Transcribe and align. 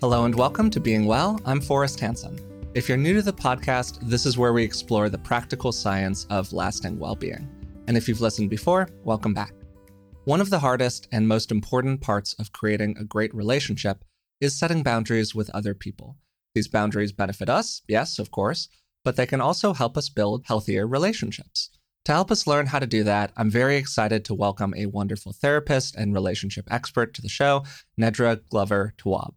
Hello 0.00 0.26
and 0.26 0.34
welcome 0.36 0.70
to 0.70 0.78
Being 0.78 1.06
Well. 1.06 1.40
I'm 1.44 1.60
Forrest 1.60 1.98
Hanson. 1.98 2.38
If 2.72 2.88
you're 2.88 2.96
new 2.96 3.14
to 3.14 3.22
the 3.22 3.32
podcast, 3.32 3.98
this 4.00 4.26
is 4.26 4.38
where 4.38 4.52
we 4.52 4.62
explore 4.62 5.08
the 5.08 5.18
practical 5.18 5.72
science 5.72 6.24
of 6.30 6.52
lasting 6.52 7.00
well 7.00 7.16
being. 7.16 7.50
And 7.88 7.96
if 7.96 8.06
you've 8.06 8.20
listened 8.20 8.48
before, 8.48 8.88
welcome 9.02 9.34
back. 9.34 9.52
One 10.22 10.40
of 10.40 10.50
the 10.50 10.60
hardest 10.60 11.08
and 11.10 11.26
most 11.26 11.50
important 11.50 12.00
parts 12.00 12.32
of 12.34 12.52
creating 12.52 12.96
a 12.96 13.02
great 13.02 13.34
relationship 13.34 14.04
is 14.40 14.56
setting 14.56 14.84
boundaries 14.84 15.34
with 15.34 15.50
other 15.50 15.74
people. 15.74 16.16
These 16.54 16.68
boundaries 16.68 17.10
benefit 17.10 17.50
us, 17.50 17.82
yes, 17.88 18.20
of 18.20 18.30
course, 18.30 18.68
but 19.04 19.16
they 19.16 19.26
can 19.26 19.40
also 19.40 19.72
help 19.72 19.98
us 19.98 20.08
build 20.08 20.44
healthier 20.46 20.86
relationships. 20.86 21.70
To 22.04 22.12
help 22.12 22.30
us 22.30 22.46
learn 22.46 22.66
how 22.66 22.78
to 22.78 22.86
do 22.86 23.02
that, 23.02 23.32
I'm 23.36 23.50
very 23.50 23.74
excited 23.74 24.24
to 24.26 24.34
welcome 24.34 24.74
a 24.76 24.86
wonderful 24.86 25.32
therapist 25.32 25.96
and 25.96 26.14
relationship 26.14 26.68
expert 26.70 27.14
to 27.14 27.20
the 27.20 27.28
show, 27.28 27.64
Nedra 28.00 28.40
Glover 28.48 28.94
Tawwab. 28.96 29.34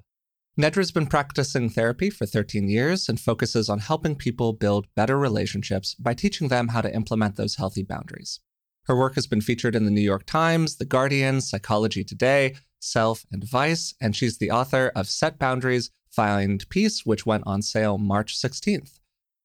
Nedra's 0.62 0.92
been 0.92 1.08
practicing 1.08 1.72
therapy 1.72 2.12
for 2.12 2.28
13 2.28 2.70
years 2.70 3.10
and 3.10 3.20
focuses 3.20 3.68
on 3.68 3.80
helping 3.80 4.16
people 4.16 4.54
build 4.54 4.86
better 4.96 5.18
relationships 5.18 5.96
by 5.96 6.14
teaching 6.14 6.50
them 6.50 6.68
how 6.68 6.82
to 6.82 6.94
implement 6.94 7.36
those 7.36 7.56
healthy 7.56 7.82
boundaries. 7.82 8.40
Her 8.86 8.96
work 8.96 9.16
has 9.16 9.26
been 9.26 9.42
featured 9.42 9.76
in 9.76 9.86
the 9.86 9.92
New 9.92 10.02
York 10.02 10.24
Times, 10.28 10.76
The 10.76 10.86
Guardian, 10.86 11.42
Psychology 11.42 12.04
Today, 12.04 12.58
Self, 12.80 13.26
and 13.32 13.44
Vice, 13.44 13.96
and 14.00 14.16
she's 14.16 14.38
the 14.38 14.52
author 14.52 14.92
of 14.96 15.08
Set 15.08 15.40
Boundaries, 15.40 15.90
Find 16.12 16.64
Peace, 16.70 17.08
which 17.08 17.26
went 17.26 17.44
on 17.48 17.64
sale 17.64 17.98
March 17.98 18.40
16th. 18.40 19.00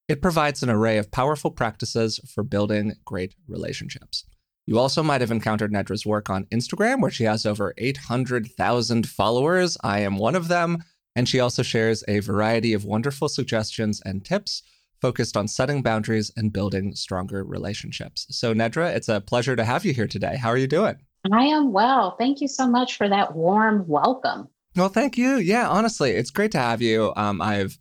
It 0.09 0.21
provides 0.21 0.63
an 0.63 0.69
array 0.69 0.99
of 0.99 1.11
powerful 1.11 1.51
practices 1.51 2.21
for 2.31 2.45
building 2.45 2.93
great 3.07 3.35
relationships. 3.49 4.27
You 4.67 4.79
also 4.79 5.03
might 5.03 5.23
have 5.23 5.31
encountered 5.31 5.73
Nedra's 5.73 6.05
work 6.05 6.29
on 6.29 6.45
Instagram, 6.47 7.01
where 7.01 7.11
she 7.11 7.25
has 7.25 7.47
over 7.47 7.73
800,000 7.79 9.09
followers. 9.09 9.79
I 9.83 10.01
am 10.01 10.19
one 10.19 10.35
of 10.35 10.49
them. 10.49 10.83
And 11.17 11.29
she 11.29 11.41
also 11.41 11.65
shares 11.65 12.05
a 12.07 12.21
variety 12.21 12.75
of 12.75 12.85
wonderful 12.85 13.29
suggestions 13.29 14.01
and 14.05 14.25
tips 14.25 14.63
focused 15.01 15.37
on 15.37 15.49
setting 15.49 15.83
boundaries 15.83 16.31
and 16.37 16.53
building 16.53 16.95
stronger 16.95 17.43
relationships. 17.43 18.27
So, 18.31 18.55
Nedra, 18.55 18.95
it's 18.95 19.09
a 19.09 19.21
pleasure 19.21 19.57
to 19.57 19.65
have 19.65 19.85
you 19.85 19.93
here 19.93 20.07
today. 20.07 20.37
How 20.37 20.51
are 20.51 20.57
you 20.57 20.69
doing? 20.69 20.97
I 21.33 21.45
am 21.47 21.73
well. 21.73 22.17
Thank 22.19 22.41
you 22.41 22.49
so 22.49 22.69
much 22.69 22.97
for 22.97 23.09
that 23.09 23.35
warm 23.35 23.85
welcome. 23.89 24.49
Well, 24.77 24.89
thank 24.89 25.17
you. 25.17 25.37
Yeah, 25.37 25.69
honestly, 25.69 26.13
it's 26.13 26.31
great 26.31 26.53
to 26.53 26.59
have 26.59 26.83
you. 26.83 27.13
Um, 27.17 27.41
I've 27.41 27.79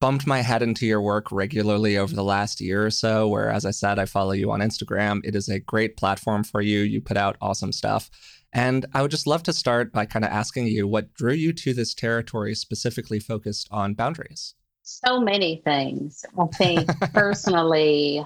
bumped 0.00 0.26
my 0.26 0.40
head 0.40 0.62
into 0.62 0.86
your 0.86 1.02
work 1.02 1.30
regularly 1.30 1.98
over 1.98 2.14
the 2.14 2.24
last 2.24 2.60
year 2.60 2.86
or 2.86 2.90
so, 2.90 3.28
where, 3.28 3.50
as 3.50 3.66
I 3.66 3.70
said, 3.70 3.98
I 3.98 4.06
follow 4.06 4.32
you 4.32 4.50
on 4.50 4.60
Instagram. 4.60 5.20
It 5.24 5.34
is 5.34 5.48
a 5.48 5.58
great 5.58 5.96
platform 5.96 6.44
for 6.44 6.60
you. 6.60 6.80
You 6.80 7.00
put 7.00 7.16
out 7.16 7.36
awesome 7.40 7.72
stuff. 7.72 8.10
And 8.52 8.86
I 8.94 9.02
would 9.02 9.10
just 9.10 9.26
love 9.26 9.42
to 9.44 9.52
start 9.52 9.92
by 9.92 10.06
kind 10.06 10.24
of 10.24 10.30
asking 10.30 10.68
you 10.68 10.86
what 10.86 11.12
drew 11.14 11.34
you 11.34 11.52
to 11.52 11.74
this 11.74 11.94
territory 11.94 12.54
specifically 12.54 13.20
focused 13.20 13.68
on 13.70 13.94
boundaries? 13.94 14.54
So 14.82 15.20
many 15.20 15.60
things. 15.64 16.24
I 16.38 16.46
think 16.46 16.88
personally, 17.12 18.24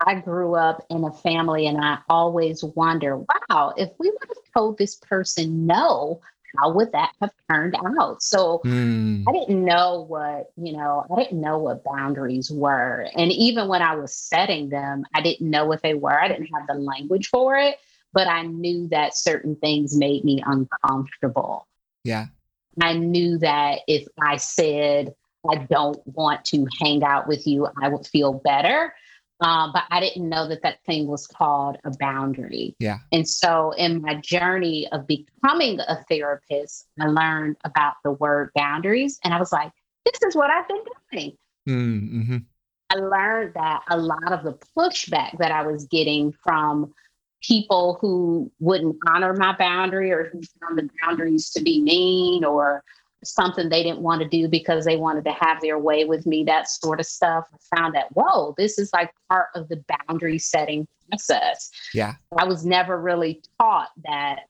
I 0.00 0.14
grew 0.14 0.54
up 0.54 0.86
in 0.90 1.02
a 1.02 1.12
family 1.12 1.66
and 1.66 1.78
I 1.78 1.98
always 2.08 2.62
wonder, 2.62 3.16
wow, 3.16 3.74
if 3.76 3.90
we 3.98 4.10
would 4.10 4.28
have 4.28 4.52
told 4.54 4.78
this 4.78 4.94
person 4.94 5.66
no, 5.66 6.20
how 6.56 6.72
would 6.72 6.92
that 6.92 7.12
have 7.20 7.32
turned 7.50 7.74
out? 7.98 8.22
So 8.22 8.60
mm. 8.64 9.24
I 9.28 9.32
didn't 9.32 9.64
know 9.64 10.06
what, 10.08 10.52
you 10.56 10.76
know, 10.76 11.04
I 11.10 11.22
didn't 11.22 11.40
know 11.40 11.58
what 11.58 11.84
boundaries 11.84 12.50
were. 12.50 13.08
And 13.16 13.32
even 13.32 13.68
when 13.68 13.82
I 13.82 13.96
was 13.96 14.14
setting 14.14 14.68
them, 14.68 15.04
I 15.14 15.20
didn't 15.20 15.50
know 15.50 15.66
what 15.66 15.82
they 15.82 15.94
were. 15.94 16.18
I 16.18 16.28
didn't 16.28 16.48
have 16.54 16.66
the 16.68 16.74
language 16.74 17.28
for 17.28 17.56
it, 17.56 17.76
but 18.12 18.28
I 18.28 18.42
knew 18.42 18.88
that 18.88 19.16
certain 19.16 19.56
things 19.56 19.96
made 19.96 20.24
me 20.24 20.42
uncomfortable. 20.44 21.66
Yeah. 22.04 22.26
I 22.80 22.94
knew 22.94 23.38
that 23.38 23.80
if 23.86 24.06
I 24.20 24.36
said, 24.36 25.14
I 25.48 25.56
don't 25.56 26.00
want 26.06 26.44
to 26.46 26.66
hang 26.80 27.02
out 27.02 27.26
with 27.28 27.46
you, 27.46 27.68
I 27.80 27.88
would 27.88 28.06
feel 28.06 28.34
better. 28.34 28.94
Uh, 29.40 29.70
but 29.72 29.84
I 29.90 30.00
didn't 30.00 30.28
know 30.28 30.48
that 30.48 30.62
that 30.62 30.82
thing 30.84 31.06
was 31.06 31.26
called 31.26 31.76
a 31.84 31.92
boundary. 31.98 32.74
Yeah. 32.80 32.98
And 33.12 33.28
so 33.28 33.70
in 33.78 34.02
my 34.02 34.14
journey 34.14 34.88
of 34.90 35.06
becoming 35.06 35.78
a 35.78 36.04
therapist, 36.08 36.88
I 37.00 37.06
learned 37.06 37.56
about 37.64 37.94
the 38.02 38.12
word 38.12 38.50
boundaries. 38.56 39.20
And 39.22 39.32
I 39.32 39.38
was 39.38 39.52
like, 39.52 39.70
this 40.04 40.20
is 40.22 40.34
what 40.34 40.50
I've 40.50 40.66
been 40.66 40.82
doing. 41.12 41.36
Mm-hmm. 41.68 42.38
I 42.90 42.94
learned 42.96 43.54
that 43.54 43.82
a 43.90 43.96
lot 43.96 44.32
of 44.32 44.42
the 44.42 44.58
pushback 44.76 45.38
that 45.38 45.52
I 45.52 45.62
was 45.62 45.84
getting 45.84 46.32
from 46.32 46.92
people 47.42 47.98
who 48.00 48.50
wouldn't 48.60 48.96
honor 49.06 49.32
my 49.34 49.56
boundary 49.56 50.10
or 50.10 50.30
who 50.30 50.40
found 50.60 50.78
the 50.78 50.88
boundaries 51.02 51.50
to 51.50 51.62
be 51.62 51.82
mean 51.82 52.44
or 52.44 52.82
something 53.24 53.68
they 53.68 53.82
didn't 53.82 54.00
want 54.00 54.22
to 54.22 54.28
do 54.28 54.48
because 54.48 54.84
they 54.84 54.96
wanted 54.96 55.24
to 55.24 55.32
have 55.32 55.60
their 55.60 55.78
way 55.78 56.04
with 56.04 56.26
me, 56.26 56.44
that 56.44 56.68
sort 56.68 57.00
of 57.00 57.06
stuff. 57.06 57.44
I 57.52 57.76
found 57.76 57.94
that, 57.94 58.06
whoa, 58.12 58.54
this 58.56 58.78
is 58.78 58.92
like 58.92 59.12
part 59.28 59.48
of 59.54 59.68
the 59.68 59.82
boundary 60.06 60.38
setting 60.38 60.86
process. 61.08 61.70
Yeah. 61.94 62.14
I 62.36 62.44
was 62.44 62.64
never 62.64 63.00
really 63.00 63.42
taught 63.58 63.90
that 64.04 64.40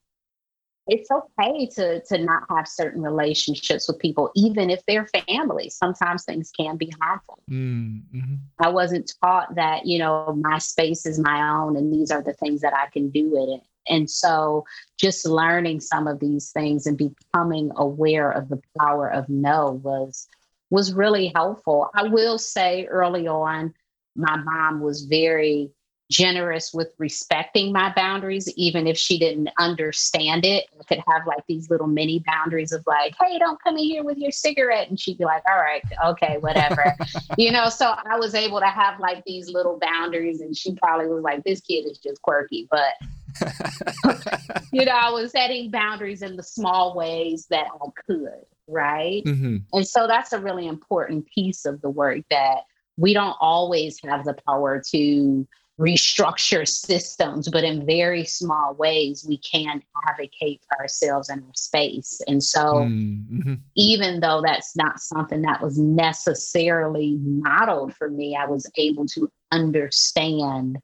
it's 0.89 1.11
okay 1.11 1.67
to 1.75 2.01
to 2.01 2.19
not 2.19 2.45
have 2.49 2.67
certain 2.67 3.03
relationships 3.03 3.87
with 3.87 3.99
people, 3.99 4.31
even 4.35 4.71
if 4.71 4.85
they're 4.87 5.09
family. 5.29 5.69
Sometimes 5.69 6.25
things 6.25 6.51
can 6.51 6.77
be 6.77 6.93
harmful. 7.01 7.39
Mm-hmm. 7.51 8.37
I 8.59 8.71
wasn't 8.71 9.13
taught 9.23 9.55
that, 9.55 9.87
you 9.87 9.99
know, 9.99 10.35
my 10.41 10.59
space 10.59 11.05
is 11.05 11.19
my 11.19 11.49
own 11.51 11.77
and 11.77 11.93
these 11.93 12.11
are 12.11 12.23
the 12.23 12.33
things 12.33 12.63
that 12.63 12.75
I 12.75 12.87
can 12.91 13.11
do 13.11 13.37
in 13.37 13.59
it. 13.59 13.63
And 13.91 14.11
so 14.11 14.65
just 14.99 15.27
learning 15.27 15.81
some 15.81 16.07
of 16.07 16.21
these 16.21 16.51
things 16.51 16.87
and 16.87 16.97
becoming 16.97 17.71
aware 17.77 18.31
of 18.31 18.49
the 18.49 18.61
power 18.79 19.09
of 19.09 19.29
no 19.29 19.81
was 19.83 20.27
was 20.71 20.93
really 20.93 21.33
helpful. 21.35 21.91
I 21.95 22.05
will 22.05 22.39
say 22.39 22.87
early 22.87 23.27
on, 23.27 23.75
my 24.17 24.37
mom 24.37 24.81
was 24.81 25.05
very 25.05 25.71
generous 26.11 26.73
with 26.73 26.89
respecting 26.99 27.73
my 27.73 27.93
boundaries, 27.95 28.49
even 28.57 28.87
if 28.87 28.97
she 28.97 29.19
didn't 29.19 29.51
understand 29.59 30.45
it. 30.45 30.67
I 30.79 30.85
could 30.85 31.03
have 31.07 31.27
like 31.27 31.45
these 31.47 31.69
little 31.71 31.87
mini 31.87 32.23
boundaries 32.27 32.73
of 32.73 32.83
like, 32.87 33.15
hey, 33.21 33.39
don't 33.39 33.63
come 33.63 33.77
in 33.77 33.85
here 33.85 34.05
with 34.05 34.19
your 34.19 34.31
cigarette. 34.31 34.89
And 34.89 34.99
she'd 34.99 35.19
be 35.19 35.25
like, 35.25 35.43
all 35.49 35.61
right, 35.61 35.83
okay, 36.07 36.39
whatever. 36.41 36.95
you 37.39 37.53
know, 37.53 37.69
so 37.69 37.95
I 38.11 38.17
was 38.19 38.35
able 38.35 38.61
to 38.61 38.67
have 38.67 38.99
like 39.01 39.25
these 39.25 39.51
little 39.51 39.79
boundaries. 39.81 40.41
And 40.41 40.57
she 40.57 40.75
probably 40.75 41.09
was 41.09 41.23
like, 41.23 41.45
this 41.45 41.61
kid 41.61 41.83
is 41.83 41.99
just 41.99 42.23
quirky. 42.23 42.69
But 42.71 42.95
you 44.73 44.85
know, 44.85 44.93
I 44.93 45.11
was 45.11 45.33
setting 45.33 45.71
boundaries 45.71 46.23
in 46.23 46.37
the 46.37 46.43
small 46.43 46.95
ways 46.97 47.47
that 47.51 47.67
I 47.67 47.87
could, 48.07 48.45
right? 48.67 49.23
Mm-hmm. 49.25 49.57
And 49.73 49.87
so 49.87 50.07
that's 50.07 50.33
a 50.33 50.41
really 50.41 50.67
important 50.67 51.27
piece 51.27 51.67
of 51.67 51.81
the 51.83 51.91
work 51.91 52.23
that 52.31 52.63
we 52.97 53.13
don't 53.13 53.37
always 53.41 54.01
have 54.03 54.25
the 54.25 54.35
power 54.47 54.83
to 54.91 55.47
restructure 55.79 56.67
systems, 56.67 57.49
but 57.49 57.63
in 57.63 57.87
very 57.87 58.25
small 58.25 58.75
ways, 58.75 59.25
we 59.27 59.39
can 59.39 59.81
advocate 60.09 60.61
for 60.69 60.81
ourselves 60.81 61.29
and 61.29 61.43
our 61.43 61.55
space. 61.55 62.21
And 62.27 62.43
so, 62.43 62.75
mm-hmm. 62.75 63.55
even 63.77 64.21
though 64.21 64.43
that's 64.45 64.77
not 64.77 65.01
something 65.01 65.43
that 65.43 65.63
was 65.63 65.79
necessarily 65.79 67.17
modeled 67.21 67.95
for 67.95 68.11
me, 68.11 68.37
I 68.37 68.47
was 68.47 68.69
able 68.77 69.07
to 69.07 69.31
understand 69.53 70.79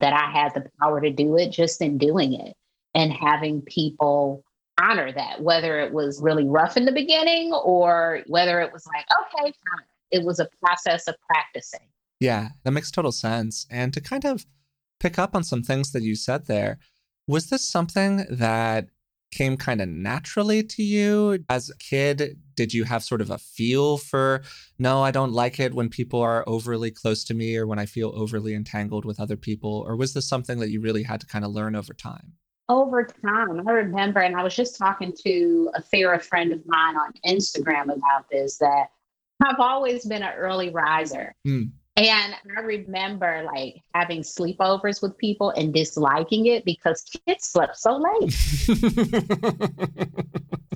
that 0.00 0.12
I 0.12 0.30
had 0.30 0.54
the 0.54 0.68
power 0.80 1.00
to 1.00 1.10
do 1.10 1.36
it 1.36 1.50
just 1.50 1.80
in 1.80 1.96
doing 1.96 2.34
it 2.34 2.56
and 2.94 3.12
having 3.12 3.62
people 3.62 4.44
honor 4.80 5.12
that, 5.12 5.42
whether 5.42 5.78
it 5.78 5.92
was 5.92 6.20
really 6.20 6.48
rough 6.48 6.76
in 6.76 6.86
the 6.86 6.92
beginning 6.92 7.52
or 7.52 8.22
whether 8.26 8.60
it 8.60 8.72
was 8.72 8.86
like, 8.86 9.04
okay, 9.20 9.44
fine. 9.44 9.86
It 10.10 10.24
was 10.24 10.40
a 10.40 10.48
process 10.60 11.06
of 11.06 11.14
practicing. 11.28 11.86
Yeah, 12.20 12.50
that 12.64 12.72
makes 12.72 12.90
total 12.90 13.12
sense. 13.12 13.66
And 13.70 13.92
to 13.94 14.00
kind 14.00 14.24
of 14.24 14.46
pick 15.00 15.18
up 15.18 15.34
on 15.34 15.42
some 15.42 15.62
things 15.62 15.92
that 15.92 16.02
you 16.02 16.14
said 16.14 16.46
there, 16.46 16.78
was 17.26 17.48
this 17.48 17.64
something 17.64 18.26
that 18.30 18.88
came 19.32 19.56
kind 19.56 19.80
of 19.80 19.88
naturally 19.88 20.62
to 20.62 20.82
you 20.82 21.44
as 21.48 21.70
a 21.70 21.76
kid? 21.78 22.36
Did 22.56 22.74
you 22.74 22.84
have 22.84 23.02
sort 23.02 23.20
of 23.20 23.30
a 23.30 23.38
feel 23.38 23.96
for, 23.96 24.42
no, 24.78 25.02
I 25.02 25.12
don't 25.12 25.32
like 25.32 25.60
it 25.60 25.72
when 25.72 25.88
people 25.88 26.20
are 26.20 26.44
overly 26.46 26.90
close 26.90 27.24
to 27.24 27.34
me 27.34 27.56
or 27.56 27.66
when 27.66 27.78
I 27.78 27.86
feel 27.86 28.12
overly 28.14 28.54
entangled 28.54 29.04
with 29.04 29.20
other 29.20 29.36
people? 29.36 29.84
Or 29.86 29.96
was 29.96 30.12
this 30.12 30.28
something 30.28 30.58
that 30.58 30.70
you 30.70 30.80
really 30.80 31.04
had 31.04 31.20
to 31.20 31.26
kind 31.26 31.44
of 31.44 31.52
learn 31.52 31.74
over 31.76 31.94
time? 31.94 32.32
Over 32.68 33.04
time, 33.04 33.66
I 33.66 33.72
remember, 33.72 34.20
and 34.20 34.36
I 34.36 34.42
was 34.42 34.54
just 34.54 34.76
talking 34.76 35.12
to 35.24 35.70
a 35.74 35.82
fair 35.82 36.18
friend 36.20 36.52
of 36.52 36.60
mine 36.66 36.96
on 36.96 37.12
Instagram 37.26 37.84
about 37.84 38.28
this, 38.30 38.58
that 38.58 38.90
I've 39.44 39.58
always 39.58 40.04
been 40.04 40.22
an 40.22 40.34
early 40.36 40.70
riser. 40.70 41.34
Mm. 41.46 41.70
And 42.00 42.34
I 42.56 42.60
remember 42.60 43.42
like 43.44 43.82
having 43.94 44.22
sleepovers 44.22 45.02
with 45.02 45.18
people 45.18 45.50
and 45.50 45.74
disliking 45.74 46.46
it 46.46 46.64
because 46.64 47.02
kids 47.02 47.44
slept 47.44 47.76
so 47.76 47.98
late. 47.98 48.32
so 48.32 48.72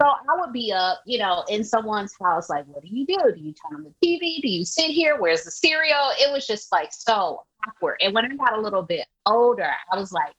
I 0.03 0.37
would 0.39 0.53
be 0.53 0.71
up, 0.71 1.01
you 1.07 1.19
know, 1.19 1.43
in 1.49 1.65
someone's 1.65 2.13
house, 2.21 2.51
like, 2.51 2.67
what 2.67 2.83
do 2.83 2.89
you 2.91 3.07
do? 3.07 3.17
Do 3.35 3.41
you 3.41 3.55
turn 3.55 3.77
on 3.77 3.85
the 3.85 3.95
TV? 4.07 4.43
Do 4.43 4.49
you 4.49 4.67
sit 4.67 4.91
here? 4.91 5.17
Where's 5.19 5.45
the 5.45 5.51
cereal? 5.51 6.11
It 6.21 6.31
was 6.31 6.47
just 6.47 6.71
like 6.71 6.93
so 6.93 7.45
awkward. 7.67 7.97
And 8.03 8.13
when 8.13 8.31
I 8.31 8.37
got 8.37 8.59
a 8.59 8.61
little 8.61 8.83
bit 8.83 9.07
older, 9.25 9.71
I 9.91 9.97
was 9.99 10.13
like, 10.13 10.35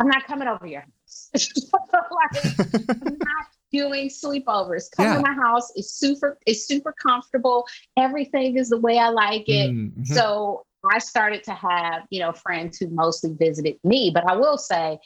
I'm 0.00 0.06
not 0.06 0.24
coming 0.28 0.46
over 0.46 0.68
your 0.68 0.82
house. 0.82 1.30
like, 1.34 2.46
I'm 2.88 3.18
not 3.18 3.46
doing 3.72 4.08
sleepovers. 4.08 4.90
Come 4.96 5.06
yeah. 5.06 5.14
to 5.16 5.20
my 5.20 5.32
house. 5.34 5.72
It's 5.74 5.92
super, 5.92 6.38
it's 6.46 6.66
super 6.66 6.94
comfortable. 7.00 7.66
Everything 7.96 8.56
is 8.56 8.70
the 8.70 8.78
way 8.78 8.98
I 8.98 9.08
like 9.08 9.48
it. 9.48 9.70
Mm-hmm. 9.70 10.04
So 10.04 10.64
I 10.90 10.98
started 10.98 11.44
to 11.44 11.52
have, 11.52 12.02
you 12.10 12.20
know, 12.20 12.32
friends 12.32 12.78
who 12.78 12.88
mostly 12.88 13.34
visited 13.38 13.76
me. 13.84 14.10
But 14.12 14.28
I 14.28 14.36
will 14.36 14.58
say, 14.58 14.98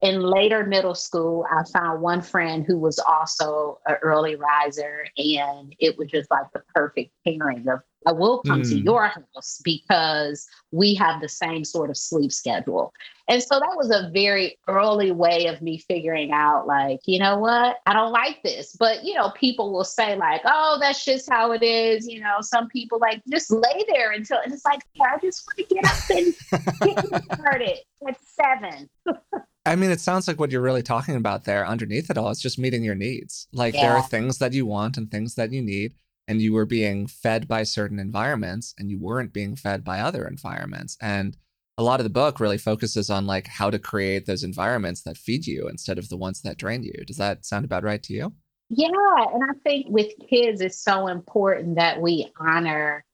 in 0.00 0.20
later 0.20 0.64
middle 0.64 0.94
school, 0.94 1.46
I 1.50 1.64
found 1.72 2.00
one 2.00 2.22
friend 2.22 2.64
who 2.66 2.78
was 2.78 2.98
also 2.98 3.78
an 3.86 3.96
early 4.02 4.36
riser, 4.36 5.06
and 5.16 5.74
it 5.78 5.98
was 5.98 6.08
just 6.08 6.30
like 6.30 6.52
the 6.52 6.62
perfect 6.74 7.12
pairing 7.24 7.66
of 7.68 7.80
I 8.06 8.12
will 8.12 8.40
come 8.42 8.62
mm. 8.62 8.68
to 8.70 8.78
your 8.78 9.08
house 9.08 9.60
because 9.64 10.46
we 10.70 10.94
have 10.94 11.20
the 11.20 11.28
same 11.28 11.64
sort 11.64 11.90
of 11.90 11.96
sleep 11.96 12.32
schedule. 12.32 12.92
And 13.28 13.42
so 13.42 13.58
that 13.58 13.76
was 13.76 13.90
a 13.90 14.10
very 14.14 14.56
early 14.68 15.10
way 15.10 15.46
of 15.46 15.60
me 15.60 15.78
figuring 15.78 16.32
out, 16.32 16.66
like, 16.66 17.00
you 17.04 17.18
know 17.18 17.36
what, 17.38 17.76
I 17.84 17.92
don't 17.92 18.12
like 18.12 18.42
this. 18.42 18.74
But, 18.78 19.04
you 19.04 19.14
know, 19.14 19.30
people 19.30 19.72
will 19.72 19.84
say, 19.84 20.16
like, 20.16 20.40
oh, 20.46 20.78
that's 20.80 21.04
just 21.04 21.28
how 21.28 21.52
it 21.52 21.62
is. 21.62 22.06
You 22.08 22.20
know, 22.20 22.36
some 22.40 22.68
people 22.68 22.98
like 22.98 23.20
just 23.30 23.50
lay 23.50 23.84
there 23.88 24.12
until, 24.12 24.38
and 24.42 24.52
it's 24.52 24.64
like, 24.64 24.80
yeah, 24.94 25.14
I 25.14 25.18
just 25.18 25.46
want 25.46 25.68
to 25.68 25.74
get 25.74 25.84
up 25.84 26.10
and 26.10 27.14
get 27.14 27.24
started 27.38 27.78
at 28.06 28.16
seven. 28.22 28.88
I 29.68 29.76
mean, 29.76 29.90
it 29.90 30.00
sounds 30.00 30.26
like 30.26 30.40
what 30.40 30.50
you're 30.50 30.62
really 30.62 30.82
talking 30.82 31.16
about 31.16 31.44
there 31.44 31.66
underneath 31.66 32.10
it 32.10 32.16
all 32.16 32.30
is 32.30 32.40
just 32.40 32.58
meeting 32.58 32.82
your 32.82 32.94
needs. 32.94 33.48
Like 33.52 33.74
yeah. 33.74 33.82
there 33.82 33.96
are 33.96 34.02
things 34.02 34.38
that 34.38 34.54
you 34.54 34.64
want 34.64 34.96
and 34.96 35.10
things 35.10 35.34
that 35.34 35.52
you 35.52 35.60
need, 35.60 35.94
and 36.26 36.40
you 36.40 36.54
were 36.54 36.66
being 36.66 37.06
fed 37.06 37.46
by 37.46 37.64
certain 37.64 37.98
environments 37.98 38.74
and 38.78 38.90
you 38.90 38.98
weren't 38.98 39.32
being 39.32 39.56
fed 39.56 39.84
by 39.84 40.00
other 40.00 40.26
environments. 40.26 40.96
And 41.00 41.36
a 41.76 41.82
lot 41.82 42.00
of 42.00 42.04
the 42.04 42.10
book 42.10 42.40
really 42.40 42.58
focuses 42.58 43.10
on 43.10 43.26
like 43.26 43.46
how 43.46 43.70
to 43.70 43.78
create 43.78 44.26
those 44.26 44.42
environments 44.42 45.02
that 45.02 45.16
feed 45.16 45.46
you 45.46 45.68
instead 45.68 45.98
of 45.98 46.08
the 46.08 46.16
ones 46.16 46.42
that 46.42 46.56
drain 46.56 46.82
you. 46.82 47.04
Does 47.06 47.18
that 47.18 47.44
sound 47.44 47.64
about 47.64 47.84
right 47.84 48.02
to 48.04 48.12
you? 48.14 48.32
Yeah. 48.70 48.88
And 49.32 49.42
I 49.44 49.54
think 49.64 49.86
with 49.88 50.12
kids, 50.28 50.60
it's 50.60 50.82
so 50.82 51.08
important 51.08 51.76
that 51.76 52.00
we 52.00 52.30
honor 52.40 53.04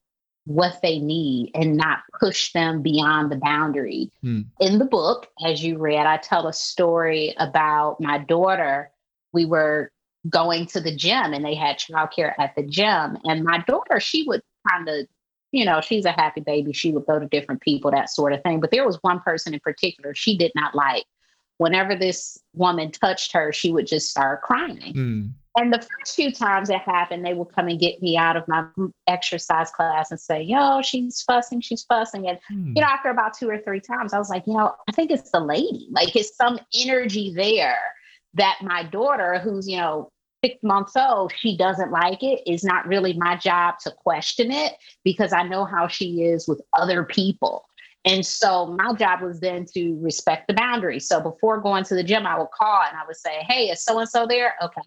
what 0.46 0.78
they 0.82 0.98
need 0.98 1.50
and 1.54 1.76
not 1.76 2.00
push 2.18 2.52
them 2.52 2.82
beyond 2.82 3.32
the 3.32 3.36
boundary. 3.36 4.10
Hmm. 4.22 4.42
In 4.60 4.78
the 4.78 4.84
book, 4.84 5.28
as 5.44 5.64
you 5.64 5.78
read, 5.78 6.06
I 6.06 6.18
tell 6.18 6.46
a 6.46 6.52
story 6.52 7.34
about 7.38 8.00
my 8.00 8.18
daughter. 8.18 8.90
We 9.32 9.46
were 9.46 9.90
going 10.28 10.66
to 10.66 10.80
the 10.80 10.94
gym 10.94 11.32
and 11.32 11.44
they 11.44 11.54
had 11.54 11.78
childcare 11.78 12.34
at 12.38 12.54
the 12.56 12.62
gym. 12.62 13.18
And 13.24 13.44
my 13.44 13.58
daughter, 13.66 14.00
she 14.00 14.24
would 14.24 14.42
kind 14.68 14.88
of, 14.88 15.06
you 15.52 15.64
know, 15.64 15.80
she's 15.80 16.04
a 16.04 16.12
happy 16.12 16.40
baby. 16.40 16.72
She 16.72 16.92
would 16.92 17.06
go 17.06 17.18
to 17.18 17.26
different 17.26 17.62
people, 17.62 17.90
that 17.90 18.10
sort 18.10 18.32
of 18.32 18.42
thing. 18.42 18.60
But 18.60 18.70
there 18.70 18.86
was 18.86 18.98
one 19.02 19.20
person 19.20 19.54
in 19.54 19.60
particular 19.60 20.14
she 20.14 20.36
did 20.36 20.52
not 20.54 20.74
like. 20.74 21.04
Whenever 21.58 21.94
this 21.94 22.36
woman 22.52 22.90
touched 22.90 23.32
her, 23.32 23.52
she 23.52 23.72
would 23.72 23.86
just 23.86 24.10
start 24.10 24.42
crying. 24.42 24.92
Hmm. 24.92 25.26
And 25.56 25.72
the 25.72 25.78
first 25.78 26.16
few 26.16 26.32
times 26.32 26.68
it 26.68 26.80
happened, 26.80 27.24
they 27.24 27.34
would 27.34 27.54
come 27.54 27.68
and 27.68 27.78
get 27.78 28.02
me 28.02 28.16
out 28.16 28.36
of 28.36 28.46
my 28.48 28.66
exercise 29.06 29.70
class 29.70 30.10
and 30.10 30.18
say, 30.18 30.42
Yo, 30.42 30.82
she's 30.82 31.22
fussing, 31.22 31.60
she's 31.60 31.84
fussing. 31.84 32.28
And, 32.28 32.38
hmm. 32.48 32.72
you 32.74 32.82
know, 32.82 32.88
after 32.88 33.10
about 33.10 33.34
two 33.34 33.48
or 33.48 33.58
three 33.58 33.80
times, 33.80 34.12
I 34.12 34.18
was 34.18 34.30
like, 34.30 34.46
You 34.46 34.54
know, 34.54 34.74
I 34.88 34.92
think 34.92 35.12
it's 35.12 35.30
the 35.30 35.40
lady. 35.40 35.88
Like, 35.92 36.16
it's 36.16 36.36
some 36.36 36.58
energy 36.84 37.32
there 37.36 37.78
that 38.34 38.58
my 38.62 38.82
daughter, 38.82 39.38
who's, 39.38 39.68
you 39.68 39.76
know, 39.76 40.08
six 40.44 40.60
months 40.64 40.94
old, 40.96 41.32
she 41.36 41.56
doesn't 41.56 41.92
like 41.92 42.24
it. 42.24 42.40
It's 42.46 42.64
not 42.64 42.88
really 42.88 43.12
my 43.12 43.36
job 43.36 43.76
to 43.84 43.92
question 43.92 44.50
it 44.50 44.72
because 45.04 45.32
I 45.32 45.44
know 45.44 45.64
how 45.64 45.86
she 45.86 46.22
is 46.22 46.48
with 46.48 46.60
other 46.76 47.04
people. 47.04 47.64
And 48.04 48.26
so 48.26 48.66
my 48.66 48.92
job 48.92 49.22
was 49.22 49.38
then 49.38 49.66
to 49.72 49.96
respect 50.02 50.48
the 50.48 50.54
boundaries. 50.54 51.06
So 51.06 51.20
before 51.20 51.60
going 51.60 51.84
to 51.84 51.94
the 51.94 52.02
gym, 52.02 52.26
I 52.26 52.38
would 52.38 52.50
call 52.50 52.82
and 52.82 52.96
I 52.98 53.06
would 53.06 53.16
say, 53.16 53.44
Hey, 53.48 53.68
is 53.70 53.84
so 53.84 54.00
and 54.00 54.08
so 54.08 54.26
there? 54.26 54.54
Okay 54.60 54.82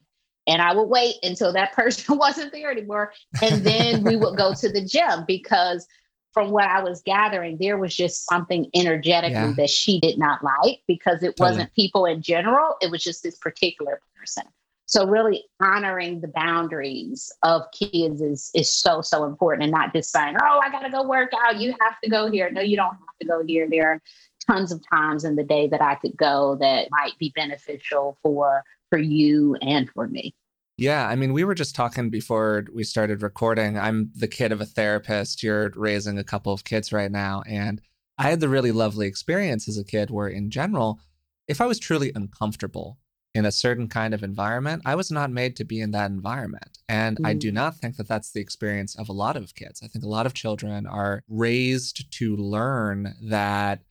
and 0.48 0.62
I 0.62 0.74
would 0.74 0.88
wait 0.88 1.16
until 1.24 1.54
that 1.54 1.74
person 1.74 2.18
wasn't 2.18 2.52
there 2.52 2.72
anymore. 2.72 3.14
And 3.42 3.64
then 3.64 4.04
we 4.04 4.16
would 4.16 4.38
go 4.38 4.54
to 4.54 4.72
the 4.72 4.84
gym 4.84 5.26
because 5.28 5.88
from 6.34 6.52
what 6.52 6.66
I 6.66 6.84
was 6.84 7.02
gathering, 7.02 7.58
there 7.60 7.78
was 7.78 7.96
just 7.96 8.28
something 8.28 8.70
energetically 8.76 9.34
yeah. 9.34 9.54
that 9.58 9.70
she 9.70 10.00
did 10.00 10.18
not 10.18 10.44
like 10.44 10.82
because 10.88 11.24
it 11.24 11.36
totally. 11.36 11.50
wasn't 11.50 11.74
people 11.74 12.06
in 12.06 12.22
general, 12.22 12.76
it 12.82 12.92
was 12.92 13.04
just 13.04 13.24
this 13.24 13.38
particular 13.38 14.02
person. 14.20 14.44
So 14.86 15.06
really 15.06 15.44
honoring 15.60 16.22
the 16.22 16.30
boundaries 16.30 17.30
of 17.44 17.64
kids 17.74 18.22
is 18.22 18.52
is 18.56 18.72
so 18.72 19.02
so 19.02 19.26
important 19.26 19.64
and 19.64 19.72
not 19.72 19.92
just 19.94 20.12
saying, 20.12 20.38
"Oh, 20.42 20.62
I 20.64 20.70
got 20.70 20.84
to 20.84 20.90
go 20.90 21.04
work 21.04 21.32
out. 21.44 21.58
You 21.58 21.76
have 21.82 22.00
to 22.04 22.10
go 22.10 22.32
here." 22.32 22.50
No, 22.50 22.62
you 22.62 22.78
don't 22.78 22.92
have 22.92 23.18
to 23.20 23.28
go 23.28 23.44
here. 23.46 23.68
There 23.70 23.92
are 23.92 24.02
tons 24.50 24.72
of 24.72 24.82
times 24.90 25.26
in 25.26 25.36
the 25.36 25.44
day 25.44 25.68
that 25.68 25.82
I 25.82 25.96
could 25.96 26.16
go 26.16 26.56
that 26.62 26.88
might 26.90 27.18
be 27.20 27.34
beneficial 27.36 28.18
for 28.22 28.64
for 28.90 29.00
you 29.00 29.56
and 29.62 29.90
for 29.90 30.08
me. 30.08 30.34
Yeah, 30.78 31.08
I 31.08 31.16
mean, 31.16 31.34
we 31.34 31.44
were 31.44 31.56
just 31.56 31.76
talking 31.76 32.12
before 32.12 32.66
we 32.72 32.84
started 32.84 33.24
recording. 33.24 33.80
I'm 33.80 34.12
the 34.16 34.28
kid 34.28 34.52
of 34.52 34.62
a 34.62 34.66
therapist. 34.66 35.42
You're 35.42 35.72
raising 35.76 36.20
a 36.20 36.24
couple 36.24 36.54
of 36.54 36.64
kids 36.64 36.94
right 36.94 37.12
now. 37.12 37.42
And 37.48 37.82
I 38.20 38.30
had 38.30 38.42
the 38.42 38.50
really 38.50 38.72
lovely 38.72 39.08
experience 39.08 39.68
as 39.68 39.80
a 39.80 39.84
kid 39.84 40.12
where, 40.12 40.28
in 40.28 40.52
general, 40.52 41.00
if 41.48 41.62
I 41.62 41.66
was 41.66 41.80
truly 41.80 42.12
uncomfortable 42.14 43.00
in 43.34 43.46
a 43.46 43.52
certain 43.52 43.88
kind 43.88 44.14
of 44.14 44.24
environment, 44.24 44.84
I 44.86 44.96
was 44.96 45.12
not 45.12 45.32
made 45.32 45.56
to 45.56 45.64
be 45.64 45.82
in 45.82 45.92
that 45.92 46.12
environment. 46.12 46.78
And 46.88 47.18
mm. 47.18 47.28
I 47.28 47.34
do 47.34 47.50
mm. 47.50 47.56
not 47.56 47.76
think 47.78 47.98
that 47.98 48.08
that's 48.08 48.32
the 48.32 48.42
experience 48.42 48.96
of 48.96 49.10
a 49.10 49.14
lot 49.14 49.36
of 49.36 49.56
kids. 49.56 49.82
I 49.84 49.88
think 49.88 50.06
a 50.06 50.10
lot 50.10 50.28
of 50.28 50.34
children 50.34 50.86
are 50.86 51.24
raised 51.28 52.12
to 52.20 52.36
learn 52.36 53.16
that 53.24 53.82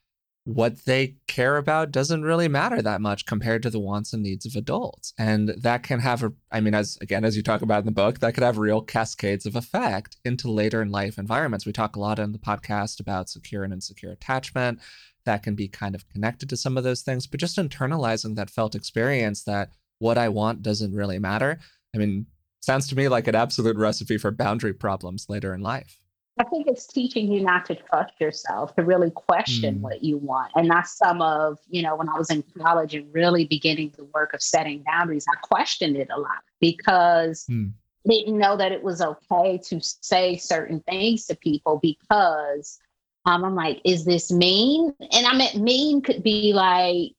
what 0.47 0.85
they 0.85 1.17
care 1.27 1.57
about 1.57 1.91
doesn't 1.91 2.23
really 2.23 2.47
matter 2.47 2.81
that 2.81 3.01
much 3.01 3.27
compared 3.27 3.65
to 3.65 3.69
the 3.69 3.81
wants 3.81 4.13
and 4.13 4.23
needs 4.23 4.47
of 4.47 4.55
adults. 4.55 5.13
And 5.19 5.49
that 5.49 5.83
can 5.83 5.99
have 5.99 6.23
a, 6.23 6.33
I 6.53 6.61
mean, 6.61 6.73
as 6.73 6.97
again, 7.01 7.25
as 7.25 7.37
you 7.37 7.43
talk 7.43 7.63
about 7.63 7.81
in 7.81 7.87
the 7.87 7.91
book, 7.91 8.21
that 8.21 8.33
could 8.33 8.45
have 8.45 8.57
real 8.57 8.81
cascades 8.81 9.45
of 9.45 9.57
effect 9.57 10.19
into 10.25 10.49
later 10.49 10.81
in 10.81 10.93
life 10.93 11.19
environments. 11.19 11.67
We 11.67 11.73
talk 11.73 11.97
a 11.97 12.01
lot 12.01 12.21
in 12.21 12.31
the 12.31 12.39
podcast 12.39 13.01
about 13.01 13.29
secure 13.29 13.65
and 13.65 13.73
insecure 13.73 14.13
attachment. 14.13 14.79
That 15.25 15.43
can 15.43 15.57
be 15.57 15.67
kind 15.67 15.97
of 15.97 16.09
connected 16.11 16.49
to 16.51 16.57
some 16.57 16.77
of 16.77 16.85
those 16.85 17.03
things, 17.03 17.27
but 17.27 17.41
just 17.41 17.57
internalizing 17.57 18.37
that 18.37 18.49
felt 18.49 18.77
experience 18.77 19.43
that 19.43 19.71
what 19.99 20.17
I 20.17 20.29
want 20.29 20.63
doesn't 20.63 20.95
really 20.95 21.19
matter. 21.19 21.59
I 21.93 21.99
mean, 21.99 22.27
sounds 22.61 22.87
to 22.87 22.97
me 22.97 23.09
like 23.09 23.27
an 23.27 23.35
absolute 23.35 23.77
recipe 23.77 24.17
for 24.17 24.31
boundary 24.31 24.75
problems 24.75 25.27
later 25.29 25.53
in 25.53 25.61
life. 25.61 25.99
I 26.39 26.45
think 26.45 26.67
it's 26.67 26.87
teaching 26.87 27.33
you 27.33 27.41
not 27.41 27.65
to 27.67 27.75
trust 27.75 28.13
yourself, 28.21 28.77
to 28.77 28.83
really 28.83 29.11
question 29.11 29.77
mm. 29.77 29.81
what 29.81 30.05
you 30.05 30.19
want. 30.19 30.53
And 30.55 30.71
that's 30.71 30.97
some 30.97 31.23
of, 31.23 31.59
you 31.69 31.83
know, 31.83 31.97
when 31.97 32.11
I 32.11 32.19
was 32.19 32.31
in 32.31 32.45
college 32.59 32.95
and 32.95 33.13
really 33.13 33.47
beginning 33.47 33.95
the 33.97 34.05
work 34.05 34.35
of 34.35 34.43
setting 34.43 34.85
boundaries, 34.87 35.25
I 35.33 35.37
questioned 35.41 35.97
it 35.97 36.09
a 36.15 36.21
lot 36.21 36.43
because 36.61 37.47
mm. 37.51 37.73
I 38.07 38.09
didn't 38.09 38.39
know 38.39 38.57
that 38.57 38.71
it 38.71 38.83
was 38.83 39.01
okay 39.01 39.59
to 39.65 39.81
say 39.81 40.37
certain 40.37 40.81
things 40.81 41.25
to 41.27 41.37
people 41.37 41.79
because 41.83 42.79
um, 43.25 43.43
I'm 43.43 43.55
like, 43.55 43.81
is 43.85 44.05
this 44.05 44.31
mean? 44.31 44.95
And 45.01 45.27
I 45.27 45.35
meant 45.35 45.57
mean 45.57 46.03
could 46.03 46.23
be 46.23 46.53
like, 46.53 47.13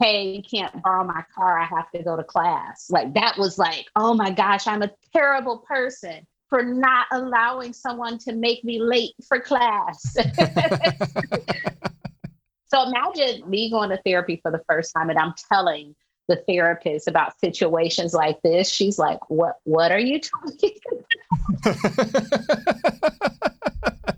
hey, 0.00 0.30
you 0.30 0.42
can't 0.42 0.82
borrow 0.82 1.04
my 1.04 1.24
car. 1.34 1.58
I 1.58 1.66
have 1.66 1.90
to 1.92 2.02
go 2.02 2.16
to 2.16 2.24
class. 2.24 2.90
Like 2.90 3.14
that 3.14 3.36
was 3.38 3.58
like, 3.58 3.86
oh 3.96 4.14
my 4.14 4.30
gosh, 4.30 4.66
I'm 4.66 4.82
a 4.82 4.90
terrible 5.12 5.58
person 5.58 6.26
for 6.48 6.62
not 6.62 7.06
allowing 7.12 7.72
someone 7.72 8.18
to 8.18 8.32
make 8.32 8.62
me 8.64 8.80
late 8.80 9.14
for 9.26 9.40
class. 9.40 10.14
so 12.66 12.82
imagine 12.88 13.48
me 13.48 13.70
going 13.70 13.90
to 13.90 14.00
therapy 14.04 14.38
for 14.42 14.50
the 14.50 14.60
first 14.68 14.92
time 14.96 15.10
and 15.10 15.18
I'm 15.18 15.34
telling 15.52 15.94
the 16.28 16.36
therapist 16.48 17.08
about 17.08 17.38
situations 17.38 18.12
like 18.12 18.40
this. 18.42 18.68
She's 18.68 18.98
like, 18.98 19.18
"What 19.30 19.56
what 19.64 19.92
are 19.92 20.00
you 20.00 20.20
talking 20.20 20.72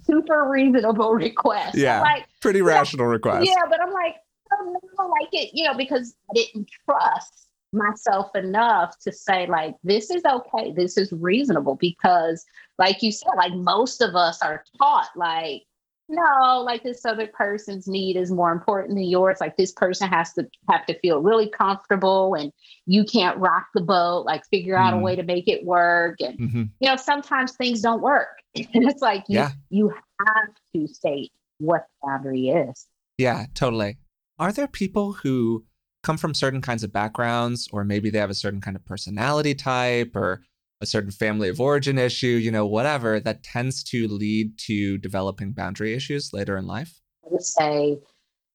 Super 0.04 0.49
reasonable 0.49 1.12
request. 1.12 1.76
Yeah. 1.76 2.00
Like, 2.00 2.25
pretty 2.40 2.62
rational 2.62 3.06
request. 3.06 3.47
Yeah, 3.47 3.62
but 3.68 3.82
I'm 3.82 3.92
like, 3.92 4.16
oh 4.52 4.80
no, 4.99 5.06
like 5.06 5.28
it, 5.32 5.50
you 5.52 5.64
know, 5.64 5.75
because 5.75 6.14
I 6.30 6.35
didn't 6.35 6.70
trust 6.87 7.47
myself 7.72 8.34
enough 8.34 8.98
to 9.00 9.12
say 9.12 9.46
like 9.46 9.75
this 9.84 10.10
is 10.10 10.22
okay 10.25 10.72
this 10.72 10.96
is 10.96 11.12
reasonable 11.12 11.76
because 11.76 12.44
like 12.78 13.02
you 13.02 13.12
said 13.12 13.28
like 13.37 13.52
most 13.52 14.00
of 14.00 14.16
us 14.16 14.40
are 14.40 14.64
taught 14.78 15.08
like 15.14 15.62
no 16.08 16.62
like 16.64 16.82
this 16.82 17.04
other 17.04 17.26
person's 17.26 17.87
need 17.87 18.16
is 18.16 18.32
more 18.32 18.52
important 18.52 18.94
than 18.94 19.04
yours 19.04 19.38
like 19.40 19.56
this 19.56 19.72
person 19.72 20.08
has 20.08 20.32
to 20.32 20.46
have 20.70 20.87
to 20.87 20.98
feel 21.00 21.20
really 21.20 21.48
comfortable 21.48 22.34
and 22.34 22.50
you 22.87 23.04
can't 23.04 23.37
rock 23.37 23.66
the 23.75 23.80
boat 23.80 24.25
like 24.25 24.42
figure 24.46 24.76
out 24.76 24.94
mm. 24.94 25.00
a 25.00 25.02
way 25.02 25.14
to 25.14 25.22
make 25.22 25.46
it 25.46 25.64
work 25.66 26.16
and 26.20 26.38
mm-hmm. 26.38 26.62
you 26.80 26.88
know 26.88 26.96
sometimes 26.96 27.52
things 27.52 27.82
don't 27.82 28.00
work 28.00 28.28
and 28.54 28.88
it's 28.88 29.02
like 29.02 29.25
you, 29.28 29.38
yeah. 29.38 29.50
you 29.68 29.90
have 29.90 30.48
to 30.75 30.87
state 30.87 31.30
what 31.58 31.87
the 32.00 32.08
boundary 32.08 32.48
is 32.48 32.87
yeah 33.18 33.44
totally 33.54 33.98
are 34.38 34.52
there 34.52 34.68
people 34.68 35.12
who 35.12 35.64
come 36.08 36.16
from 36.16 36.32
certain 36.32 36.62
kinds 36.62 36.82
of 36.82 36.90
backgrounds, 36.90 37.68
or 37.70 37.84
maybe 37.84 38.08
they 38.08 38.18
have 38.18 38.30
a 38.30 38.34
certain 38.34 38.62
kind 38.62 38.74
of 38.74 38.84
personality 38.86 39.54
type 39.54 40.16
or 40.16 40.42
a 40.80 40.86
certain 40.86 41.10
family 41.10 41.50
of 41.50 41.60
origin 41.60 41.98
issue, 41.98 42.26
you 42.26 42.50
know, 42.50 42.66
whatever, 42.66 43.20
that 43.20 43.42
tends 43.42 43.84
to 43.84 44.08
lead 44.08 44.56
to 44.56 44.96
developing 44.96 45.52
boundary 45.52 45.92
issues 45.92 46.32
later 46.32 46.56
in 46.56 46.66
life? 46.66 46.98
I 47.26 47.28
would 47.30 47.42
say 47.42 47.98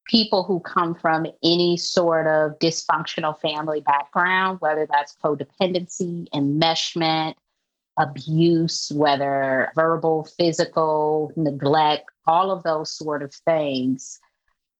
people 0.08 0.42
who 0.42 0.62
come 0.62 0.96
from 0.96 1.28
any 1.44 1.78
sort 1.78 2.26
of 2.26 2.58
dysfunctional 2.58 3.40
family 3.40 3.82
background, 3.82 4.58
whether 4.60 4.88
that's 4.90 5.16
codependency, 5.24 6.26
enmeshment, 6.34 7.36
abuse, 8.00 8.92
whether 8.96 9.72
verbal, 9.76 10.28
physical, 10.40 11.32
neglect, 11.36 12.10
all 12.26 12.50
of 12.50 12.64
those 12.64 12.92
sort 12.92 13.22
of 13.22 13.32
things 13.46 14.20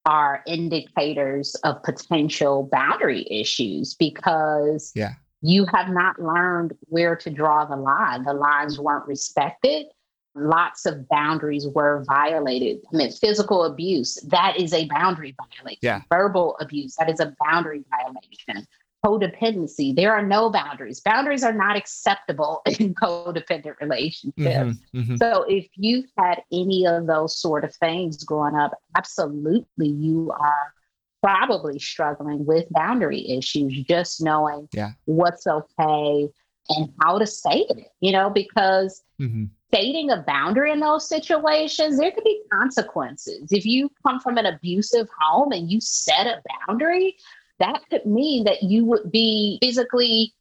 are 0.06 0.44
indicators 0.48 1.56
of 1.64 1.82
potential 1.84 2.68
boundary 2.72 3.26
issues 3.30 3.94
because 3.94 4.92
yeah. 4.96 5.14
you 5.42 5.66
have 5.74 5.90
not 5.90 6.20
learned 6.20 6.74
where 6.84 7.16
to 7.16 7.30
draw 7.30 7.66
the 7.66 7.76
line. 7.76 8.24
The 8.24 8.34
lines 8.34 8.80
weren't 8.80 9.08
respected 9.08 9.88
lots 10.36 10.86
of 10.86 11.08
boundaries 11.10 11.68
were 11.68 12.04
violated. 12.08 12.82
I 12.94 12.98
mean, 12.98 13.12
physical 13.12 13.66
abuse, 13.66 14.16
that 14.28 14.60
is 14.60 14.74
a 14.74 14.88
boundary 14.88 15.36
violation. 15.38 15.80
Yeah. 15.82 16.02
Verbal 16.10 16.58
abuse, 16.60 16.96
that 16.98 17.10
is 17.10 17.20
a 17.20 17.34
boundary 17.40 17.84
violation. 17.90 18.68
Codependency, 19.06 19.96
there 19.96 20.14
are 20.14 20.26
no 20.26 20.50
boundaries. 20.50 21.02
Boundaries 21.02 21.44
are 21.44 21.54
not 21.54 21.76
acceptable 21.76 22.62
in 22.80 22.96
codependent 22.96 23.80
relationships. 23.82 24.38
Mm-hmm, 24.38 25.00
mm-hmm. 25.00 25.16
So 25.18 25.44
if 25.48 25.68
you've 25.76 26.10
had 26.18 26.42
any 26.52 26.86
of 26.88 27.08
those 27.08 27.38
sort 27.38 27.64
of 27.64 27.76
things 27.76 28.24
growing 28.24 28.56
up, 28.56 28.72
absolutely 28.98 29.90
you 29.90 30.32
are 30.32 30.74
probably 31.22 31.80
struggling 31.80 32.46
with 32.46 32.70
boundary 32.70 33.30
issues, 33.30 33.84
just 33.84 34.22
knowing 34.22 34.68
yeah. 34.74 34.92
what's 35.06 35.48
okay 35.48 36.30
and 36.70 36.90
how 37.02 37.18
to 37.18 37.28
say 37.28 37.66
it, 37.70 37.88
you 38.00 38.12
know, 38.12 38.30
because 38.30 39.04
mm-hmm 39.20 39.46
stating 39.74 40.12
a 40.12 40.18
boundary 40.28 40.72
in 40.72 40.80
those 40.80 41.10
situations, 41.10 41.98
there 41.98 42.12
could 42.12 42.24
be 42.24 42.44
consequences. 42.52 43.52
If 43.52 43.66
you 43.66 43.90
come 44.06 44.20
from 44.20 44.38
an 44.38 44.46
abusive 44.46 45.08
home 45.20 45.52
and 45.52 45.72
you 45.72 45.82
set 45.82 46.28
a 46.28 46.44
boundary, 46.68 47.18
that 47.64 47.82
could 47.90 48.06
mean 48.06 48.44
that 48.44 48.62
you 48.62 48.86
would 48.86 49.12
be 49.12 49.58
physically 49.62 50.34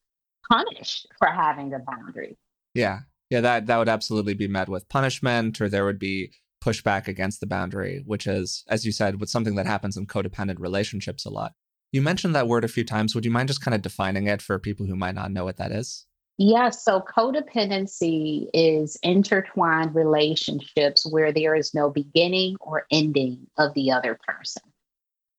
punished 0.51 1.07
for 1.19 1.29
having 1.29 1.71
the 1.71 1.79
boundary. 1.87 2.37
Yeah. 2.75 3.01
Yeah, 3.31 3.41
that 3.41 3.67
that 3.67 3.79
would 3.79 3.89
absolutely 3.89 4.35
be 4.35 4.49
met 4.49 4.69
with 4.69 4.89
punishment 4.89 5.61
or 5.61 5.69
there 5.69 5.87
would 5.87 5.99
be 5.99 6.33
pushback 6.63 7.09
against 7.09 7.41
the 7.41 7.47
boundary, 7.47 8.03
which 8.05 8.27
is, 8.27 8.65
as 8.69 8.85
you 8.85 8.93
said, 8.93 9.21
with 9.21 9.31
something 9.31 9.55
that 9.55 9.67
happens 9.67 9.97
in 9.97 10.07
codependent 10.07 10.59
relationships 10.59 11.25
a 11.25 11.31
lot. 11.31 11.53
You 11.93 12.03
mentioned 12.03 12.35
that 12.35 12.49
word 12.49 12.65
a 12.65 12.69
few 12.69 12.85
times. 12.85 13.15
Would 13.15 13.25
you 13.25 13.31
mind 13.31 13.49
just 13.49 13.63
kind 13.63 13.75
of 13.75 13.83
defining 13.83 14.27
it 14.27 14.43
for 14.43 14.59
people 14.59 14.87
who 14.87 14.97
might 14.97 15.15
not 15.15 15.33
know 15.33 15.45
what 15.45 15.57
that 15.57 15.73
is? 15.73 16.07
Yes, 16.39 16.85
so 16.85 17.01
codependency 17.01 18.49
is 18.55 18.99
intertwined 19.03 19.95
relationships 19.95 21.07
where 21.11 21.33
there 21.33 21.55
is 21.55 21.75
no 21.75 21.91
beginning 21.91 22.57
or 22.61 22.87
ending 22.91 23.47
of 23.59 23.75
the 23.75 23.93
other 23.93 24.19
person. 24.27 24.63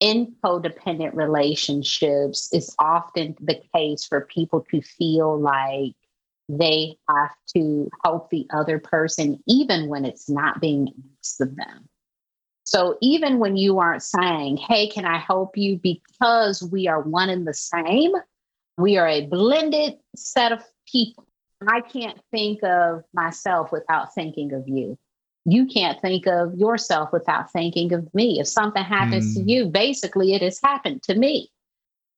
In 0.03 0.36
codependent 0.43 1.15
relationships, 1.15 2.50
it's 2.51 2.75
often 2.77 3.38
the 3.39 3.62
case 3.74 4.03
for 4.03 4.19
people 4.25 4.65
to 4.69 4.81
feel 4.81 5.39
like 5.39 5.93
they 6.50 6.98
have 7.07 7.31
to 7.55 7.89
help 8.03 8.29
the 8.29 8.45
other 8.53 8.79
person, 8.79 9.41
even 9.48 9.88
when 9.88 10.03
it's 10.03 10.29
not 10.29 10.60
being 10.60 10.89
asked 11.22 11.39
of 11.39 11.55
them. 11.55 11.88
So 12.65 12.98
even 13.01 13.39
when 13.39 13.55
you 13.55 13.79
aren't 13.79 14.03
saying, 14.03 14.57
Hey, 14.57 14.88
can 14.88 15.05
I 15.05 15.19
help 15.19 15.55
you? 15.55 15.79
Because 15.81 16.62
we 16.62 16.89
are 16.89 17.00
one 17.00 17.29
and 17.29 17.48
the 17.48 17.53
same, 17.53 18.12
we 18.77 18.98
are 18.98 19.07
a 19.07 19.25
blended 19.25 20.00
set 20.17 20.51
of 20.51 20.62
people. 20.86 21.25
I 21.65 21.79
can't 21.79 22.19
think 22.29 22.62
of 22.62 23.05
myself 23.13 23.72
without 23.72 24.13
thinking 24.13 24.51
of 24.51 24.67
you. 24.67 24.98
You 25.45 25.65
can't 25.65 26.01
think 26.01 26.25
of 26.27 26.55
yourself 26.55 27.12
without 27.12 27.51
thinking 27.51 27.93
of 27.93 28.13
me. 28.13 28.39
If 28.39 28.47
something 28.47 28.83
happens 28.83 29.31
mm. 29.31 29.33
to 29.35 29.41
hmm. 29.41 29.50
you, 29.50 29.65
basically 29.65 30.33
it 30.33 30.41
has 30.41 30.59
happened 30.63 31.03
to 31.03 31.15
me. 31.15 31.51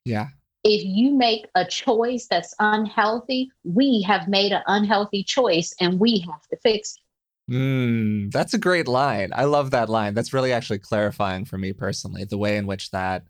Yeah. 0.03 0.27
If 0.63 0.83
you 0.83 1.11
make 1.11 1.47
a 1.55 1.65
choice 1.65 2.27
that's 2.29 2.53
unhealthy, 2.59 3.51
we 3.63 4.01
have 4.03 4.27
made 4.27 4.51
an 4.51 4.63
unhealthy 4.67 5.23
choice 5.23 5.73
and 5.79 5.99
we 5.99 6.19
have 6.19 6.41
to 6.51 6.57
fix 6.57 6.95
it. 6.95 7.53
Mm, 7.53 8.31
that's 8.31 8.55
a 8.55 8.59
great 8.59 8.87
line. 8.87 9.29
I 9.35 9.45
love 9.45 9.71
that 9.71 9.89
line. 9.89 10.15
That's 10.15 10.33
really 10.33 10.51
actually 10.51 10.79
clarifying 10.79 11.45
for 11.45 11.57
me 11.57 11.73
personally, 11.73 12.23
the 12.23 12.37
way 12.37 12.57
in 12.57 12.65
which 12.65 12.89
that 12.91 13.23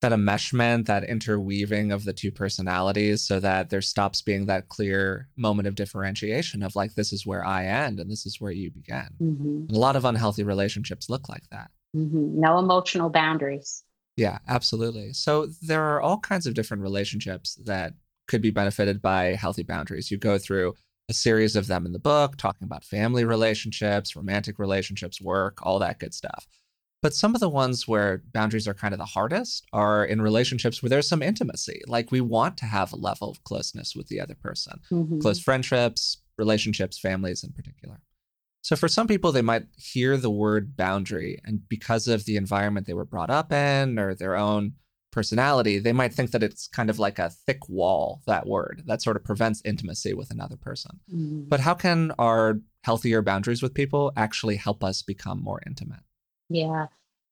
that 0.00 0.12
enmeshment, 0.12 0.86
that 0.86 1.04
interweaving 1.04 1.92
of 1.92 2.04
the 2.04 2.12
two 2.12 2.30
personalities 2.30 3.22
so 3.22 3.38
that 3.38 3.68
there 3.68 3.82
stops 3.82 4.22
being 4.22 4.46
that 4.46 4.68
clear 4.68 5.28
moment 5.36 5.68
of 5.68 5.74
differentiation 5.74 6.62
of 6.62 6.74
like, 6.74 6.94
this 6.94 7.12
is 7.12 7.26
where 7.26 7.44
I 7.44 7.66
end 7.66 8.00
and 8.00 8.10
this 8.10 8.24
is 8.24 8.40
where 8.40 8.52
you 8.52 8.70
begin. 8.70 9.08
Mm-hmm. 9.20 9.74
a 9.74 9.78
lot 9.78 9.96
of 9.96 10.04
unhealthy 10.04 10.42
relationships 10.42 11.10
look 11.10 11.28
like 11.28 11.48
that. 11.50 11.70
Mm-hmm. 11.94 12.40
No 12.40 12.58
emotional 12.58 13.10
boundaries. 13.10 13.84
Yeah, 14.16 14.38
absolutely. 14.48 15.12
So 15.12 15.48
there 15.62 15.84
are 15.84 16.00
all 16.00 16.18
kinds 16.18 16.46
of 16.46 16.54
different 16.54 16.82
relationships 16.82 17.56
that 17.64 17.94
could 18.26 18.42
be 18.42 18.50
benefited 18.50 19.02
by 19.02 19.34
healthy 19.34 19.62
boundaries. 19.62 20.10
You 20.10 20.16
go 20.18 20.38
through 20.38 20.74
a 21.08 21.12
series 21.12 21.56
of 21.56 21.66
them 21.66 21.84
in 21.84 21.92
the 21.92 21.98
book, 21.98 22.36
talking 22.36 22.64
about 22.64 22.84
family 22.84 23.24
relationships, 23.24 24.14
romantic 24.14 24.58
relationships, 24.58 25.20
work, 25.20 25.58
all 25.62 25.78
that 25.80 25.98
good 25.98 26.14
stuff. 26.14 26.46
But 27.02 27.14
some 27.14 27.34
of 27.34 27.40
the 27.40 27.48
ones 27.48 27.88
where 27.88 28.22
boundaries 28.32 28.68
are 28.68 28.74
kind 28.74 28.92
of 28.92 28.98
the 28.98 29.06
hardest 29.06 29.66
are 29.72 30.04
in 30.04 30.20
relationships 30.20 30.82
where 30.82 30.90
there's 30.90 31.08
some 31.08 31.22
intimacy. 31.22 31.80
Like 31.86 32.12
we 32.12 32.20
want 32.20 32.58
to 32.58 32.66
have 32.66 32.92
a 32.92 32.96
level 32.96 33.30
of 33.30 33.42
closeness 33.44 33.96
with 33.96 34.08
the 34.08 34.20
other 34.20 34.34
person, 34.34 34.80
mm-hmm. 34.90 35.20
close 35.20 35.40
friendships, 35.40 36.18
relationships, 36.36 36.98
families 36.98 37.42
in 37.42 37.52
particular. 37.52 38.00
So 38.62 38.76
for 38.76 38.88
some 38.88 39.06
people, 39.06 39.32
they 39.32 39.40
might 39.40 39.64
hear 39.76 40.18
the 40.18 40.30
word 40.30 40.76
boundary, 40.76 41.40
and 41.44 41.66
because 41.68 42.06
of 42.06 42.26
the 42.26 42.36
environment 42.36 42.86
they 42.86 42.94
were 42.94 43.06
brought 43.06 43.30
up 43.30 43.52
in 43.52 43.98
or 43.98 44.14
their 44.14 44.36
own 44.36 44.74
personality, 45.10 45.78
they 45.78 45.92
might 45.92 46.12
think 46.12 46.30
that 46.30 46.42
it's 46.42 46.68
kind 46.68 46.90
of 46.90 46.98
like 46.98 47.18
a 47.18 47.30
thick 47.30 47.68
wall, 47.68 48.20
that 48.26 48.46
word, 48.46 48.82
that 48.86 49.02
sort 49.02 49.16
of 49.16 49.24
prevents 49.24 49.62
intimacy 49.64 50.12
with 50.12 50.30
another 50.30 50.56
person. 50.56 51.00
Mm-hmm. 51.12 51.48
But 51.48 51.60
how 51.60 51.74
can 51.74 52.12
our 52.18 52.60
healthier 52.84 53.22
boundaries 53.22 53.62
with 53.62 53.74
people 53.74 54.12
actually 54.16 54.56
help 54.56 54.84
us 54.84 55.02
become 55.02 55.42
more 55.42 55.60
intimate? 55.66 56.00
Yeah. 56.50 56.86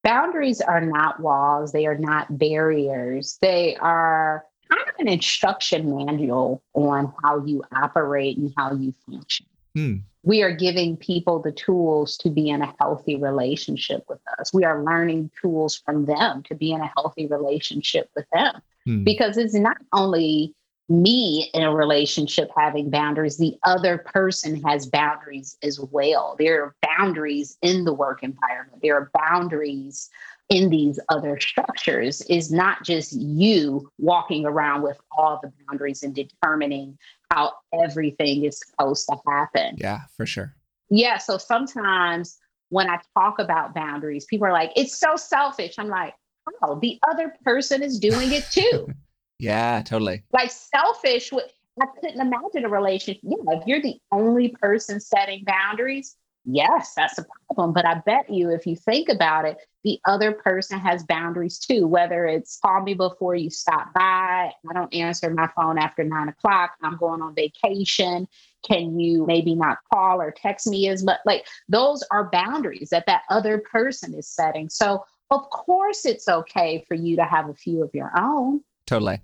Boundaries 0.05 0.61
are 0.61 0.81
not 0.81 1.21
walls, 1.21 1.73
they 1.73 1.87
are 1.87 1.99
not 1.99 2.39
barriers. 2.39 3.37
They 3.43 3.77
are 3.77 4.45
kind 4.71 4.89
of 4.89 4.95
an 4.99 5.09
instruction 5.09 5.95
manual 5.95 6.63
on 6.75 7.13
how 7.23 7.45
you 7.45 7.63
operate 7.73 8.39
and 8.39 8.53
how 8.57 8.75
you 8.75 8.95
function. 9.07 9.47
Hmm. 9.75 9.97
We 10.23 10.43
are 10.43 10.55
giving 10.55 10.97
people 10.97 11.41
the 11.41 11.53
tools 11.53 12.17
to 12.19 12.31
be 12.31 12.49
in 12.49 12.63
a 12.63 12.75
healthy 12.79 13.17
relationship 13.17 14.05
with 14.09 14.21
us. 14.39 14.53
We 14.53 14.65
are 14.65 14.83
learning 14.85 15.31
tools 15.41 15.77
from 15.77 16.07
them 16.07 16.43
to 16.45 16.55
be 16.55 16.73
in 16.73 16.81
a 16.81 16.91
healthy 16.97 17.27
relationship 17.27 18.11
with 18.15 18.27
them. 18.33 18.61
Hmm. 18.85 19.05
Because 19.05 19.37
it's 19.37 19.55
not 19.55 19.77
only 19.93 20.55
me 20.89 21.51
in 21.53 21.63
a 21.63 21.75
relationship 21.75 22.51
having 22.57 22.91
boundaries, 22.91 23.37
the 23.37 23.57
other 23.65 23.99
person 23.99 24.63
has 24.63 24.87
boundaries 24.87 25.57
as 25.63 25.79
well. 25.79 26.35
There 26.39 26.65
are 26.65 26.77
boundaries 26.83 27.59
in 27.63 27.85
the 27.85 27.93
work 27.93 28.23
environment, 28.23 28.81
there 28.83 28.97
are 28.97 29.11
boundaries 29.15 30.09
in 30.49 30.71
these 30.71 30.99
other 31.11 31.39
structures. 31.39 32.23
Is 32.23 32.51
not 32.51 32.83
just 32.83 33.13
you 33.13 33.91
walking 33.99 34.47
around 34.47 34.83
with 34.83 34.99
all 35.17 35.39
the 35.43 35.53
boundaries 35.67 36.03
and 36.03 36.15
determining 36.15 36.99
how 37.31 37.53
everything 37.85 38.45
is 38.45 38.61
supposed 38.61 39.07
to 39.09 39.17
happen. 39.27 39.77
Yeah, 39.79 40.01
for 40.17 40.25
sure. 40.25 40.55
Yeah. 40.91 41.19
So 41.19 41.37
sometimes 41.37 42.39
when 42.71 42.89
I 42.89 42.99
talk 43.15 43.39
about 43.39 43.75
boundaries, 43.75 44.25
people 44.25 44.47
are 44.47 44.53
like, 44.53 44.73
it's 44.75 44.97
so 44.97 45.17
selfish. 45.17 45.75
I'm 45.79 45.89
like, 45.89 46.15
oh, 46.63 46.79
the 46.81 46.99
other 47.11 47.35
person 47.45 47.83
is 47.83 47.99
doing 47.99 48.33
it 48.33 48.45
too. 48.51 48.89
Yeah, 49.39 49.83
totally. 49.83 50.25
Like 50.33 50.51
selfish. 50.51 51.33
I 51.81 51.87
couldn't 52.01 52.21
imagine 52.21 52.65
a 52.65 52.69
relationship. 52.69 53.23
Yeah, 53.23 53.37
if 53.49 53.67
you're 53.67 53.83
the 53.83 54.01
only 54.11 54.49
person 54.49 55.01
setting 55.01 55.45
boundaries, 55.45 56.17
yes, 56.45 56.93
that's 56.95 57.19
a 57.19 57.27
problem. 57.47 57.73
But 57.73 57.87
I 57.87 58.03
bet 58.05 58.29
you, 58.29 58.51
if 58.51 58.67
you 58.67 58.75
think 58.75 59.09
about 59.09 59.45
it, 59.45 59.59
the 59.85 60.01
other 60.07 60.33
person 60.33 60.79
has 60.81 61.05
boundaries 61.05 61.59
too, 61.59 61.87
whether 61.87 62.27
it's 62.27 62.59
call 62.59 62.83
me 62.83 62.95
before 62.95 63.37
you 63.37 63.49
stop 63.49 63.95
by, 63.95 64.51
I 64.69 64.73
don't 64.75 64.93
answer 64.93 65.31
my 65.31 65.49
phone 65.55 65.79
after 65.79 66.03
nine 66.03 66.29
o'clock, 66.29 66.73
I'm 66.83 66.97
going 66.97 67.23
on 67.23 67.35
vacation. 67.35 68.27
Can 68.67 68.99
you 68.99 69.25
maybe 69.25 69.55
not 69.55 69.79
call 69.93 70.21
or 70.21 70.33
text 70.33 70.67
me 70.67 70.89
as 70.89 71.05
much? 71.05 71.21
Like 71.25 71.47
those 71.69 72.03
are 72.11 72.29
boundaries 72.31 72.89
that 72.91 73.07
that 73.07 73.23
other 73.31 73.59
person 73.59 74.15
is 74.15 74.27
setting. 74.29 74.69
So, 74.69 75.05
of 75.31 75.49
course, 75.51 76.05
it's 76.05 76.27
okay 76.29 76.85
for 76.89 76.95
you 76.95 77.15
to 77.17 77.25
have 77.25 77.49
a 77.49 77.55
few 77.55 77.85
of 77.85 77.95
your 77.95 78.11
own. 78.19 78.63
Totally. 78.87 79.21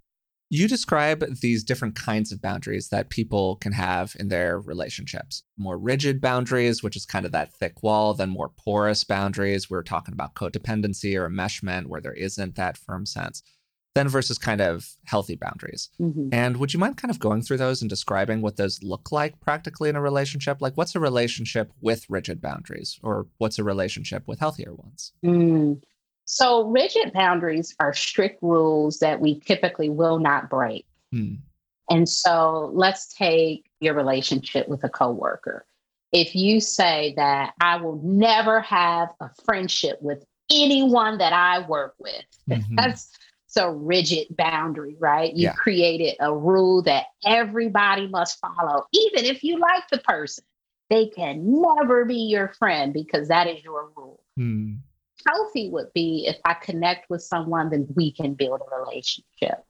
You 0.55 0.69
describe 0.69 1.25
these 1.41 1.65
different 1.65 1.97
kinds 1.97 2.31
of 2.31 2.41
boundaries 2.41 2.91
that 2.91 3.09
people 3.09 3.57
can 3.57 3.73
have 3.73 4.15
in 4.21 4.29
their 4.29 4.61
relationships 4.61 5.43
more 5.57 5.77
rigid 5.77 6.21
boundaries, 6.21 6.81
which 6.81 6.95
is 6.95 7.05
kind 7.05 7.27
of 7.27 7.33
that 7.33 7.53
thick 7.53 7.83
wall, 7.83 8.15
then 8.15 8.31
more 8.31 8.51
porous 8.51 9.03
boundaries. 9.03 9.69
We're 9.69 9.83
talking 9.83 10.13
about 10.15 10.37
codependency 10.37 11.17
or 11.17 11.29
enmeshment 11.29 11.87
where 11.87 12.01
there 12.01 12.13
isn't 12.13 12.55
that 12.55 12.77
firm 12.77 13.05
sense, 13.05 13.43
then 13.97 14.07
versus 14.07 14.39
kind 14.39 14.61
of 14.61 14.89
healthy 15.07 15.35
boundaries. 15.35 15.91
Mm-hmm. 16.01 16.29
And 16.31 16.59
would 16.59 16.73
you 16.73 16.79
mind 16.79 16.99
kind 16.99 17.11
of 17.11 17.19
going 17.19 17.43
through 17.43 17.57
those 17.57 17.83
and 17.83 17.91
describing 17.91 18.41
what 18.41 18.57
those 18.57 18.81
look 18.81 19.11
like 19.11 19.41
practically 19.41 19.89
in 19.89 19.97
a 19.97 20.01
relationship? 20.01 20.63
Like, 20.63 20.77
what's 20.77 20.95
a 20.95 21.01
relationship 21.01 21.73
with 21.81 22.07
rigid 22.09 22.41
boundaries, 22.41 23.01
or 23.03 23.27
what's 23.39 23.59
a 23.59 23.65
relationship 23.65 24.29
with 24.29 24.39
healthier 24.39 24.73
ones? 24.73 25.15
Mm. 25.25 25.83
So, 26.27 26.69
rigid 26.69 27.13
boundaries 27.13 27.75
are 27.81 27.93
strict 27.93 28.43
rules 28.43 28.99
that 29.01 29.21
we 29.21 29.41
typically 29.41 29.91
will 29.91 30.19
not 30.19 30.49
break. 30.49 30.87
Hmm. 31.13 31.35
And 31.91 32.09
so, 32.09 32.71
let's 32.73 33.13
take 33.13 33.71
your 33.81 33.95
relationship 33.95 34.69
with 34.69 34.85
a 34.85 34.89
coworker. 34.89 35.67
If 36.13 36.35
you 36.35 36.61
say 36.61 37.13
that 37.17 37.55
I 37.61 37.77
will 37.77 38.01
never 38.03 38.61
have 38.61 39.11
a 39.21 39.31
friendship 39.45 40.01
with 40.01 40.25
anyone 40.51 41.19
that 41.19 41.33
I 41.33 41.67
work 41.67 41.95
with, 41.99 42.25
mm-hmm. 42.49 42.77
that's 42.77 43.11
a 43.57 43.71
rigid 43.71 44.35
boundary, 44.37 44.97
right? 44.99 45.33
You 45.33 45.45
yeah. 45.45 45.53
created 45.53 46.17
a 46.19 46.35
rule 46.35 46.83
that 46.83 47.07
everybody 47.25 48.09
must 48.09 48.41
follow, 48.41 48.87
even 48.93 49.25
if 49.27 49.45
you 49.45 49.59
like 49.59 49.85
the 49.93 49.99
person. 49.99 50.45
They 50.91 51.07
can 51.07 51.63
never 51.63 52.05
be 52.05 52.17
your 52.17 52.49
friend 52.49 52.93
because 52.93 53.29
that 53.29 53.47
is 53.47 53.65
your 53.65 53.91
rule. 53.97 54.21
Hmm 54.37 54.75
healthy 55.27 55.71
would 55.71 55.93
be 55.95 56.27
if 56.27 56.37
I 56.45 56.55
connect 56.55 57.11
with 57.11 57.23
someone, 57.23 57.71
then 57.71 57.87
we 57.95 58.13
can 58.13 58.35
build 58.35 58.61
a 58.61 58.81
relationship. 58.81 59.65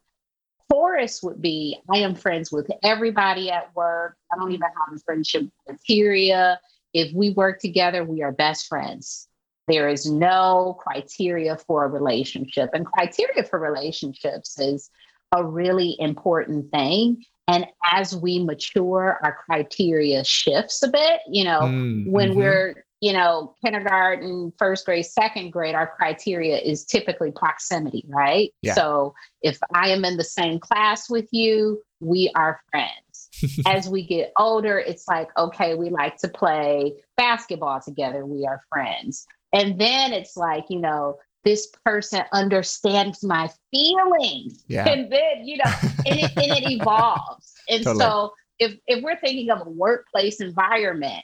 Porous 0.71 1.23
would 1.23 1.43
be 1.43 1.79
I 1.91 1.99
am 1.99 2.15
friends 2.15 2.51
with 2.51 2.71
everybody 2.83 3.51
at 3.51 3.75
work. 3.75 4.17
I 4.33 4.37
don't 4.37 4.53
even 4.53 4.63
have 4.63 4.97
a 4.97 4.99
friendship 5.01 5.49
criteria. 5.67 6.61
If 6.93 7.13
we 7.13 7.31
work 7.31 7.61
together, 7.61 8.05
we 8.05 8.23
are 8.23 8.33
best 8.33 8.67
friends. 8.67 9.29
There 9.67 9.89
is 9.89 10.11
no 10.11 10.79
criteria 10.81 11.57
for 11.57 11.85
a 11.85 11.89
relationship. 11.89 12.71
And 12.73 12.87
criteria 12.87 13.45
for 13.45 13.59
relationships 13.59 14.59
is 14.59 14.91
a 15.33 15.45
really 15.45 15.97
important 15.99 16.71
thing. 16.71 17.25
And 17.49 17.67
as 17.93 18.17
we 18.17 18.43
mature, 18.43 19.19
our 19.23 19.37
criteria 19.45 20.25
shifts 20.25 20.83
a 20.83 20.89
bit. 20.89 21.21
You 21.29 21.45
know, 21.45 21.61
mm, 21.61 22.11
when 22.11 22.31
mm-hmm. 22.31 22.39
we're 22.39 22.85
you 23.05 23.13
know, 23.13 23.55
kindergarten, 23.63 24.51
first 24.59 24.87
grade, 24.87 25.05
second 25.05 25.51
grade, 25.51 25.75
our 25.75 25.87
criteria 25.87 26.57
is 26.57 26.87
typically 26.87 27.31
proximity, 27.31 28.03
right? 28.09 28.51
Yeah. 28.63 28.73
So 28.73 29.15
if 29.43 29.59
I 29.75 29.91
am 29.91 30.07
in 30.07 30.17
the 30.17 30.25
same 30.25 30.59
class 30.59 31.11
with 31.11 31.29
you, 31.31 31.83
we 32.01 32.33
are 32.35 32.63
friends. 32.71 33.61
As 33.67 33.91
we 33.91 34.07
get 34.07 34.33
older, 34.39 34.79
it's 34.79 35.07
like, 35.07 35.29
okay, 35.37 35.75
we 35.75 35.91
like 35.91 36.17
to 36.17 36.29
play 36.29 36.95
basketball 37.19 37.83
together, 37.83 38.25
we 38.25 38.47
are 38.47 38.63
friends. 38.73 39.27
And 39.53 39.79
then 39.79 40.15
it's 40.15 40.35
like, 40.35 40.65
you 40.71 40.81
know, 40.81 41.19
this 41.45 41.71
person 41.85 42.23
understands 42.33 43.23
my 43.23 43.51
feelings. 43.71 44.65
Yeah. 44.67 44.89
And 44.89 45.13
then, 45.13 45.45
you 45.47 45.59
know, 45.59 45.73
and 46.07 46.21
it, 46.21 46.33
and 46.39 46.53
it 46.57 46.71
evolves. 46.81 47.53
And 47.69 47.85
totally. 47.85 48.03
so 48.03 48.33
if, 48.59 48.79
if 48.87 49.05
we're 49.05 49.21
thinking 49.21 49.51
of 49.51 49.67
a 49.67 49.69
workplace 49.69 50.41
environment, 50.41 51.23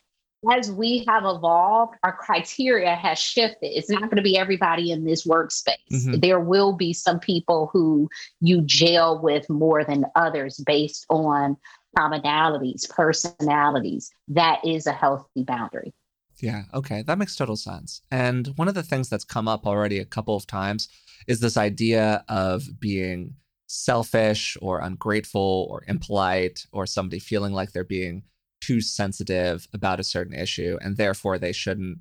as 0.51 0.71
we 0.73 1.05
have 1.07 1.25
evolved, 1.25 1.95
our 2.03 2.13
criteria 2.17 2.95
has 2.95 3.19
shifted. 3.19 3.77
It's 3.77 3.91
not 3.91 4.03
going 4.03 4.17
to 4.17 4.23
be 4.23 4.39
everybody 4.39 4.91
in 4.91 5.05
this 5.05 5.27
workspace. 5.27 5.75
Mm-hmm. 5.93 6.21
There 6.21 6.41
will 6.41 6.73
be 6.73 6.93
some 6.93 7.21
people 7.21 7.69
who 7.73 8.09
you 8.41 8.63
jail 8.63 9.21
with 9.21 9.49
more 9.51 9.85
than 9.85 10.07
others 10.17 10.63
based 10.65 11.05
on 11.11 11.57
commonalities, 11.97 12.89
personalities. 12.89 14.11
That 14.29 14.65
is 14.65 14.87
a 14.87 14.93
healthy 14.93 15.45
boundary. 15.45 15.93
Yeah, 16.41 16.63
okay. 16.73 17.03
That 17.03 17.19
makes 17.19 17.37
total 17.37 17.57
sense. 17.57 18.01
And 18.11 18.47
one 18.57 18.69
of 18.69 18.75
the 18.75 18.83
things 18.83 19.11
that's 19.11 19.25
come 19.25 19.47
up 19.47 19.67
already 19.67 19.99
a 19.99 20.07
couple 20.07 20.37
of 20.37 20.47
times 20.47 20.89
is 21.27 21.41
this 21.41 21.59
idea 21.59 22.25
of 22.29 22.63
being 22.81 23.35
selfish 23.67 24.57
or 24.63 24.81
ungrateful 24.81 25.69
or 25.71 25.85
impolite 25.87 26.67
or 26.73 26.87
somebody 26.87 27.19
feeling 27.19 27.53
like 27.53 27.73
they're 27.73 27.85
being 27.85 28.23
too 28.61 28.81
sensitive 28.81 29.69
about 29.73 30.01
a 30.01 30.05
certain 30.05 30.35
issue 30.35 30.79
and 30.81 30.97
therefore 30.97 31.39
they 31.39 31.53
shouldn't 31.53 31.99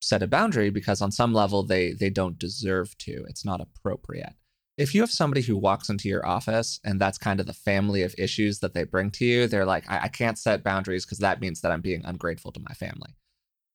set 0.00 0.22
a 0.22 0.26
boundary 0.26 0.70
because 0.70 1.02
on 1.02 1.10
some 1.10 1.32
level 1.32 1.62
they 1.62 1.92
they 1.92 2.10
don't 2.10 2.38
deserve 2.38 2.96
to. 2.98 3.24
It's 3.28 3.44
not 3.44 3.60
appropriate. 3.60 4.34
If 4.76 4.94
you 4.94 5.00
have 5.00 5.10
somebody 5.10 5.40
who 5.40 5.56
walks 5.56 5.88
into 5.88 6.08
your 6.08 6.26
office 6.26 6.80
and 6.84 7.00
that's 7.00 7.16
kind 7.16 7.40
of 7.40 7.46
the 7.46 7.54
family 7.54 8.02
of 8.02 8.14
issues 8.18 8.60
that 8.60 8.74
they 8.74 8.84
bring 8.84 9.10
to 9.12 9.24
you 9.24 9.46
they're 9.46 9.64
like 9.64 9.90
i, 9.90 10.00
I 10.04 10.08
can't 10.08 10.38
set 10.38 10.62
boundaries 10.62 11.06
because 11.06 11.18
that 11.18 11.40
means 11.40 11.62
that 11.62 11.72
i'm 11.72 11.80
being 11.80 12.02
ungrateful 12.04 12.52
to 12.52 12.60
my 12.60 12.74
family. 12.74 13.16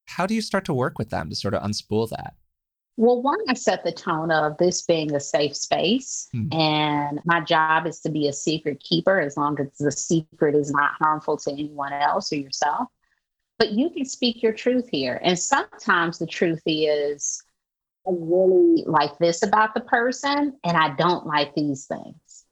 How 0.06 0.26
do 0.26 0.36
you 0.36 0.42
start 0.42 0.66
to 0.66 0.74
work 0.74 1.00
with 1.00 1.10
them 1.10 1.30
to 1.30 1.36
sort 1.36 1.54
of 1.54 1.64
unspool 1.64 2.10
that 2.10 2.36
well, 2.98 3.22
one, 3.22 3.40
I 3.48 3.54
set 3.54 3.84
the 3.84 3.92
tone 3.92 4.32
of 4.32 4.58
this 4.58 4.82
being 4.84 5.16
a 5.16 5.20
safe 5.20 5.56
space, 5.56 6.28
mm. 6.36 6.54
and 6.54 7.20
my 7.26 7.42
job 7.42 7.88
is 7.88 8.00
to 8.02 8.10
be 8.10 8.28
a 8.28 8.34
secret 8.34 8.80
keeper 8.80 9.20
as 9.20 9.38
long 9.38 9.58
as 9.60 9.78
the 9.78 9.92
secret 9.92 10.56
is 10.56 10.72
not 10.72 10.92
harmful 11.00 11.38
to 11.38 11.52
anyone 11.52 11.94
else 11.94 12.32
or 12.32 12.36
yourself. 12.36 12.90
But 13.58 13.72
you 13.72 13.90
can 13.92 14.06
speak 14.06 14.44
your 14.44 14.54
truth 14.54 14.90
here. 14.92 15.20
And 15.24 15.38
sometimes 15.38 16.20
the 16.20 16.28
truth 16.28 16.62
is, 16.66 17.44
I 18.08 18.12
really 18.12 18.84
like 18.86 19.18
this 19.20 19.44
about 19.44 19.74
the 19.74 19.82
person, 19.82 20.58
and 20.64 20.78
I 20.78 20.96
don't 20.96 21.26
like 21.26 21.56
these 21.56 21.86
things. 21.86 22.46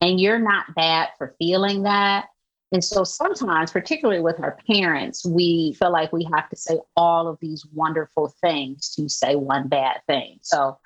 And 0.00 0.20
you're 0.20 0.38
not 0.38 0.74
bad 0.74 1.08
for 1.16 1.34
feeling 1.38 1.84
that. 1.84 2.26
And 2.72 2.82
so 2.82 3.04
sometimes, 3.04 3.70
particularly 3.70 4.20
with 4.20 4.40
our 4.40 4.58
parents, 4.70 5.24
we 5.24 5.74
feel 5.78 5.92
like 5.92 6.12
we 6.12 6.26
have 6.32 6.48
to 6.50 6.56
say 6.56 6.78
all 6.96 7.28
of 7.28 7.38
these 7.40 7.64
wonderful 7.72 8.34
things 8.40 8.94
to 8.96 9.08
say 9.08 9.36
one 9.36 9.68
bad 9.68 10.00
thing. 10.08 10.38
So 10.42 10.76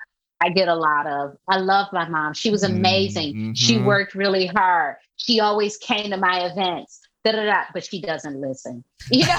I 0.41 0.49
get 0.49 0.67
a 0.67 0.75
lot 0.75 1.07
of, 1.07 1.37
I 1.47 1.57
love 1.57 1.87
my 1.91 2.07
mom. 2.07 2.33
She 2.33 2.51
was 2.51 2.63
amazing. 2.63 3.33
Mm-hmm. 3.33 3.53
She 3.53 3.79
worked 3.79 4.15
really 4.15 4.45
hard. 4.47 4.97
She 5.17 5.39
always 5.39 5.77
came 5.77 6.11
to 6.11 6.17
my 6.17 6.45
events. 6.45 7.01
Da, 7.23 7.33
da, 7.33 7.45
da, 7.45 7.63
but 7.73 7.83
she 7.83 8.01
doesn't 8.01 8.39
listen. 8.39 8.83
You 9.11 9.25
know, 9.25 9.37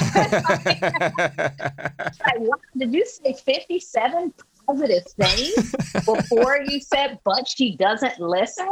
like, 2.25 2.39
what, 2.39 2.61
did 2.77 2.93
you 2.93 3.05
say 3.07 3.33
57 3.33 4.35
positive 4.67 5.05
things 5.19 5.75
before 6.05 6.61
you 6.69 6.81
said, 6.81 7.19
but 7.25 7.49
she 7.49 7.77
doesn't 7.77 8.21
listen? 8.21 8.69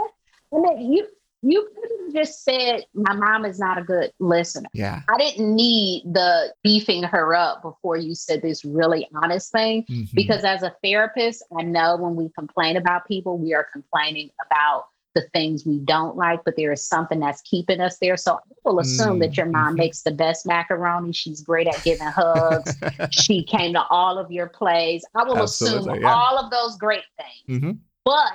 And 0.52 0.64
then 0.64 0.92
you 0.92 1.06
you 1.42 1.68
could 1.74 1.90
have 2.04 2.14
just 2.14 2.44
said 2.44 2.84
my 2.94 3.14
mom 3.14 3.44
is 3.44 3.58
not 3.58 3.78
a 3.78 3.82
good 3.82 4.12
listener. 4.18 4.68
Yeah. 4.74 5.02
I 5.08 5.16
didn't 5.16 5.54
need 5.54 6.04
the 6.04 6.52
beefing 6.62 7.02
her 7.02 7.34
up 7.34 7.62
before 7.62 7.96
you 7.96 8.14
said 8.14 8.42
this 8.42 8.64
really 8.64 9.08
honest 9.14 9.52
thing. 9.52 9.84
Mm-hmm. 9.84 10.14
Because 10.14 10.44
as 10.44 10.62
a 10.62 10.74
therapist, 10.84 11.44
I 11.58 11.62
know 11.62 11.96
when 11.96 12.16
we 12.16 12.28
complain 12.30 12.76
about 12.76 13.06
people, 13.06 13.38
we 13.38 13.54
are 13.54 13.66
complaining 13.72 14.30
about 14.46 14.86
the 15.14 15.22
things 15.32 15.66
we 15.66 15.78
don't 15.80 16.16
like, 16.16 16.40
but 16.44 16.54
there 16.56 16.72
is 16.72 16.86
something 16.86 17.18
that's 17.18 17.42
keeping 17.42 17.80
us 17.80 17.98
there. 17.98 18.16
So 18.16 18.34
I 18.34 18.38
will 18.64 18.78
assume 18.78 19.14
mm-hmm. 19.14 19.18
that 19.20 19.36
your 19.36 19.46
mom 19.46 19.68
mm-hmm. 19.68 19.76
makes 19.76 20.02
the 20.02 20.12
best 20.12 20.46
macaroni. 20.46 21.12
She's 21.12 21.40
great 21.40 21.66
at 21.66 21.82
giving 21.82 22.06
hugs. 22.06 22.76
she 23.10 23.42
came 23.42 23.72
to 23.72 23.84
all 23.90 24.18
of 24.18 24.30
your 24.30 24.48
plays. 24.48 25.04
I 25.14 25.24
will 25.24 25.38
Absolutely, 25.38 25.94
assume 25.94 26.02
yeah. 26.02 26.14
all 26.14 26.38
of 26.38 26.50
those 26.50 26.76
great 26.76 27.02
things. 27.18 27.62
Mm-hmm. 27.62 27.72
But 28.04 28.32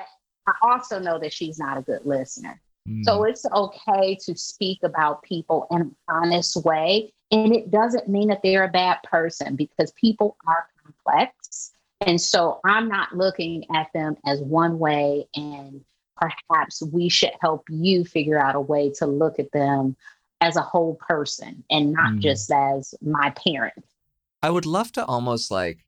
I 0.47 0.53
also 0.61 0.99
know 0.99 1.17
that 1.19 1.33
she's 1.33 1.57
not 1.57 1.77
a 1.77 1.81
good 1.81 2.05
listener. 2.05 2.61
So 3.03 3.19
mm. 3.19 3.29
it's 3.29 3.45
okay 3.51 4.15
to 4.25 4.37
speak 4.37 4.79
about 4.83 5.23
people 5.23 5.67
in 5.71 5.81
an 5.81 5.95
honest 6.07 6.55
way. 6.63 7.11
And 7.31 7.53
it 7.53 7.71
doesn't 7.71 8.07
mean 8.07 8.27
that 8.27 8.41
they're 8.43 8.63
a 8.63 8.69
bad 8.69 8.99
person 9.03 9.55
because 9.55 9.91
people 9.93 10.37
are 10.47 10.67
complex. 10.83 11.71
And 12.01 12.21
so 12.21 12.59
I'm 12.63 12.87
not 12.87 13.15
looking 13.15 13.65
at 13.73 13.91
them 13.93 14.15
as 14.25 14.39
one 14.41 14.77
way. 14.77 15.27
And 15.35 15.83
perhaps 16.15 16.83
we 16.83 17.09
should 17.09 17.31
help 17.41 17.65
you 17.69 18.05
figure 18.05 18.39
out 18.39 18.55
a 18.55 18.61
way 18.61 18.91
to 18.99 19.07
look 19.07 19.39
at 19.39 19.51
them 19.51 19.95
as 20.41 20.55
a 20.55 20.61
whole 20.61 20.95
person 20.95 21.63
and 21.71 21.93
not 21.93 22.13
mm. 22.13 22.19
just 22.19 22.51
as 22.51 22.93
my 23.01 23.31
parent. 23.31 23.83
I 24.43 24.51
would 24.51 24.67
love 24.67 24.91
to 24.91 25.05
almost 25.05 25.49
like 25.49 25.79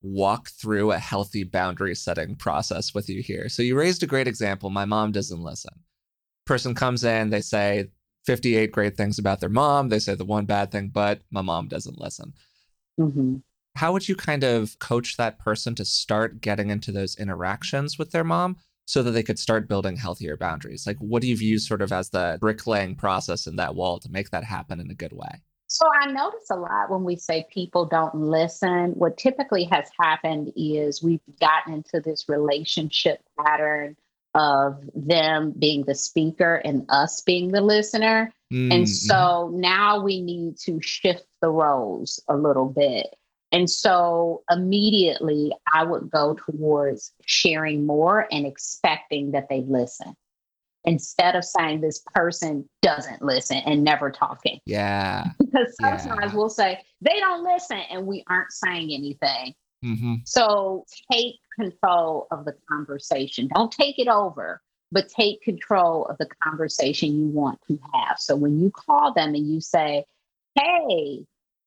walk 0.00 0.48
through 0.48 0.92
a 0.92 0.98
healthy 0.98 1.44
boundary 1.44 1.94
setting 1.94 2.34
process 2.34 2.94
with 2.94 3.10
you 3.10 3.20
here. 3.22 3.50
So 3.50 3.62
you 3.62 3.76
raised 3.76 4.02
a 4.02 4.06
great 4.06 4.26
example. 4.26 4.70
My 4.70 4.86
mom 4.86 5.12
doesn't 5.12 5.42
listen 5.42 5.72
person 6.46 6.74
comes 6.74 7.04
in, 7.04 7.30
they 7.30 7.40
say 7.40 7.90
58 8.24 8.72
great 8.72 8.96
things 8.96 9.18
about 9.18 9.40
their 9.40 9.48
mom. 9.48 9.88
They 9.88 9.98
say 9.98 10.14
the 10.14 10.24
one 10.24 10.46
bad 10.46 10.70
thing, 10.70 10.90
but 10.92 11.20
my 11.30 11.42
mom 11.42 11.68
doesn't 11.68 12.00
listen. 12.00 12.32
Mm-hmm. 12.98 13.36
How 13.76 13.92
would 13.92 14.08
you 14.08 14.16
kind 14.16 14.42
of 14.42 14.78
coach 14.78 15.16
that 15.16 15.38
person 15.38 15.74
to 15.74 15.84
start 15.84 16.40
getting 16.40 16.70
into 16.70 16.92
those 16.92 17.16
interactions 17.16 17.98
with 17.98 18.10
their 18.10 18.24
mom 18.24 18.56
so 18.86 19.02
that 19.02 19.10
they 19.10 19.22
could 19.22 19.38
start 19.38 19.68
building 19.68 19.96
healthier 19.96 20.36
boundaries? 20.36 20.86
Like, 20.86 20.96
what 20.98 21.20
do 21.20 21.28
you 21.28 21.36
view 21.36 21.58
sort 21.58 21.82
of 21.82 21.92
as 21.92 22.08
the 22.08 22.38
bricklaying 22.40 22.96
process 22.96 23.46
in 23.46 23.56
that 23.56 23.74
wall 23.74 23.98
to 23.98 24.10
make 24.10 24.30
that 24.30 24.44
happen 24.44 24.80
in 24.80 24.90
a 24.90 24.94
good 24.94 25.12
way? 25.12 25.42
So 25.68 25.84
I 26.00 26.10
notice 26.10 26.48
a 26.50 26.56
lot 26.56 26.90
when 26.90 27.02
we 27.04 27.16
say 27.16 27.46
people 27.52 27.84
don't 27.84 28.14
listen. 28.14 28.92
What 28.92 29.18
typically 29.18 29.64
has 29.64 29.90
happened 30.00 30.52
is 30.56 31.02
we've 31.02 31.20
gotten 31.40 31.74
into 31.74 32.00
this 32.00 32.28
relationship 32.28 33.20
pattern 33.38 33.96
of 34.36 34.78
them 34.94 35.54
being 35.58 35.82
the 35.84 35.94
speaker 35.94 36.56
and 36.56 36.84
us 36.90 37.22
being 37.22 37.52
the 37.52 37.62
listener. 37.62 38.32
Mm-hmm. 38.52 38.70
And 38.70 38.88
so 38.88 39.50
now 39.54 40.02
we 40.02 40.20
need 40.20 40.58
to 40.58 40.80
shift 40.82 41.24
the 41.40 41.48
roles 41.48 42.22
a 42.28 42.36
little 42.36 42.68
bit. 42.68 43.16
And 43.50 43.68
so 43.68 44.42
immediately 44.50 45.52
I 45.72 45.84
would 45.84 46.10
go 46.10 46.34
towards 46.34 47.12
sharing 47.24 47.86
more 47.86 48.28
and 48.30 48.46
expecting 48.46 49.30
that 49.30 49.48
they 49.48 49.62
listen 49.62 50.14
instead 50.84 51.34
of 51.34 51.44
saying 51.44 51.80
this 51.80 52.04
person 52.14 52.68
doesn't 52.82 53.22
listen 53.22 53.56
and 53.64 53.82
never 53.82 54.10
talking. 54.10 54.60
Yeah. 54.66 55.24
because 55.38 55.74
sometimes 55.80 56.32
yeah. 56.32 56.36
we'll 56.36 56.50
say 56.50 56.78
they 57.00 57.18
don't 57.20 57.42
listen 57.42 57.78
and 57.90 58.06
we 58.06 58.22
aren't 58.28 58.52
saying 58.52 58.92
anything. 58.92 59.54
Mm-hmm. 59.86 60.14
So 60.24 60.84
take 61.10 61.36
control 61.58 62.26
of 62.30 62.44
the 62.44 62.54
conversation. 62.68 63.48
Don't 63.54 63.72
take 63.72 63.98
it 63.98 64.08
over, 64.08 64.60
but 64.92 65.08
take 65.08 65.42
control 65.42 66.06
of 66.06 66.18
the 66.18 66.26
conversation 66.42 67.16
you 67.16 67.28
want 67.28 67.60
to 67.68 67.78
have. 67.94 68.18
So 68.18 68.36
when 68.36 68.60
you 68.60 68.70
call 68.70 69.12
them 69.12 69.34
and 69.34 69.48
you 69.48 69.60
say, 69.60 70.04
hey, 70.54 71.24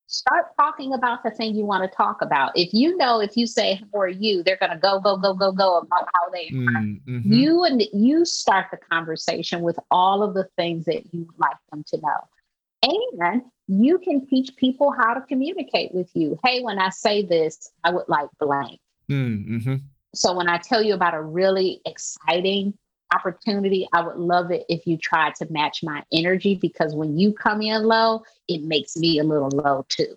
start 0.09 0.47
talking 0.59 0.93
about 0.93 1.23
the 1.23 1.29
thing 1.29 1.55
you 1.55 1.65
want 1.65 1.89
to 1.89 1.95
talk 1.95 2.21
about. 2.21 2.51
If 2.55 2.73
you 2.73 2.97
know, 2.97 3.21
if 3.21 3.37
you 3.37 3.45
say, 3.45 3.75
"How 3.75 3.99
are 3.99 4.07
you?" 4.07 4.43
they're 4.43 4.57
going 4.57 4.71
to 4.71 4.77
go, 4.77 4.99
go, 4.99 5.15
go, 5.15 5.33
go, 5.33 5.51
go 5.51 5.77
about 5.77 6.07
how 6.13 6.29
they 6.31 6.47
are. 6.47 6.81
Mm-hmm. 6.81 7.31
You 7.31 7.63
and 7.63 7.83
you 7.93 8.25
start 8.25 8.67
the 8.71 8.77
conversation 8.77 9.61
with 9.61 9.79
all 9.91 10.23
of 10.23 10.33
the 10.33 10.47
things 10.57 10.85
that 10.85 11.13
you 11.13 11.25
would 11.25 11.39
like 11.39 11.57
them 11.71 11.83
to 11.87 11.97
know, 11.97 12.27
and 12.83 13.41
you 13.67 13.99
can 13.99 14.25
teach 14.25 14.55
people 14.55 14.91
how 14.91 15.13
to 15.13 15.21
communicate 15.21 15.93
with 15.93 16.09
you. 16.13 16.37
Hey, 16.43 16.61
when 16.61 16.79
I 16.79 16.89
say 16.89 17.23
this, 17.23 17.71
I 17.83 17.91
would 17.91 18.07
like 18.07 18.29
blank. 18.39 18.79
Mm-hmm. 19.09 19.75
So 20.15 20.33
when 20.33 20.49
I 20.49 20.57
tell 20.57 20.81
you 20.81 20.93
about 20.93 21.13
a 21.13 21.21
really 21.21 21.81
exciting 21.85 22.73
opportunity, 23.13 23.87
I 23.93 24.01
would 24.01 24.17
love 24.17 24.51
it 24.51 24.65
if 24.69 24.85
you 24.87 24.97
try 24.97 25.31
to 25.37 25.47
match 25.51 25.83
my 25.83 26.03
energy 26.11 26.55
because 26.55 26.95
when 26.95 27.17
you 27.17 27.33
come 27.33 27.61
in 27.61 27.83
low, 27.83 28.23
it 28.47 28.63
makes 28.63 28.95
me 28.95 29.19
a 29.19 29.23
little 29.23 29.49
low 29.49 29.85
too. 29.89 30.15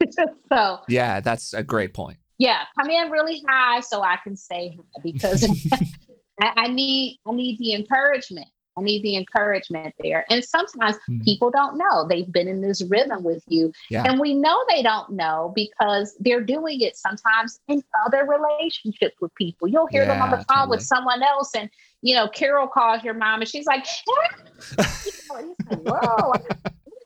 so 0.48 0.80
yeah, 0.88 1.20
that's 1.20 1.52
a 1.52 1.62
great 1.62 1.94
point. 1.94 2.18
Yeah, 2.38 2.62
come 2.78 2.90
in 2.90 3.10
really 3.10 3.42
high 3.46 3.80
so 3.80 4.02
I 4.02 4.18
can 4.22 4.36
stay 4.36 4.76
high 4.76 5.00
because 5.02 5.44
I, 6.40 6.52
I 6.56 6.68
need 6.68 7.18
I 7.26 7.32
need 7.32 7.58
the 7.58 7.74
encouragement. 7.74 8.48
I 8.76 8.82
need 8.82 9.02
the 9.02 9.16
encouragement 9.16 9.94
there. 10.00 10.24
And 10.30 10.44
sometimes 10.44 10.96
mm. 11.08 11.22
people 11.24 11.50
don't 11.50 11.78
know. 11.78 12.06
They've 12.08 12.30
been 12.30 12.48
in 12.48 12.60
this 12.60 12.82
rhythm 12.82 13.22
with 13.22 13.42
you. 13.46 13.72
Yeah. 13.90 14.04
And 14.04 14.20
we 14.20 14.34
know 14.34 14.64
they 14.68 14.82
don't 14.82 15.10
know 15.10 15.52
because 15.54 16.16
they're 16.20 16.42
doing 16.42 16.80
it 16.80 16.96
sometimes 16.96 17.60
in 17.68 17.82
other 18.06 18.26
relationships 18.26 19.16
with 19.20 19.34
people. 19.34 19.68
You'll 19.68 19.86
hear 19.86 20.02
yeah, 20.02 20.14
them 20.14 20.22
on 20.22 20.30
the 20.30 20.38
phone 20.38 20.56
totally. 20.56 20.76
with 20.76 20.82
someone 20.86 21.22
else 21.22 21.54
and 21.54 21.70
you 22.02 22.14
know, 22.14 22.28
Carol 22.28 22.68
calls 22.68 23.02
your 23.02 23.14
mom 23.14 23.40
and 23.40 23.48
she's 23.48 23.64
like, 23.64 23.86
you 24.78 24.84
know, 24.84 25.34
like 25.34 25.78
whoa, 25.86 26.32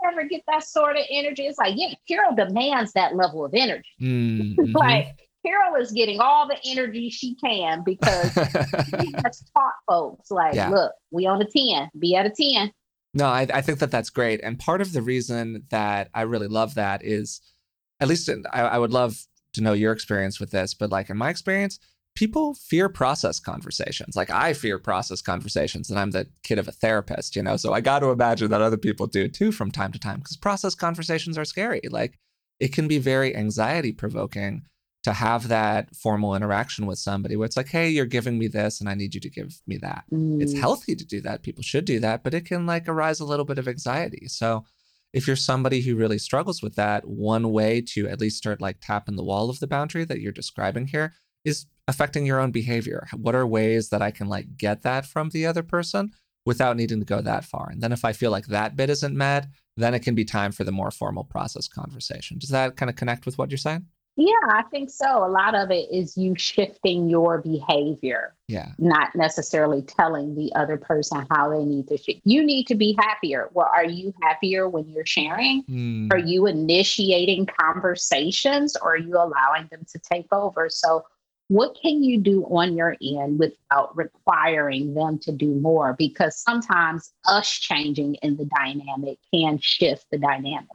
you 0.00 0.11
ever 0.11 0.24
get 0.24 0.42
that 0.48 0.64
sort 0.64 0.96
of 0.96 1.04
energy? 1.11 1.46
It's 1.46 1.59
like, 1.59 1.74
yeah, 1.76 1.94
Carol 2.09 2.35
demands 2.35 2.92
that 2.94 3.14
level 3.14 3.44
of 3.44 3.54
energy. 3.54 3.85
Mm-hmm. 4.00 4.76
like 4.76 5.28
Carol 5.49 5.81
is 5.81 5.93
getting 5.93 6.21
all 6.21 6.47
the 6.47 6.59
energy 6.67 7.11
she 7.11 7.35
can 7.37 7.83
because 7.85 8.33
she 9.01 9.13
has 9.25 9.43
taught 9.57 9.75
folks 9.89 10.31
like, 10.31 10.55
yeah. 10.55 10.69
look, 10.69 10.93
we 11.11 11.27
on 11.27 11.41
a 11.41 11.47
10, 11.47 11.91
be 11.99 12.15
at 12.15 12.27
a 12.27 12.31
10. 12.31 12.73
No, 13.15 13.27
I, 13.27 13.47
I, 13.53 13.63
think 13.63 13.79
that 13.79 13.91
that's 13.91 14.11
great. 14.11 14.41
And 14.43 14.59
part 14.59 14.81
of 14.81 14.93
the 14.93 15.03
reason 15.03 15.65
that 15.71 16.11
I 16.15 16.23
really 16.23 16.47
love 16.47 16.75
that 16.75 17.05
is, 17.05 17.41
at 18.01 18.09
least 18.09 18.29
I, 18.53 18.61
I 18.61 18.79
would 18.79 18.93
love 18.93 19.17
to 19.55 19.63
know 19.63 19.73
your 19.73 19.93
experience 19.93 20.39
with 20.39 20.51
this, 20.51 20.75
but 20.75 20.91
like 20.91 21.09
in 21.09 21.17
my 21.17 21.31
experience, 21.31 21.79
people 22.15 22.55
fear 22.55 22.89
process 22.89 23.41
conversations. 23.41 24.15
Like 24.15 24.31
I 24.31 24.53
fear 24.53 24.79
process 24.79 25.23
conversations, 25.23 25.89
and 25.89 25.99
I'm 25.99 26.11
the 26.11 26.27
kid 26.43 26.59
of 26.59 26.69
a 26.69 26.73
therapist, 26.73 27.35
you 27.35 27.43
know. 27.43 27.57
So 27.57 27.73
I 27.73 27.81
got 27.81 28.01
to 28.01 28.11
imagine 28.11 28.51
that 28.51 28.61
other 28.61 28.77
people 28.77 29.07
do 29.07 29.27
too 29.29 29.53
from 29.53 29.71
time 29.71 29.93
to 29.93 29.99
time 29.99 30.19
because 30.19 30.37
process 30.37 30.75
conversations 30.75 31.39
are 31.39 31.45
scary. 31.45 31.81
Like 31.91 32.19
it 32.61 32.73
can 32.73 32.89
be 32.89 32.99
very 32.99 33.35
anxiety 33.35 33.93
provoking 33.93 34.63
to 35.09 35.14
have 35.14 35.49
that 35.49 35.97
formal 35.97 36.35
interaction 36.35 36.85
with 36.85 36.99
somebody 36.99 37.35
where 37.35 37.47
it's 37.47 37.57
like, 37.57 37.68
hey, 37.68 37.88
you're 37.88 38.05
giving 38.05 38.38
me 38.38 38.47
this 38.47 38.79
and 38.79 38.90
I 38.90 38.94
need 38.94 39.14
you 39.14 39.23
to 39.23 39.31
give 39.31 39.59
me 39.66 39.79
that. 39.79 40.05
Mm. 40.12 40.42
It's 40.42 40.53
healthy 40.53 40.94
to 40.94 41.05
do 41.05 41.23
that. 41.23 41.42
People 41.42 41.62
should 41.62 41.87
do 41.87 41.99
that, 42.01 42.23
but 42.23 42.35
it 42.35 42.44
can 42.44 42.66
like 42.66 42.87
arise 42.87 43.18
a 43.18 43.25
little 43.25 43.47
bit 43.47 43.57
of 43.57 43.66
anxiety. 43.66 44.29
So 44.29 44.66
if 45.14 45.27
you're 45.27 45.35
somebody 45.35 45.81
who 45.81 45.97
really 45.97 46.18
struggles 46.18 46.62
with 46.62 46.75
that, 46.75 47.09
one 47.09 47.53
way 47.53 47.81
to 47.94 48.07
at 48.07 48.21
least 48.21 48.37
start 48.37 48.61
like 48.61 48.81
tapping 48.83 49.16
the 49.16 49.25
wall 49.25 49.49
of 49.49 49.61
the 49.61 49.66
boundary 49.66 50.05
that 50.05 50.21
you're 50.21 50.31
describing 50.31 50.88
here 50.88 51.14
is 51.42 51.64
affecting 51.87 52.27
your 52.27 52.38
own 52.38 52.51
behavior. 52.51 53.07
What 53.16 53.35
are 53.35 53.47
ways 53.47 53.88
that 53.88 54.03
I 54.03 54.11
can 54.11 54.29
like 54.29 54.59
get 54.59 54.83
that 54.83 55.07
from 55.07 55.31
the 55.31 55.47
other 55.47 55.62
person 55.62 56.11
without 56.44 56.77
needing 56.77 56.99
to 56.99 57.07
go 57.07 57.23
that 57.23 57.47
far? 57.47 57.71
And 57.71 57.81
then 57.81 57.92
if 57.92 58.05
I 58.05 58.12
feel 58.12 58.31
like 58.31 58.49
that 58.49 58.77
bit 58.77 58.90
isn't 58.90 59.16
met, 59.16 59.47
then 59.79 59.94
it 59.94 60.01
can 60.01 60.14
be 60.14 60.27
time 60.27 60.53
for 60.53 60.64
the 60.64 60.73
more 60.73 60.90
formal 60.90 61.25
process 61.25 61.66
conversation. 61.66 62.38
Does 62.38 62.51
that 62.51 62.77
kind 62.77 62.90
of 62.90 62.97
connect 62.97 63.25
with 63.25 63.38
what 63.38 63.51
you're 63.51 63.57
saying? 63.57 63.87
Yeah, 64.18 64.33
I 64.48 64.64
think 64.64 64.90
so. 64.90 65.24
A 65.24 65.31
lot 65.31 65.54
of 65.54 65.70
it 65.70 65.88
is 65.92 66.16
you 66.16 66.35
shifting 66.37 67.09
your 67.09 67.38
behavior. 67.38 68.35
Yeah. 68.48 68.72
Not 68.76 69.14
necessarily 69.14 69.81
telling 69.83 70.35
the 70.35 70.52
other 70.57 70.76
person 70.76 71.24
how 71.31 71.50
they 71.50 71.64
need 71.64 71.87
to 71.87 71.96
shift. 71.96 72.22
You 72.24 72.42
need 72.42 72.66
to 72.66 72.74
be 72.74 72.96
happier. 72.98 73.48
Well, 73.52 73.70
are 73.72 73.85
you 73.85 74.12
happier 74.20 74.68
when 74.68 74.88
you're 74.88 75.07
sharing? 75.07 75.62
Mm. 75.70 76.12
Are 76.12 76.18
you 76.18 76.46
initiating 76.46 77.46
conversations 77.46 78.76
or 78.83 78.94
are 78.94 78.98
you 78.98 79.14
allowing 79.14 79.68
them 79.70 79.87
to 79.92 80.00
take 80.00 80.26
over? 80.33 80.68
So, 80.68 81.04
what 81.46 81.78
can 81.81 82.02
you 82.02 82.18
do 82.20 82.42
on 82.46 82.76
your 82.76 82.96
end 83.00 83.38
without 83.38 83.96
requiring 83.96 84.94
them 84.94 85.20
to 85.20 85.33
do 85.33 85.54
more? 85.54 85.94
Because 85.96 86.37
sometimes 86.37 87.12
us 87.26 87.48
changing 87.48 88.16
in 88.16 88.37
the 88.37 88.50
dynamic 88.59 89.18
can 89.33 89.61
shift 89.62 90.07
the 90.11 90.18
dynamic. 90.18 90.68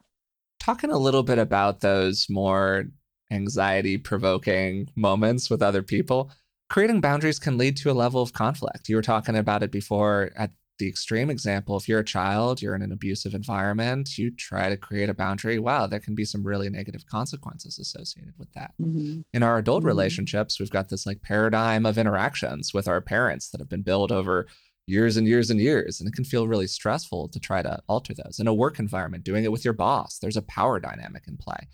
Talking 0.61 0.91
a 0.91 0.97
little 0.97 1.23
bit 1.23 1.37
about 1.39 1.81
those 1.81 2.27
more 2.29 2.85
anxiety 3.33 3.97
provoking 3.97 4.89
moments 4.95 5.49
with 5.49 5.61
other 5.61 5.83
people, 5.83 6.31
creating 6.69 7.01
boundaries 7.01 7.39
can 7.39 7.57
lead 7.57 7.75
to 7.77 7.91
a 7.91 7.93
level 7.93 8.21
of 8.21 8.33
conflict. 8.33 8.89
You 8.89 8.95
were 8.95 9.01
talking 9.01 9.35
about 9.35 9.63
it 9.63 9.71
before 9.71 10.31
at 10.35 10.51
the 10.79 10.87
extreme 10.87 11.29
example. 11.29 11.77
If 11.77 11.87
you're 11.87 11.99
a 11.99 12.05
child, 12.05 12.61
you're 12.61 12.75
in 12.75 12.81
an 12.81 12.91
abusive 12.91 13.35
environment, 13.35 14.17
you 14.17 14.31
try 14.31 14.69
to 14.69 14.77
create 14.77 15.09
a 15.09 15.13
boundary. 15.13 15.59
Wow, 15.59 15.87
there 15.87 15.99
can 15.99 16.15
be 16.15 16.25
some 16.25 16.43
really 16.43 16.69
negative 16.69 17.05
consequences 17.05 17.77
associated 17.77 18.33
with 18.37 18.51
that. 18.53 18.73
Mm-hmm. 18.81 19.21
In 19.33 19.43
our 19.43 19.59
adult 19.59 19.81
mm-hmm. 19.81 19.87
relationships, 19.87 20.59
we've 20.59 20.71
got 20.71 20.89
this 20.89 21.05
like 21.05 21.21
paradigm 21.21 21.85
of 21.85 21.97
interactions 21.97 22.73
with 22.73 22.87
our 22.87 23.01
parents 23.01 23.49
that 23.49 23.61
have 23.61 23.69
been 23.69 23.83
built 23.83 24.11
over 24.11 24.47
years 24.87 25.15
and 25.15 25.27
years 25.27 25.49
and 25.49 25.59
years. 25.59 25.99
And 25.99 26.09
it 26.09 26.15
can 26.15 26.25
feel 26.25 26.47
really 26.47 26.67
stressful 26.67 27.29
to 27.29 27.39
try 27.39 27.61
to 27.61 27.79
alter 27.87 28.13
those. 28.13 28.39
In 28.39 28.47
a 28.47 28.53
work 28.53 28.79
environment, 28.79 29.23
doing 29.23 29.43
it 29.43 29.51
with 29.51 29.63
your 29.63 29.73
boss, 29.73 30.17
there's 30.17 30.37
a 30.37 30.41
power 30.41 30.79
dynamic 30.79 31.23
in 31.27 31.37
play 31.37 31.67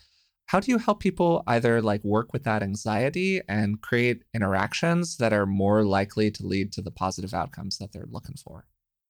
how 0.49 0.59
do 0.59 0.71
you 0.71 0.79
help 0.79 0.99
people 0.99 1.43
either 1.45 1.79
like 1.79 2.03
work 2.03 2.33
with 2.33 2.43
that 2.43 2.63
anxiety 2.63 3.39
and 3.47 3.79
create 3.81 4.23
interactions 4.33 5.17
that 5.17 5.31
are 5.31 5.45
more 5.45 5.83
likely 5.83 6.31
to 6.31 6.43
lead 6.43 6.71
to 6.71 6.81
the 6.81 6.89
positive 6.89 7.35
outcomes 7.35 7.77
that 7.77 7.93
they're 7.93 8.07
looking 8.09 8.35
for? 8.35 8.65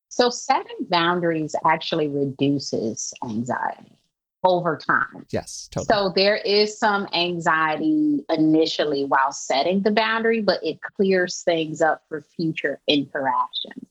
So, 0.10 0.30
setting 0.30 0.86
boundaries 0.90 1.56
actually 1.66 2.10
reduces 2.10 3.14
anxiety 3.24 3.96
over 4.44 4.76
time. 4.76 5.26
Yes, 5.32 5.70
totally. 5.72 5.86
So, 5.86 6.12
there 6.14 6.36
is 6.36 6.78
some 6.78 7.08
anxiety 7.14 8.26
initially 8.28 9.06
while 9.06 9.32
setting 9.32 9.82
the 9.82 9.92
boundary, 9.92 10.42
but 10.42 10.62
it 10.62 10.82
clears 10.82 11.42
things 11.44 11.82
up 11.82 12.04
for 12.10 12.22
future 12.22 12.82
interactions 12.86 13.88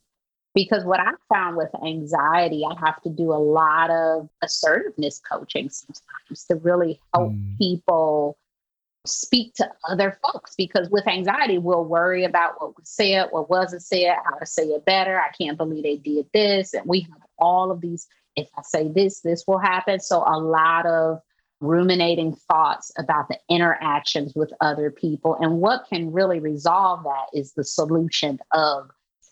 because 0.59 0.85
what 0.85 0.99
I 0.99 1.13
found 1.33 1.57
with 1.57 1.71
anxiety, 1.87 2.65
I 2.69 2.75
have 2.85 3.01
to 3.03 3.09
do 3.09 3.31
a 3.31 3.39
lot 3.39 3.91
of 3.91 4.29
assertiveness 4.43 5.21
coaching 5.21 5.71
sometimes 5.71 6.47
to 6.47 6.57
really 6.57 6.99
help 7.15 7.31
mm. 7.31 7.57
people 7.59 8.37
speak 9.07 9.55
to 9.55 9.71
other 9.89 10.19
folks. 10.21 10.57
Because 10.59 10.91
with 10.91 11.07
anxiety 11.07 11.59
we'll 11.59 11.85
worry 11.85 12.25
about 12.25 12.61
what 12.61 12.77
was 12.77 12.89
said 12.89 13.29
what 13.31 13.49
wasn't 13.49 13.85
said 13.85 14.17
how 14.25 14.37
to 14.37 14.47
say 14.47 14.65
it 14.65 14.85
better. 14.85 15.21
I 15.21 15.31
can't 15.41 15.57
believe 15.57 15.85
they 15.85 15.97
did 15.97 16.27
this. 16.35 16.75
And 16.75 16.85
we 16.87 17.03
have 17.03 17.23
all 17.39 17.71
of 17.71 17.81
these 17.81 18.09
if 18.35 18.49
i 18.57 18.63
say 18.63 18.89
this 18.89 19.21
this 19.21 19.45
will 19.47 19.59
happen. 19.59 20.01
So 20.01 20.25
a 20.27 20.41
lot 20.41 20.87
of 20.87 21.21
ruminating 21.61 22.35
thoughts 22.35 22.91
about 22.99 23.29
the 23.29 23.39
interactions 23.49 24.35
with 24.35 24.53
other 24.61 24.91
people. 24.91 25.37
And 25.41 25.61
what 25.61 25.87
can 25.89 26.11
really 26.11 26.41
resolve 26.41 27.05
that 27.05 27.39
is 27.39 27.53
the 27.53 27.65
solution 27.65 28.41
of 28.53 28.91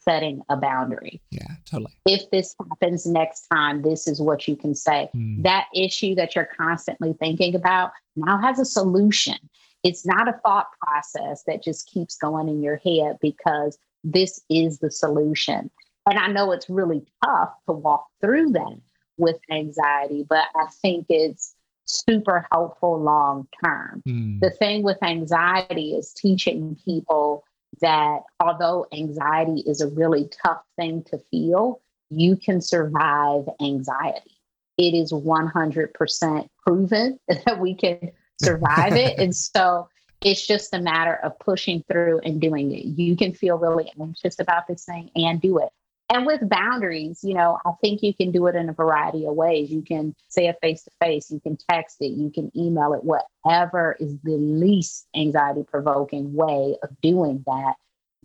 setting 0.08 0.42
a 0.48 0.56
boundary. 0.56 1.20
Yeah, 1.30 1.48
totally. 1.68 1.92
If 2.06 2.30
this 2.30 2.54
happens 2.68 3.06
next 3.06 3.46
time, 3.48 3.82
this 3.82 4.06
is 4.06 4.20
what 4.20 4.46
you 4.46 4.56
can 4.56 4.74
say. 4.74 5.08
Mm. 5.14 5.42
That 5.42 5.66
issue 5.74 6.14
that 6.14 6.34
you're 6.34 6.48
constantly 6.56 7.14
thinking 7.14 7.54
about 7.54 7.92
now 8.14 8.38
has 8.38 8.58
a 8.58 8.64
solution. 8.64 9.36
It's 9.82 10.06
not 10.06 10.28
a 10.28 10.38
thought 10.44 10.68
process 10.80 11.44
that 11.46 11.62
just 11.62 11.88
keeps 11.88 12.16
going 12.16 12.48
in 12.48 12.62
your 12.62 12.76
head 12.76 13.18
because 13.20 13.78
this 14.02 14.40
is 14.48 14.78
the 14.78 14.90
solution. 14.90 15.70
And 16.08 16.18
I 16.18 16.28
know 16.28 16.52
it's 16.52 16.70
really 16.70 17.04
tough 17.24 17.54
to 17.66 17.72
walk 17.72 18.06
through 18.20 18.50
that 18.52 18.80
with 19.18 19.36
anxiety, 19.50 20.24
but 20.28 20.44
I 20.54 20.66
think 20.82 21.06
it's 21.08 21.54
super 21.84 22.46
helpful 22.52 23.00
long 23.00 23.48
term. 23.64 24.02
Mm. 24.06 24.40
The 24.40 24.50
thing 24.50 24.82
with 24.82 25.02
anxiety 25.02 25.92
is 25.92 26.12
teaching 26.12 26.76
people 26.84 27.44
that 27.80 28.20
although 28.40 28.86
anxiety 28.92 29.62
is 29.66 29.80
a 29.80 29.88
really 29.88 30.28
tough 30.44 30.62
thing 30.76 31.04
to 31.04 31.18
feel, 31.30 31.80
you 32.10 32.36
can 32.36 32.60
survive 32.60 33.44
anxiety. 33.60 34.38
It 34.78 34.94
is 34.94 35.12
100% 35.12 36.48
proven 36.64 37.18
that 37.28 37.60
we 37.60 37.74
can 37.74 38.12
survive 38.40 38.92
it. 38.92 39.18
And 39.18 39.34
so 39.34 39.88
it's 40.22 40.46
just 40.46 40.74
a 40.74 40.80
matter 40.80 41.14
of 41.22 41.38
pushing 41.38 41.84
through 41.90 42.20
and 42.20 42.40
doing 42.40 42.72
it. 42.72 42.84
You 42.84 43.16
can 43.16 43.34
feel 43.34 43.58
really 43.58 43.92
anxious 44.00 44.38
about 44.38 44.66
this 44.66 44.84
thing 44.84 45.10
and 45.14 45.40
do 45.40 45.58
it. 45.58 45.68
And 46.08 46.24
with 46.24 46.48
boundaries, 46.48 47.20
you 47.24 47.34
know, 47.34 47.58
I 47.66 47.72
think 47.80 48.02
you 48.02 48.14
can 48.14 48.30
do 48.30 48.46
it 48.46 48.54
in 48.54 48.68
a 48.68 48.72
variety 48.72 49.26
of 49.26 49.34
ways. 49.34 49.70
You 49.70 49.82
can 49.82 50.14
say 50.28 50.46
it 50.46 50.56
face 50.62 50.84
to 50.84 50.90
face, 51.00 51.30
you 51.30 51.40
can 51.40 51.56
text 51.68 51.96
it, 52.00 52.12
you 52.12 52.30
can 52.30 52.50
email 52.56 52.92
it, 52.92 53.02
whatever 53.02 53.96
is 53.98 54.16
the 54.22 54.36
least 54.36 55.08
anxiety 55.16 55.64
provoking 55.66 56.32
way 56.32 56.76
of 56.82 56.90
doing 57.00 57.42
that. 57.46 57.74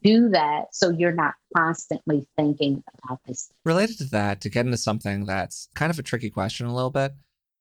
Do 0.04 0.30
that 0.30 0.74
so 0.74 0.90
you're 0.90 1.12
not 1.12 1.36
constantly 1.56 2.28
thinking 2.36 2.84
about 3.04 3.20
this. 3.28 3.52
Related 3.66 3.98
to 4.00 4.06
that, 4.06 4.42
to 4.42 4.50
get 4.50 4.66
into 4.66 4.78
something 4.78 5.26
that's 5.26 5.68
kind 5.76 5.92
of 5.92 6.00
a 6.00 6.04
tricky 6.04 6.30
question 6.30 6.66
a 6.66 6.74
little 6.74 6.90
bit, 6.90 7.14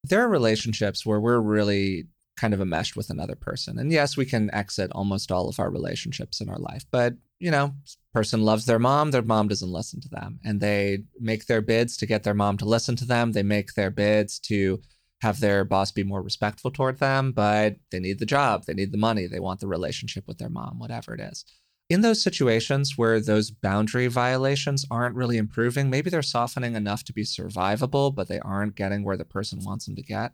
there 0.04 0.22
are 0.22 0.28
relationships 0.28 1.04
where 1.04 1.20
we're 1.20 1.40
really 1.40 2.06
kind 2.40 2.54
of 2.54 2.60
enmeshed 2.60 2.96
with 2.96 3.10
another 3.10 3.34
person. 3.34 3.78
And 3.78 3.92
yes, 3.92 4.16
we 4.16 4.24
can 4.24 4.52
exit 4.54 4.90
almost 4.92 5.30
all 5.30 5.48
of 5.48 5.60
our 5.60 5.70
relationships 5.70 6.40
in 6.40 6.48
our 6.48 6.58
life, 6.58 6.84
but 6.90 7.14
you 7.38 7.50
know, 7.50 7.74
person 8.12 8.42
loves 8.42 8.66
their 8.66 8.78
mom, 8.78 9.10
their 9.10 9.22
mom 9.22 9.48
doesn't 9.48 9.72
listen 9.72 10.00
to 10.02 10.08
them, 10.08 10.40
and 10.44 10.60
they 10.60 11.04
make 11.18 11.46
their 11.46 11.62
bids 11.62 11.96
to 11.98 12.06
get 12.06 12.22
their 12.22 12.34
mom 12.34 12.56
to 12.58 12.66
listen 12.66 12.96
to 12.96 13.06
them. 13.06 13.32
They 13.32 13.42
make 13.42 13.74
their 13.74 13.90
bids 13.90 14.38
to 14.40 14.80
have 15.22 15.40
their 15.40 15.64
boss 15.64 15.90
be 15.90 16.02
more 16.02 16.22
respectful 16.22 16.70
toward 16.70 16.98
them, 16.98 17.32
but 17.32 17.76
they 17.90 18.00
need 18.00 18.18
the 18.18 18.26
job, 18.26 18.64
they 18.64 18.74
need 18.74 18.92
the 18.92 18.98
money, 18.98 19.26
they 19.26 19.40
want 19.40 19.60
the 19.60 19.66
relationship 19.66 20.24
with 20.26 20.38
their 20.38 20.48
mom, 20.50 20.78
whatever 20.78 21.14
it 21.14 21.20
is. 21.20 21.44
In 21.88 22.02
those 22.02 22.22
situations 22.22 22.96
where 22.96 23.20
those 23.20 23.50
boundary 23.50 24.06
violations 24.06 24.86
aren't 24.90 25.16
really 25.16 25.38
improving, 25.38 25.90
maybe 25.90 26.08
they're 26.08 26.22
softening 26.22 26.74
enough 26.74 27.04
to 27.04 27.12
be 27.12 27.24
survivable, 27.24 28.14
but 28.14 28.28
they 28.28 28.38
aren't 28.40 28.76
getting 28.76 29.02
where 29.02 29.16
the 29.16 29.24
person 29.24 29.60
wants 29.64 29.86
them 29.86 29.96
to 29.96 30.02
get 30.02 30.32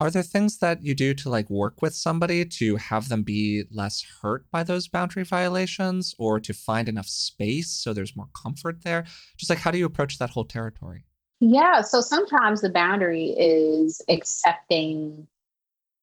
are 0.00 0.10
there 0.10 0.22
things 0.22 0.58
that 0.58 0.82
you 0.82 0.94
do 0.94 1.12
to 1.14 1.28
like 1.28 1.50
work 1.50 1.82
with 1.82 1.94
somebody 1.94 2.44
to 2.44 2.76
have 2.76 3.08
them 3.10 3.22
be 3.22 3.64
less 3.70 4.04
hurt 4.22 4.50
by 4.50 4.62
those 4.62 4.88
boundary 4.88 5.24
violations 5.24 6.14
or 6.18 6.40
to 6.40 6.54
find 6.54 6.88
enough 6.88 7.06
space 7.06 7.68
so 7.68 7.92
there's 7.92 8.16
more 8.16 8.28
comfort 8.34 8.82
there? 8.82 9.04
Just 9.36 9.50
like 9.50 9.58
how 9.58 9.70
do 9.70 9.78
you 9.78 9.86
approach 9.86 10.18
that 10.18 10.30
whole 10.30 10.46
territory? 10.46 11.04
Yeah 11.40 11.82
so 11.82 12.00
sometimes 12.00 12.62
the 12.62 12.70
boundary 12.70 13.26
is 13.26 14.00
accepting 14.08 15.26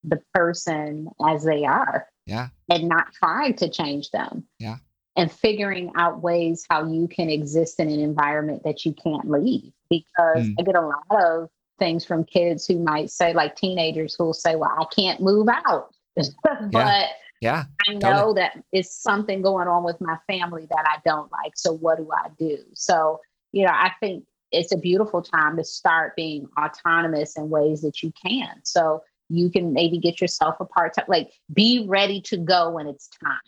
the 0.03 0.21
person 0.33 1.09
as 1.27 1.43
they 1.43 1.65
are 1.65 2.07
yeah. 2.25 2.49
and 2.69 2.87
not 2.87 3.13
trying 3.13 3.55
to 3.55 3.69
change 3.69 4.11
them 4.11 4.45
yeah. 4.59 4.77
and 5.15 5.31
figuring 5.31 5.91
out 5.95 6.21
ways 6.21 6.65
how 6.69 6.85
you 6.85 7.07
can 7.07 7.29
exist 7.29 7.79
in 7.79 7.89
an 7.89 7.99
environment 7.99 8.63
that 8.63 8.85
you 8.85 8.93
can't 8.93 9.29
leave 9.29 9.71
because 9.89 10.47
mm. 10.47 10.55
i 10.59 10.63
get 10.63 10.75
a 10.75 10.81
lot 10.81 11.03
of 11.11 11.49
things 11.77 12.05
from 12.05 12.23
kids 12.23 12.65
who 12.65 12.79
might 12.79 13.09
say, 13.09 13.33
like 13.33 13.55
teenagers 13.55 14.15
who 14.15 14.25
will 14.25 14.33
say, 14.33 14.55
Well, 14.55 14.73
I 14.77 14.85
can't 14.93 15.21
move 15.21 15.47
out. 15.49 15.93
but 16.15 16.29
yeah. 16.71 17.07
yeah. 17.41 17.63
I 17.87 17.93
know 17.93 17.99
totally. 17.99 18.33
that 18.35 18.63
it's 18.71 18.95
something 18.95 19.41
going 19.41 19.67
on 19.67 19.83
with 19.83 19.99
my 20.01 20.17
family 20.27 20.67
that 20.69 20.85
I 20.87 20.97
don't 21.05 21.31
like. 21.31 21.53
So 21.55 21.73
what 21.73 21.97
do 21.97 22.09
I 22.11 22.29
do? 22.39 22.59
So, 22.73 23.19
you 23.51 23.65
know, 23.65 23.71
I 23.71 23.91
think 23.99 24.25
it's 24.51 24.71
a 24.71 24.77
beautiful 24.77 25.21
time 25.21 25.57
to 25.57 25.63
start 25.63 26.15
being 26.15 26.47
autonomous 26.59 27.37
in 27.37 27.49
ways 27.49 27.81
that 27.81 28.01
you 28.01 28.11
can. 28.25 28.61
So 28.63 29.03
you 29.29 29.49
can 29.49 29.73
maybe 29.73 29.97
get 29.97 30.21
yourself 30.21 30.55
a 30.59 30.65
part 30.65 30.95
time, 30.95 31.05
like 31.07 31.31
be 31.53 31.85
ready 31.87 32.21
to 32.21 32.37
go 32.37 32.69
when 32.71 32.87
it's 32.87 33.09
time. 33.23 33.39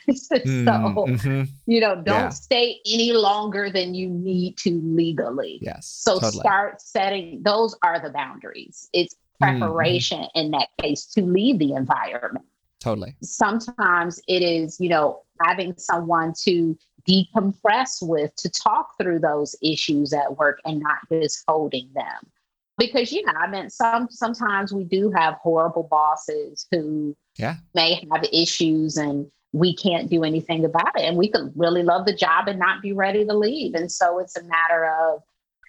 so 0.14 0.36
mm-hmm. 0.36 1.42
you 1.66 1.80
know 1.80 1.94
don't 1.96 2.06
yeah. 2.06 2.28
stay 2.28 2.80
any 2.86 3.12
longer 3.12 3.70
than 3.70 3.94
you 3.94 4.08
need 4.08 4.56
to 4.56 4.80
legally 4.84 5.58
yes 5.62 5.86
so 5.86 6.14
totally. 6.14 6.40
start 6.40 6.80
setting 6.80 7.42
those 7.42 7.76
are 7.82 8.00
the 8.00 8.10
boundaries 8.10 8.88
it's 8.92 9.14
mm-hmm. 9.14 9.58
preparation 9.58 10.20
mm-hmm. 10.20 10.38
in 10.38 10.50
that 10.50 10.68
case 10.80 11.06
to 11.06 11.22
leave 11.22 11.58
the 11.58 11.72
environment 11.74 12.46
totally 12.80 13.14
sometimes 13.22 14.20
it 14.28 14.42
is 14.42 14.80
you 14.80 14.88
know 14.88 15.22
having 15.40 15.74
someone 15.76 16.32
to 16.36 16.76
decompress 17.08 17.98
with 18.00 18.34
to 18.36 18.48
talk 18.50 18.96
through 19.00 19.18
those 19.18 19.56
issues 19.62 20.12
at 20.12 20.36
work 20.36 20.60
and 20.64 20.80
not 20.80 20.98
just 21.10 21.42
holding 21.48 21.88
them 21.94 22.30
because 22.78 23.12
you 23.12 23.24
know 23.26 23.32
i 23.36 23.48
mean 23.48 23.68
some 23.68 24.08
sometimes 24.10 24.72
we 24.72 24.84
do 24.84 25.10
have 25.10 25.34
horrible 25.34 25.84
bosses 25.84 26.66
who 26.70 27.16
yeah 27.36 27.56
may 27.74 28.06
have 28.10 28.24
issues 28.32 28.96
and 28.96 29.30
we 29.52 29.76
can't 29.76 30.10
do 30.10 30.24
anything 30.24 30.64
about 30.64 30.98
it. 30.98 31.02
And 31.02 31.16
we 31.16 31.28
could 31.28 31.52
really 31.54 31.82
love 31.82 32.06
the 32.06 32.14
job 32.14 32.48
and 32.48 32.58
not 32.58 32.82
be 32.82 32.92
ready 32.92 33.24
to 33.24 33.34
leave. 33.34 33.74
And 33.74 33.90
so 33.90 34.18
it's 34.18 34.36
a 34.36 34.42
matter 34.44 34.86
of 34.86 35.22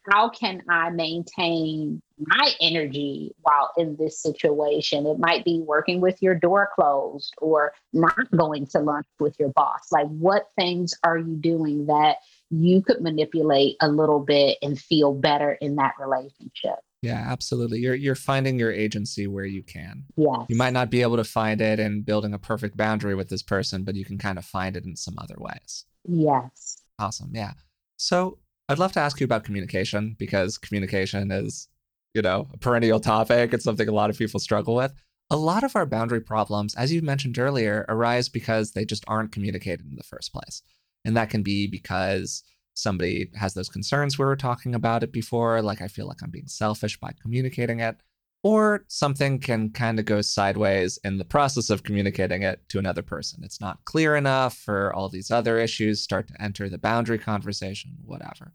how 0.10 0.30
can 0.30 0.62
I 0.70 0.90
maintain 0.90 2.02
my 2.18 2.52
energy 2.62 3.34
while 3.42 3.72
in 3.78 3.96
this 3.96 4.22
situation? 4.22 5.06
It 5.06 5.20
might 5.20 5.46
be 5.46 5.60
working 5.60 6.02
with 6.02 6.22
your 6.22 6.36
door 6.36 6.70
closed 6.76 7.34
or 7.38 7.74
not 7.94 8.30
going 8.36 8.68
to 8.68 8.80
lunch 8.80 9.08
with 9.20 9.36
your 9.40 9.50
boss. 9.50 9.92
Like, 9.92 10.08
what 10.08 10.50
things 10.58 10.94
are 11.04 11.18
you 11.18 11.36
doing 11.36 11.86
that 11.86 12.18
you 12.50 12.82
could 12.82 13.02
manipulate 13.02 13.78
a 13.82 13.88
little 13.88 14.20
bit 14.20 14.58
and 14.62 14.80
feel 14.80 15.14
better 15.14 15.54
in 15.54 15.76
that 15.78 15.94
relationship? 16.00 16.80
Yeah, 17.04 17.22
absolutely. 17.28 17.80
You're 17.80 17.96
you're 17.96 18.16
finding 18.16 18.58
your 18.58 18.72
agency 18.72 19.28
where 19.28 19.46
you 19.46 19.62
can. 19.62 20.06
Yeah. 20.16 20.46
You 20.48 20.56
might 20.56 20.72
not 20.72 20.90
be 20.90 21.02
able 21.02 21.18
to 21.18 21.26
find 21.26 21.60
it 21.60 21.78
in 21.78 22.02
building 22.02 22.34
a 22.34 22.40
perfect 22.40 22.78
boundary 22.78 23.14
with 23.14 23.28
this 23.28 23.44
person, 23.44 23.84
but 23.84 23.96
you 23.96 24.06
can 24.06 24.18
kind 24.18 24.38
of 24.38 24.46
find 24.46 24.78
it 24.78 24.86
in 24.86 24.96
some 24.96 25.16
other 25.18 25.36
ways. 25.38 25.84
Yes. 26.08 26.82
Awesome. 26.98 27.32
Yeah. 27.34 27.52
So 27.98 28.40
I'd 28.70 28.80
love 28.80 28.94
to 28.94 29.02
ask 29.02 29.20
you 29.20 29.26
about 29.26 29.44
communication 29.44 30.16
because 30.18 30.58
communication 30.58 31.30
is, 31.30 31.68
you 32.14 32.22
know, 32.22 32.48
a 32.54 32.58
perennial 32.58 33.02
topic. 33.02 33.54
It's 33.54 33.66
something 33.66 33.90
a 33.90 33.94
lot 33.94 34.10
of 34.10 34.18
people 34.18 34.40
struggle 34.40 34.76
with. 34.76 34.94
A 35.30 35.36
lot 35.36 35.66
of 35.66 35.76
our 35.76 35.86
boundary 35.86 36.22
problems, 36.22 36.74
as 36.76 36.94
you 36.94 37.02
mentioned 37.02 37.38
earlier, 37.38 37.86
arise 37.90 38.30
because 38.30 38.72
they 38.72 38.86
just 38.86 39.04
aren't 39.10 39.34
communicated 39.34 39.86
in 39.90 39.98
the 39.98 40.04
first 40.04 40.32
place. 40.32 40.62
And 41.04 41.18
that 41.18 41.30
can 41.30 41.44
be 41.44 41.68
because 41.68 42.44
somebody 42.74 43.30
has 43.36 43.54
those 43.54 43.70
concerns 43.70 44.18
we 44.18 44.26
were 44.26 44.36
talking 44.36 44.76
about 44.76 45.04
it 45.04 45.12
before, 45.12 45.62
like 45.62 45.82
I 45.82 45.88
feel 45.88 46.08
like 46.08 46.22
I'm 46.24 46.32
being 46.32 46.48
selfish 46.48 47.00
by 47.00 47.14
communicating 47.22 47.80
it, 47.80 47.98
or 48.44 48.84
something 48.90 49.40
can 49.40 49.70
kind 49.70 50.00
of 50.00 50.06
go 50.06 50.22
sideways 50.22 51.00
in 51.04 51.18
the 51.18 51.26
process 51.26 51.70
of 51.70 51.84
communicating 51.84 52.44
it 52.44 52.62
to 52.70 52.80
another 52.80 53.02
person. 53.02 53.42
It's 53.44 53.62
not 53.62 53.86
clear 53.86 54.16
enough, 54.16 54.68
or 54.68 54.94
all 54.94 55.10
these 55.10 55.32
other 55.32 55.58
issues 55.60 56.02
start 56.02 56.28
to 56.28 56.42
enter 56.42 56.68
the 56.68 56.78
boundary 56.78 57.20
conversation, 57.20 57.92
whatever. 58.04 58.54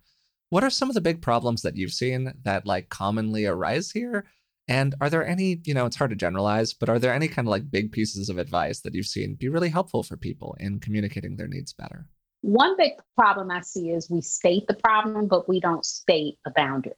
What 0.51 0.65
are 0.65 0.71
some 0.71 0.89
of 0.89 0.95
the 0.95 1.01
big 1.01 1.23
problems 1.23 1.63
that 1.63 1.77
you've 1.77 1.93
seen 1.93 2.33
that 2.43 2.67
like 2.67 2.89
commonly 2.89 3.47
arise 3.47 3.91
here? 3.91 4.27
And 4.67 4.95
are 5.01 5.09
there 5.09 5.27
any, 5.27 5.63
you 5.65 5.73
know, 5.73 5.87
it's 5.87 5.97
hard 5.97 6.11
to 6.11 6.17
generalize, 6.17 6.75
but 6.75 6.91
are 6.91 6.99
there 6.99 7.15
any 7.15 7.27
kind 7.27 7.49
of 7.49 7.51
like 7.51 7.71
big 7.71 7.91
pieces 7.91 8.29
of 8.29 8.37
advice 8.37 8.81
that 8.81 8.95
you've 8.95 9.07
seen 9.07 9.35
be 9.35 9.49
really 9.49 9.71
helpful 9.71 10.03
for 10.03 10.19
people 10.19 10.55
in 10.61 10.81
communicating 10.81 11.37
their 11.37 11.49
needs 11.49 11.73
better? 11.73 12.07
One 12.40 12.77
big 12.77 12.92
problem 13.16 13.51
I 13.51 13.61
see 13.61 13.90
is 13.90 14.11
we 14.11 14.20
state 14.20 14.66
the 14.68 14.74
problem, 14.74 15.27
but 15.27 15.48
we 15.48 15.61
don't 15.61 15.85
state 15.85 16.38
a 16.46 16.51
boundary. 16.51 16.94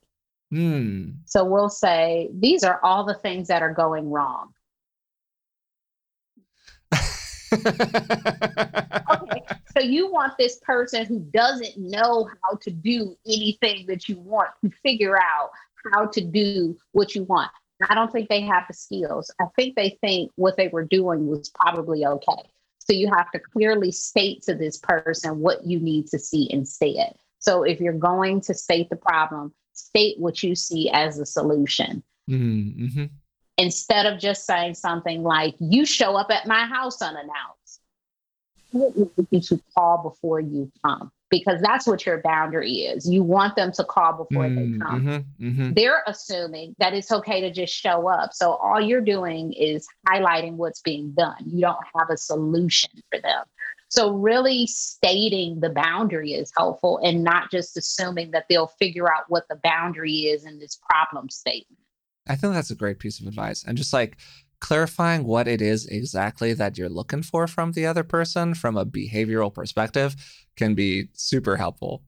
Mm. 0.53 1.15
So 1.27 1.45
we'll 1.45 1.71
say, 1.71 2.29
these 2.33 2.65
are 2.65 2.81
all 2.83 3.05
the 3.05 3.15
things 3.15 3.49
that 3.49 3.63
are 3.63 3.73
going 3.73 4.11
wrong. 4.11 4.53
okay, 7.53 7.63
so 9.77 9.81
you 9.81 10.11
want 10.11 10.35
this 10.39 10.59
person 10.59 11.05
who 11.05 11.19
doesn't 11.19 11.77
know 11.77 12.29
how 12.43 12.57
to 12.63 12.71
do 12.71 13.17
anything 13.27 13.87
that 13.87 14.09
you 14.09 14.19
want 14.19 14.51
to 14.63 14.71
figure 14.83 15.17
out 15.17 15.51
how 15.93 16.07
to 16.07 16.21
do 16.21 16.77
what 16.93 17.15
you 17.15 17.25
want. 17.25 17.51
I 17.89 17.95
don't 17.95 18.13
think 18.13 18.29
they 18.29 18.43
have 18.43 18.65
the 18.69 18.75
skills. 18.75 19.33
I 19.41 19.47
think 19.57 19.75
they 19.75 19.99
think 20.01 20.31
what 20.37 20.57
they 20.57 20.69
were 20.69 20.85
doing 20.85 21.27
was 21.27 21.49
probably 21.49 22.05
okay. 22.05 22.43
So 22.91 22.97
you 22.97 23.09
have 23.15 23.31
to 23.31 23.39
clearly 23.39 23.93
state 23.93 24.43
to 24.43 24.55
this 24.57 24.77
person 24.77 25.39
what 25.39 25.65
you 25.65 25.79
need 25.79 26.09
to 26.09 26.19
see 26.19 26.49
instead. 26.51 27.15
So 27.39 27.63
if 27.63 27.81
you're 27.81 27.93
going 27.93 28.41
to 28.41 28.53
state 28.53 28.91
the 28.91 28.97
problem, 28.97 29.55
state 29.75 30.19
what 30.19 30.43
you 30.43 30.57
see 30.57 30.91
as 30.91 31.21
a 31.21 31.25
solution. 31.25 32.03
Mm-hmm. 32.29 33.05
Instead 33.59 34.07
of 34.07 34.19
just 34.19 34.45
saying 34.45 34.75
something 34.75 35.23
like, 35.23 35.55
you 35.61 35.87
show 35.87 36.17
up 36.17 36.33
at 36.33 36.49
my 36.49 36.67
house 36.67 37.01
unannounced. 37.01 37.81
What 38.73 38.97
would 38.97 39.29
You 39.31 39.41
should 39.41 39.63
call 39.73 40.03
before 40.03 40.41
you 40.41 40.73
come 40.85 41.13
because 41.31 41.61
that's 41.63 41.87
what 41.87 42.05
your 42.05 42.21
boundary 42.23 42.73
is. 42.81 43.09
You 43.09 43.23
want 43.23 43.57
them 43.57 43.73
to 43.73 43.85
call 43.85 44.13
before 44.13 44.45
mm, 44.45 44.57
they 44.57 44.85
come. 44.85 45.07
Mm-hmm, 45.07 45.47
mm-hmm. 45.47 45.73
They're 45.75 46.03
assuming 46.07 46.75
that 46.79 46.93
it's 46.93 47.13
okay 47.13 47.41
to 47.41 47.51
just 47.51 47.73
show 47.73 48.09
up. 48.09 48.35
So 48.35 48.55
all 48.55 48.81
you're 48.81 49.01
doing 49.01 49.53
is 49.53 49.87
highlighting 50.09 50.55
what's 50.55 50.81
being 50.81 51.13
done. 51.13 51.37
You 51.47 51.61
don't 51.61 51.79
have 51.97 52.11
a 52.11 52.17
solution 52.17 52.91
for 53.11 53.21
them. 53.21 53.45
So 53.89 54.13
really 54.13 54.67
stating 54.67 55.61
the 55.61 55.71
boundary 55.71 56.33
is 56.33 56.53
helpful 56.57 57.01
and 57.03 57.25
not 57.25 57.51
just 57.51 57.77
assuming 57.77 58.31
that 58.33 58.47
they'll 58.49 58.69
figure 58.79 59.13
out 59.13 59.25
what 59.29 59.49
the 59.49 59.57
boundary 59.63 60.13
is 60.13 60.45
in 60.45 60.59
this 60.59 60.79
problem 60.89 61.29
statement. 61.29 61.79
I 62.29 62.37
think 62.37 62.55
that's 62.55 62.71
a 62.71 62.77
great 62.77 63.01
piece 63.01 63.19
of 63.19 63.27
advice. 63.27 63.65
And 63.65 63.77
just 63.77 63.93
like 63.93 64.19
clarifying 64.61 65.25
what 65.25 65.49
it 65.49 65.61
is 65.63 65.87
exactly 65.87 66.53
that 66.53 66.77
you're 66.77 66.89
looking 66.89 67.23
for 67.23 67.47
from 67.47 67.73
the 67.73 67.87
other 67.87 68.05
person 68.05 68.55
from 68.55 68.77
a 68.77 68.87
behavioral 68.87 69.53
perspective 69.53 70.15
can 70.57 70.75
be 70.75 71.09
super 71.15 71.57
helpful. 71.57 72.03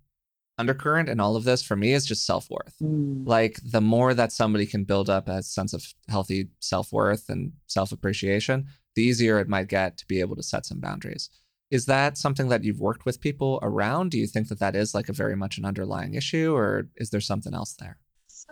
Undercurrent 0.58 1.08
in 1.08 1.18
all 1.18 1.34
of 1.34 1.44
this 1.44 1.62
for 1.62 1.76
me 1.76 1.94
is 1.94 2.06
just 2.06 2.26
self 2.26 2.48
worth. 2.50 2.74
Mm. 2.82 3.26
Like 3.26 3.58
the 3.64 3.80
more 3.80 4.12
that 4.14 4.32
somebody 4.32 4.66
can 4.66 4.84
build 4.84 5.08
up 5.08 5.28
a 5.28 5.42
sense 5.42 5.72
of 5.72 5.84
healthy 6.08 6.48
self 6.60 6.92
worth 6.92 7.28
and 7.30 7.52
self 7.66 7.90
appreciation, 7.90 8.66
the 8.94 9.02
easier 9.02 9.38
it 9.38 9.48
might 9.48 9.68
get 9.68 9.96
to 9.98 10.06
be 10.06 10.20
able 10.20 10.36
to 10.36 10.42
set 10.42 10.66
some 10.66 10.78
boundaries. 10.78 11.30
Is 11.70 11.86
that 11.86 12.18
something 12.18 12.50
that 12.50 12.64
you've 12.64 12.80
worked 12.80 13.06
with 13.06 13.22
people 13.22 13.58
around? 13.62 14.10
Do 14.10 14.18
you 14.18 14.26
think 14.26 14.48
that 14.48 14.58
that 14.58 14.76
is 14.76 14.94
like 14.94 15.08
a 15.08 15.14
very 15.14 15.34
much 15.34 15.56
an 15.56 15.64
underlying 15.64 16.14
issue, 16.14 16.54
or 16.54 16.88
is 16.96 17.08
there 17.08 17.20
something 17.20 17.54
else 17.54 17.72
there? 17.72 17.98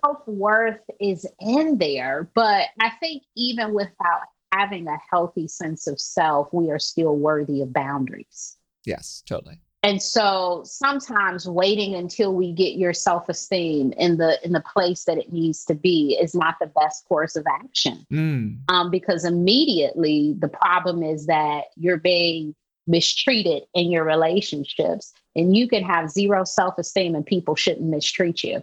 Self 0.03 0.27
worth 0.27 0.81
is 1.01 1.27
in 1.41 1.79
there, 1.79 2.31
but 2.35 2.67
I 2.81 2.91
think 3.01 3.25
even 3.37 3.75
without 3.75 4.21
having 4.53 4.87
a 4.87 4.99
healthy 5.11 5.49
sense 5.49 5.87
of 5.87 6.01
self, 6.01 6.49
we 6.53 6.71
are 6.71 6.79
still 6.79 7.17
worthy 7.17 7.63
of 7.63 7.73
boundaries. 7.73 8.57
Yes, 8.85 9.23
totally. 9.27 9.61
And 9.83 10.03
so 10.03 10.63
sometimes 10.65 11.49
waiting 11.49 11.95
until 11.95 12.35
we 12.35 12.53
get 12.53 12.77
your 12.77 12.93
self-esteem 12.93 13.95
in 13.97 14.19
the 14.19 14.39
in 14.45 14.53
the 14.53 14.61
place 14.61 15.05
that 15.05 15.17
it 15.17 15.33
needs 15.33 15.65
to 15.67 15.75
be 15.75 16.19
is 16.21 16.35
not 16.35 16.57
the 16.61 16.67
best 16.67 17.07
course 17.09 17.35
of 17.35 17.47
action. 17.49 18.07
Mm. 18.13 18.59
Um, 18.69 18.91
because 18.91 19.25
immediately 19.25 20.37
the 20.39 20.49
problem 20.49 21.03
is 21.03 21.27
that 21.27 21.65
you're 21.77 21.97
being 21.97 22.55
mistreated 22.87 23.63
in 23.75 23.91
your 23.91 24.05
relationships 24.05 25.13
and 25.35 25.57
you 25.57 25.69
can 25.69 25.83
have 25.83 26.11
zero 26.11 26.45
self-esteem 26.45 27.15
and 27.15 27.25
people 27.25 27.55
shouldn't 27.55 27.89
mistreat 27.89 28.43
you. 28.43 28.63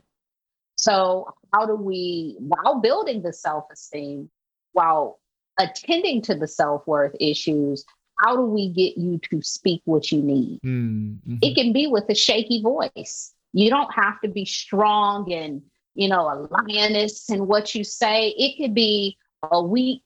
So 0.77 1.33
how 1.53 1.65
do 1.65 1.75
we 1.75 2.37
while 2.39 2.79
building 2.79 3.21
the 3.21 3.33
self-esteem 3.33 4.29
while 4.73 5.19
attending 5.59 6.21
to 6.21 6.35
the 6.35 6.47
self-worth 6.47 7.15
issues 7.19 7.83
how 8.19 8.35
do 8.35 8.41
we 8.41 8.69
get 8.69 8.97
you 8.97 9.19
to 9.29 9.41
speak 9.41 9.81
what 9.85 10.11
you 10.11 10.21
need? 10.21 10.59
Mm-hmm. 10.65 11.37
It 11.41 11.55
can 11.55 11.71
be 11.71 11.87
with 11.87 12.05
a 12.09 12.15
shaky 12.15 12.61
voice. 12.61 13.33
You 13.53 13.69
don't 13.69 13.93
have 13.93 14.19
to 14.21 14.27
be 14.27 14.45
strong 14.45 15.31
and, 15.31 15.61
you 15.95 16.09
know, 16.09 16.21
a 16.21 16.47
lioness 16.49 17.29
in 17.29 17.47
what 17.47 17.75
you 17.75 17.83
say. 17.83 18.29
It 18.29 18.61
could 18.61 18.73
be 18.73 19.17
a 19.43 19.61
weak, 19.61 20.01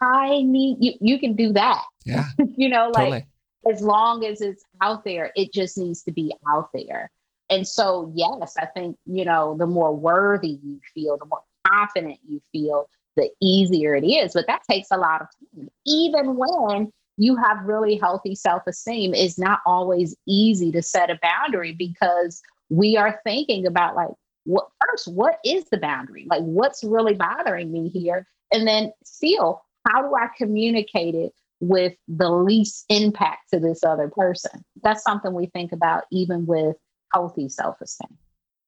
I 0.00 0.42
need 0.42 0.78
you. 0.80 0.92
You 1.00 1.18
can 1.18 1.34
do 1.34 1.52
that. 1.54 1.84
Yeah. 2.04 2.24
you 2.56 2.68
know, 2.68 2.90
like 2.94 2.94
totally. 2.94 3.26
as 3.72 3.82
long 3.82 4.24
as 4.24 4.40
it's 4.40 4.64
out 4.80 5.04
there, 5.04 5.32
it 5.34 5.52
just 5.52 5.78
needs 5.78 6.02
to 6.04 6.12
be 6.12 6.34
out 6.48 6.70
there. 6.74 7.10
And 7.54 7.68
so, 7.68 8.10
yes, 8.14 8.56
I 8.58 8.66
think, 8.66 8.96
you 9.06 9.24
know, 9.24 9.56
the 9.56 9.66
more 9.66 9.94
worthy 9.94 10.58
you 10.62 10.80
feel, 10.92 11.16
the 11.16 11.26
more 11.26 11.42
confident 11.70 12.18
you 12.26 12.42
feel, 12.50 12.88
the 13.16 13.30
easier 13.40 13.94
it 13.94 14.04
is. 14.04 14.32
But 14.32 14.48
that 14.48 14.62
takes 14.68 14.88
a 14.90 14.96
lot 14.96 15.22
of 15.22 15.28
time, 15.56 15.68
even 15.86 16.36
when 16.36 16.92
you 17.16 17.36
have 17.36 17.64
really 17.64 17.96
healthy 17.96 18.34
self 18.34 18.62
esteem, 18.66 19.14
it's 19.14 19.38
not 19.38 19.60
always 19.66 20.16
easy 20.26 20.72
to 20.72 20.82
set 20.82 21.10
a 21.10 21.18
boundary 21.22 21.72
because 21.72 22.42
we 22.70 22.96
are 22.96 23.20
thinking 23.22 23.66
about 23.66 23.94
like, 23.94 24.08
what 24.46 24.66
first, 24.84 25.06
what 25.06 25.38
is 25.44 25.64
the 25.70 25.78
boundary? 25.78 26.26
Like, 26.28 26.42
what's 26.42 26.82
really 26.82 27.14
bothering 27.14 27.70
me 27.70 27.88
here? 27.88 28.26
And 28.52 28.66
then, 28.66 28.92
still, 29.04 29.62
how 29.86 30.02
do 30.02 30.14
I 30.16 30.28
communicate 30.36 31.14
it 31.14 31.32
with 31.60 31.94
the 32.08 32.30
least 32.30 32.84
impact 32.88 33.50
to 33.52 33.60
this 33.60 33.84
other 33.84 34.08
person? 34.08 34.64
That's 34.82 35.04
something 35.04 35.32
we 35.32 35.46
think 35.46 35.70
about 35.70 36.04
even 36.10 36.46
with 36.46 36.76
healthy 37.14 37.48
self 37.48 37.80
esteem. 37.80 38.18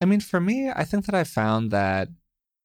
I 0.00 0.04
mean, 0.06 0.20
for 0.20 0.40
me, 0.40 0.70
I 0.74 0.84
think 0.84 1.06
that 1.06 1.14
I 1.14 1.24
found 1.24 1.70
that 1.70 2.08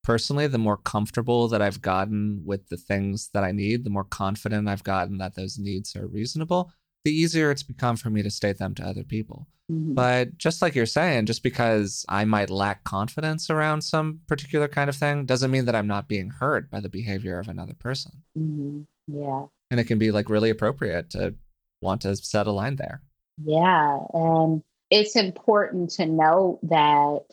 personally, 0.03 0.47
the 0.47 0.57
more 0.57 0.77
comfortable 0.77 1.47
that 1.47 1.61
I've 1.61 1.81
gotten 1.81 2.41
with 2.45 2.69
the 2.69 2.77
things 2.77 3.29
that 3.33 3.43
I 3.43 3.51
need, 3.51 3.83
the 3.83 3.89
more 3.89 4.03
confident 4.03 4.67
I've 4.67 4.83
gotten 4.83 5.17
that 5.17 5.35
those 5.35 5.57
needs 5.57 5.95
are 5.95 6.07
reasonable, 6.07 6.71
the 7.03 7.11
easier 7.11 7.51
it's 7.51 7.63
become 7.63 7.95
for 7.95 8.09
me 8.09 8.21
to 8.21 8.29
state 8.29 8.57
them 8.57 8.75
to 8.75 8.83
other 8.83 9.03
people. 9.03 9.47
Mm-hmm. 9.71 9.93
But 9.93 10.37
just 10.37 10.61
like 10.61 10.75
you're 10.75 10.85
saying, 10.85 11.25
just 11.27 11.43
because 11.43 12.05
I 12.09 12.25
might 12.25 12.49
lack 12.49 12.83
confidence 12.83 13.49
around 13.49 13.81
some 13.81 14.19
particular 14.27 14.67
kind 14.67 14.89
of 14.89 14.95
thing 14.95 15.25
doesn't 15.25 15.51
mean 15.51 15.65
that 15.65 15.75
I'm 15.75 15.87
not 15.87 16.09
being 16.09 16.29
hurt 16.29 16.69
by 16.69 16.79
the 16.79 16.89
behavior 16.89 17.39
of 17.39 17.47
another 17.47 17.73
person. 17.73 18.23
Mm-hmm. 18.37 18.81
Yeah. 19.07 19.45
And 19.69 19.79
it 19.79 19.85
can 19.85 19.97
be 19.97 20.11
like 20.11 20.29
really 20.29 20.49
appropriate 20.49 21.09
to 21.11 21.35
want 21.81 22.01
to 22.01 22.15
set 22.15 22.47
a 22.47 22.51
line 22.51 22.75
there. 22.75 23.01
Yeah. 23.43 23.99
And 24.13 24.61
it's 24.91 25.15
important 25.15 25.89
to 25.91 26.05
note 26.05 26.59
that 26.63 27.23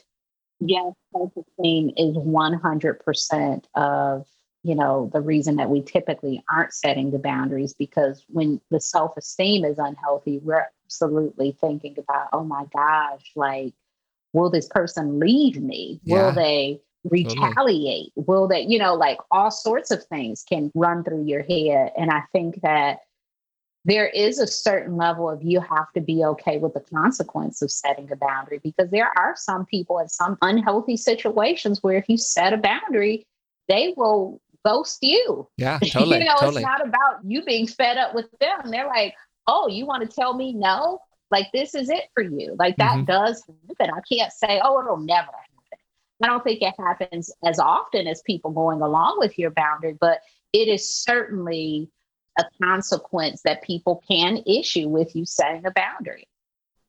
Yes, 0.61 0.93
self-esteem 1.13 1.93
is 1.97 2.17
100% 2.17 3.65
of, 3.75 4.27
you 4.65 4.75
know, 4.75 5.09
the 5.13 5.21
reason 5.21 5.57
that 5.57 5.71
we 5.71 5.83
typically 5.83 6.43
aren't 6.51 6.73
setting 6.73 7.11
the 7.11 7.19
boundaries 7.19 7.75
because 7.75 8.25
when 8.29 8.61
the 8.71 8.81
self-esteem 8.81 9.65
is 9.65 9.79
unhealthy, 9.79 10.39
we're 10.39 10.67
absolutely 10.85 11.57
thinking 11.61 11.97
about, 11.99 12.29
oh 12.33 12.43
my 12.43 12.65
gosh, 12.75 13.31
like, 13.37 13.73
will 14.33 14.51
this 14.51 14.67
person 14.67 15.21
leave 15.21 15.61
me? 15.61 16.01
Yeah. 16.03 16.27
Will 16.27 16.33
they 16.33 16.81
retaliate? 17.05 17.55
Totally. 17.55 18.13
Will 18.17 18.49
they, 18.49 18.63
you 18.63 18.81
know, 18.81 18.95
like 18.95 19.19
all 19.31 19.53
sorts 19.53 19.93
of 19.93 20.05
things 20.07 20.45
can 20.47 20.73
run 20.75 21.05
through 21.05 21.25
your 21.25 21.43
head. 21.43 21.93
And 21.97 22.11
I 22.11 22.23
think 22.33 22.63
that 22.63 22.99
there 23.85 24.09
is 24.09 24.39
a 24.39 24.47
certain 24.47 24.97
level 24.97 25.31
of 25.31 25.43
you 25.43 25.61
have 25.61 25.91
to 25.95 26.01
be 26.01 26.25
okay 26.25 26.59
with 26.59 26.75
the 26.75 26.81
consequence 26.81 27.63
of 27.63 27.71
setting 27.71 28.11
a 28.13 28.17
boundary 28.17 28.61
because 28.63 28.91
there 28.91 29.11
are 29.17 29.35
some 29.37 29.65
people 29.67 29.99
in 29.99 30.09
some 30.09 30.37
unhealthy 30.43 30.97
situations 30.97 31.83
where 31.83 31.97
if 31.97 32.09
you 32.09 32.17
set 32.17 32.53
a 32.53 32.57
boundary, 32.57 33.27
they 33.69 33.95
will 33.97 34.41
ghost 34.65 34.99
you. 35.03 35.49
Yeah, 35.57 35.79
totally. 35.85 36.19
you 36.19 36.25
know, 36.25 36.35
totally. 36.35 36.57
it's 36.57 36.67
not 36.67 36.87
about 36.87 37.21
you 37.25 37.45
being 37.45 37.67
fed 37.67 37.97
up 37.97 38.15
with 38.15 38.27
them. 38.41 38.71
They're 38.71 38.87
like, 38.87 39.15
oh, 39.47 39.69
you 39.69 39.87
want 39.87 40.09
to 40.09 40.15
tell 40.15 40.35
me 40.35 40.53
no? 40.53 41.01
Like 41.31 41.47
this 41.53 41.75
is 41.75 41.89
it 41.91 42.05
for 42.15 42.23
you. 42.23 42.57
Like 42.59 42.77
that 42.77 42.97
mm-hmm. 42.97 43.05
does 43.05 43.43
happen. 43.69 43.95
I 43.95 44.01
can't 44.11 44.33
say, 44.33 44.61
oh, 44.63 44.81
it'll 44.81 44.97
never 44.97 45.27
happen. 45.27 45.45
I 46.23 46.27
don't 46.27 46.43
think 46.43 46.63
it 46.63 46.75
happens 46.79 47.31
as 47.45 47.61
often 47.61 48.09
as 48.09 48.23
people 48.23 48.51
going 48.51 48.83
along 48.83 49.19
with 49.19 49.39
your 49.39 49.51
boundary, 49.51 49.97
but 50.01 50.21
it 50.53 50.67
is 50.67 50.93
certainly 50.93 51.91
a 52.39 52.45
consequence 52.63 53.43
that 53.43 53.63
people 53.63 54.03
can 54.09 54.39
issue 54.47 54.89
with 54.89 55.15
you 55.15 55.25
setting 55.27 55.67
a 55.67 55.71
boundary. 55.71 56.29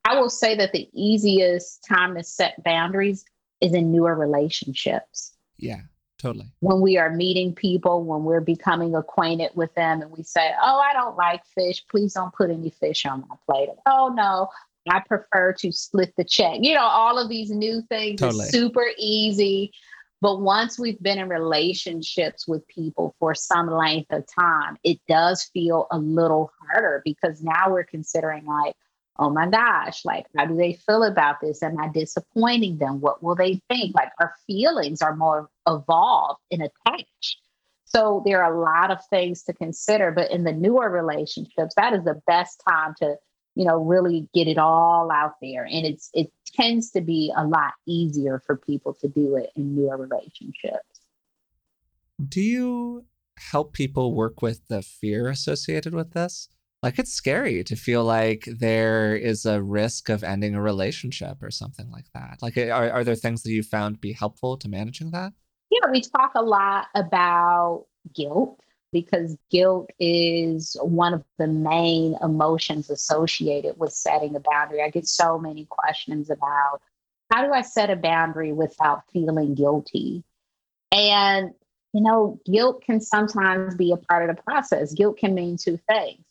I 0.05 0.19
will 0.19 0.29
say 0.29 0.55
that 0.55 0.71
the 0.71 0.89
easiest 0.93 1.83
time 1.83 2.15
to 2.15 2.23
set 2.23 2.63
boundaries 2.63 3.25
is 3.61 3.73
in 3.73 3.91
newer 3.91 4.15
relationships. 4.15 5.35
Yeah, 5.57 5.81
totally. 6.17 6.45
When 6.61 6.81
we 6.81 6.97
are 6.97 7.13
meeting 7.13 7.53
people, 7.53 8.03
when 8.03 8.23
we're 8.23 8.39
becoming 8.39 8.95
acquainted 8.95 9.51
with 9.55 9.73
them, 9.75 10.01
and 10.01 10.11
we 10.11 10.23
say, 10.23 10.51
Oh, 10.61 10.79
I 10.79 10.93
don't 10.93 11.17
like 11.17 11.45
fish. 11.45 11.83
Please 11.89 12.13
don't 12.13 12.33
put 12.33 12.49
any 12.49 12.69
fish 12.69 13.05
on 13.05 13.25
my 13.27 13.35
plate. 13.45 13.69
Oh, 13.85 14.13
no, 14.15 14.49
I 14.89 15.01
prefer 15.01 15.53
to 15.59 15.71
split 15.71 16.13
the 16.15 16.23
check. 16.23 16.59
You 16.61 16.75
know, 16.75 16.83
all 16.85 17.17
of 17.17 17.29
these 17.29 17.51
new 17.51 17.81
things 17.89 18.21
totally. 18.21 18.45
super 18.45 18.85
easy. 18.97 19.73
But 20.21 20.41
once 20.41 20.77
we've 20.77 21.01
been 21.01 21.17
in 21.17 21.29
relationships 21.29 22.47
with 22.47 22.67
people 22.67 23.15
for 23.19 23.33
some 23.33 23.69
length 23.69 24.11
of 24.11 24.25
time, 24.27 24.77
it 24.83 24.99
does 25.07 25.43
feel 25.53 25.87
a 25.91 25.97
little 25.97 26.51
harder 26.61 27.01
because 27.05 27.41
now 27.41 27.69
we're 27.69 27.85
considering, 27.85 28.45
like, 28.45 28.75
oh 29.17 29.29
my 29.29 29.47
gosh, 29.47 30.03
like, 30.03 30.25
how 30.35 30.45
do 30.45 30.57
they 30.57 30.73
feel 30.73 31.03
about 31.03 31.39
this? 31.41 31.63
Am 31.63 31.79
I 31.79 31.87
disappointing 31.87 32.77
them? 32.77 32.99
What 32.99 33.23
will 33.23 33.35
they 33.35 33.61
think? 33.69 33.95
Like, 33.95 34.11
our 34.19 34.33
feelings 34.45 35.01
are 35.01 35.15
more 35.15 35.49
evolved 35.65 36.41
and 36.51 36.63
attached. 36.63 37.37
So 37.85 38.21
there 38.25 38.43
are 38.43 38.53
a 38.53 38.61
lot 38.61 38.91
of 38.91 38.99
things 39.09 39.43
to 39.43 39.53
consider. 39.53 40.11
But 40.11 40.31
in 40.31 40.43
the 40.43 40.51
newer 40.51 40.89
relationships, 40.89 41.75
that 41.75 41.93
is 41.93 42.03
the 42.03 42.21
best 42.27 42.61
time 42.67 42.93
to 42.99 43.15
you 43.55 43.65
know 43.65 43.77
really 43.77 44.29
get 44.33 44.47
it 44.47 44.57
all 44.57 45.11
out 45.11 45.33
there 45.41 45.65
and 45.65 45.85
it's 45.85 46.09
it 46.13 46.31
tends 46.55 46.91
to 46.91 47.01
be 47.01 47.33
a 47.35 47.45
lot 47.45 47.73
easier 47.85 48.41
for 48.45 48.57
people 48.57 48.93
to 48.95 49.07
do 49.07 49.35
it 49.35 49.51
in 49.55 49.75
newer 49.75 49.97
relationships. 49.97 51.01
Do 52.27 52.41
you 52.41 53.05
help 53.37 53.73
people 53.73 54.13
work 54.13 54.41
with 54.41 54.67
the 54.67 54.81
fear 54.81 55.29
associated 55.29 55.93
with 55.93 56.11
this? 56.11 56.49
Like 56.81 56.97
it's 56.97 57.13
scary 57.13 57.63
to 57.65 57.75
feel 57.75 58.03
like 58.03 58.47
there 58.47 59.15
is 59.15 59.45
a 59.45 59.61
risk 59.61 60.09
of 60.09 60.23
ending 60.23 60.55
a 60.55 60.61
relationship 60.61 61.41
or 61.41 61.51
something 61.51 61.89
like 61.91 62.05
that. 62.13 62.39
Like 62.41 62.57
eh, 62.57 62.69
are, 62.69 62.89
are 62.89 63.03
there 63.03 63.15
things 63.15 63.43
that 63.43 63.51
you 63.51 63.63
found 63.63 63.99
be 63.99 64.13
helpful 64.13 64.57
to 64.57 64.69
managing 64.69 65.11
that? 65.11 65.33
Yeah 65.69 65.91
we 65.91 66.01
talk 66.01 66.31
a 66.35 66.41
lot 66.41 66.87
about 66.95 67.85
guilt 68.15 68.59
because 68.91 69.37
guilt 69.51 69.89
is 69.99 70.75
one 70.81 71.13
of 71.13 71.23
the 71.37 71.47
main 71.47 72.15
emotions 72.21 72.89
associated 72.89 73.77
with 73.77 73.93
setting 73.93 74.35
a 74.35 74.39
boundary. 74.39 74.81
I 74.81 74.89
get 74.89 75.07
so 75.07 75.37
many 75.37 75.65
questions 75.65 76.29
about 76.29 76.81
how 77.31 77.45
do 77.45 77.53
I 77.53 77.61
set 77.61 77.89
a 77.89 77.95
boundary 77.95 78.51
without 78.51 79.03
feeling 79.13 79.53
guilty? 79.53 80.23
And, 80.91 81.51
you 81.93 82.01
know, 82.01 82.39
guilt 82.51 82.83
can 82.83 82.99
sometimes 82.99 83.75
be 83.75 83.91
a 83.91 83.97
part 83.97 84.27
of 84.27 84.35
the 84.35 84.41
process. 84.41 84.93
Guilt 84.93 85.17
can 85.17 85.35
mean 85.35 85.57
two 85.57 85.79
things 85.87 86.23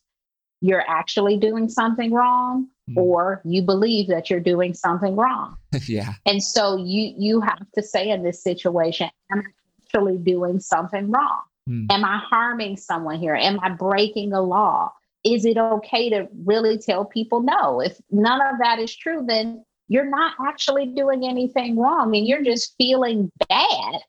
you're 0.60 0.84
actually 0.88 1.36
doing 1.36 1.68
something 1.68 2.12
wrong 2.12 2.68
mm. 2.90 2.96
or 2.96 3.40
you 3.44 3.62
believe 3.62 4.08
that 4.08 4.28
you're 4.28 4.40
doing 4.40 4.74
something 4.74 5.14
wrong. 5.16 5.56
yeah. 5.86 6.14
And 6.26 6.42
so 6.42 6.76
you 6.76 7.14
you 7.16 7.40
have 7.40 7.64
to 7.74 7.82
say 7.82 8.10
in 8.10 8.22
this 8.22 8.42
situation, 8.42 9.08
I'm 9.32 9.40
I 9.40 9.42
actually 9.84 10.18
doing 10.18 10.60
something 10.60 11.10
wrong? 11.10 11.42
Mm. 11.68 11.86
Am 11.90 12.04
I 12.04 12.18
harming 12.18 12.76
someone 12.76 13.18
here? 13.18 13.34
Am 13.34 13.60
I 13.62 13.70
breaking 13.70 14.32
a 14.32 14.40
law? 14.40 14.92
Is 15.24 15.44
it 15.44 15.58
okay 15.58 16.08
to 16.10 16.28
really 16.44 16.78
tell 16.78 17.04
people 17.04 17.42
no? 17.42 17.80
If 17.80 18.00
none 18.10 18.40
of 18.40 18.58
that 18.60 18.78
is 18.78 18.94
true, 18.94 19.24
then 19.26 19.64
you're 19.88 20.08
not 20.08 20.34
actually 20.46 20.86
doing 20.86 21.24
anything 21.24 21.78
wrong 21.78 22.14
and 22.14 22.26
you're 22.26 22.44
just 22.44 22.74
feeling 22.78 23.30
bad 23.48 24.00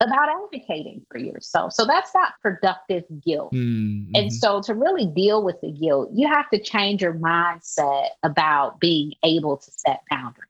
about 0.00 0.28
advocating 0.28 1.04
for 1.10 1.18
yourself. 1.18 1.72
So 1.72 1.86
that's 1.86 2.14
not 2.14 2.34
productive 2.42 3.04
guilt. 3.24 3.52
Mm-hmm. 3.52 4.12
And 4.14 4.32
so 4.32 4.60
to 4.62 4.74
really 4.74 5.06
deal 5.06 5.42
with 5.42 5.60
the 5.60 5.72
guilt, 5.72 6.10
you 6.12 6.28
have 6.28 6.50
to 6.50 6.58
change 6.58 7.02
your 7.02 7.14
mindset 7.14 8.08
about 8.22 8.80
being 8.80 9.12
able 9.22 9.56
to 9.56 9.70
set 9.70 10.00
boundaries. 10.10 10.48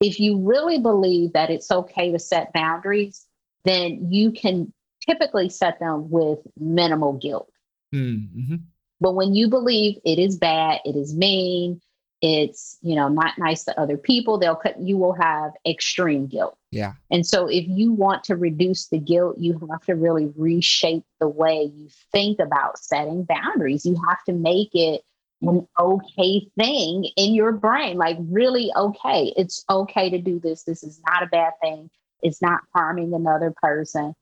If 0.00 0.20
you 0.20 0.40
really 0.40 0.78
believe 0.78 1.32
that 1.32 1.50
it's 1.50 1.70
okay 1.70 2.12
to 2.12 2.18
set 2.18 2.52
boundaries, 2.52 3.26
then 3.64 4.08
you 4.10 4.32
can 4.32 4.72
typically 5.06 5.48
set 5.48 5.78
them 5.80 6.10
with 6.10 6.38
minimal 6.58 7.14
guilt. 7.14 7.50
Mm-hmm. 7.94 8.56
But 9.00 9.14
when 9.14 9.34
you 9.34 9.48
believe 9.48 9.96
it 10.04 10.18
is 10.18 10.36
bad, 10.36 10.80
it 10.84 10.96
is 10.96 11.14
mean, 11.14 11.80
it's 12.22 12.78
you 12.80 12.94
know 12.94 13.08
not 13.08 13.36
nice 13.36 13.64
to 13.64 13.78
other 13.78 13.98
people 13.98 14.38
they'll 14.38 14.56
cut 14.56 14.80
you 14.80 14.96
will 14.96 15.12
have 15.12 15.52
extreme 15.66 16.26
guilt. 16.26 16.56
Yeah. 16.70 16.94
And 17.10 17.26
so 17.26 17.46
if 17.48 17.66
you 17.68 17.92
want 17.92 18.24
to 18.24 18.36
reduce 18.36 18.88
the 18.88 18.98
guilt 18.98 19.36
you 19.38 19.60
have 19.70 19.84
to 19.84 19.94
really 19.94 20.32
reshape 20.34 21.04
the 21.20 21.28
way 21.28 21.70
you 21.74 21.88
think 22.12 22.38
about 22.40 22.78
setting 22.78 23.24
boundaries. 23.24 23.84
You 23.84 24.00
have 24.08 24.24
to 24.24 24.32
make 24.32 24.70
it 24.72 25.02
an 25.42 25.68
okay 25.78 26.48
thing 26.58 27.10
in 27.18 27.34
your 27.34 27.52
brain 27.52 27.98
like 27.98 28.16
really 28.20 28.72
okay. 28.74 29.34
It's 29.36 29.62
okay 29.68 30.08
to 30.08 30.18
do 30.18 30.40
this. 30.40 30.62
This 30.62 30.82
is 30.82 31.02
not 31.06 31.22
a 31.22 31.26
bad 31.26 31.52
thing. 31.60 31.90
It's 32.22 32.40
not 32.40 32.60
harming 32.74 33.12
another 33.12 33.52
person 33.62 34.14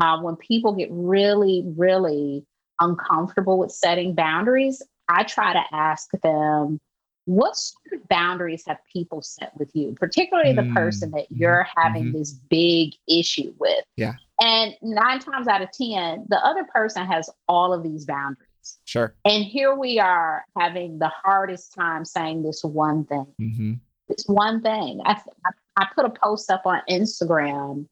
uh, 0.00 0.18
when 0.20 0.36
people 0.36 0.72
get 0.72 0.88
really 0.90 1.64
really 1.76 2.44
uncomfortable 2.80 3.58
with 3.58 3.70
setting 3.70 4.14
boundaries 4.14 4.82
i 5.08 5.22
try 5.22 5.52
to 5.52 5.62
ask 5.72 6.10
them 6.22 6.78
what 7.26 7.56
sort 7.56 8.00
of 8.00 8.08
boundaries 8.08 8.64
have 8.66 8.78
people 8.90 9.20
set 9.20 9.52
with 9.58 9.70
you, 9.74 9.94
particularly 9.98 10.52
the 10.52 10.72
person 10.74 11.10
that 11.10 11.24
mm-hmm. 11.24 11.36
you're 11.36 11.66
having 11.76 12.04
mm-hmm. 12.04 12.18
this 12.18 12.32
big 12.32 12.92
issue 13.08 13.52
with? 13.58 13.84
Yeah. 13.96 14.14
And 14.40 14.74
nine 14.80 15.18
times 15.18 15.48
out 15.48 15.60
of 15.60 15.70
10, 15.72 16.26
the 16.28 16.38
other 16.44 16.64
person 16.72 17.04
has 17.04 17.28
all 17.48 17.74
of 17.74 17.82
these 17.82 18.04
boundaries. 18.04 18.78
Sure. 18.84 19.14
And 19.24 19.44
here 19.44 19.74
we 19.74 19.98
are 19.98 20.44
having 20.56 20.98
the 20.98 21.08
hardest 21.08 21.74
time 21.74 22.04
saying 22.04 22.42
this 22.44 22.62
one 22.62 23.04
thing. 23.04 23.26
Mm-hmm. 23.40 23.72
This 24.08 24.24
one 24.26 24.62
thing. 24.62 25.00
I, 25.04 25.20
I, 25.44 25.50
I 25.82 25.88
put 25.94 26.04
a 26.04 26.10
post 26.10 26.48
up 26.50 26.62
on 26.64 26.80
Instagram 26.88 27.86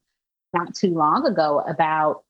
not 0.55 0.75
too 0.75 0.93
long 0.93 1.25
ago 1.25 1.59
about 1.67 2.23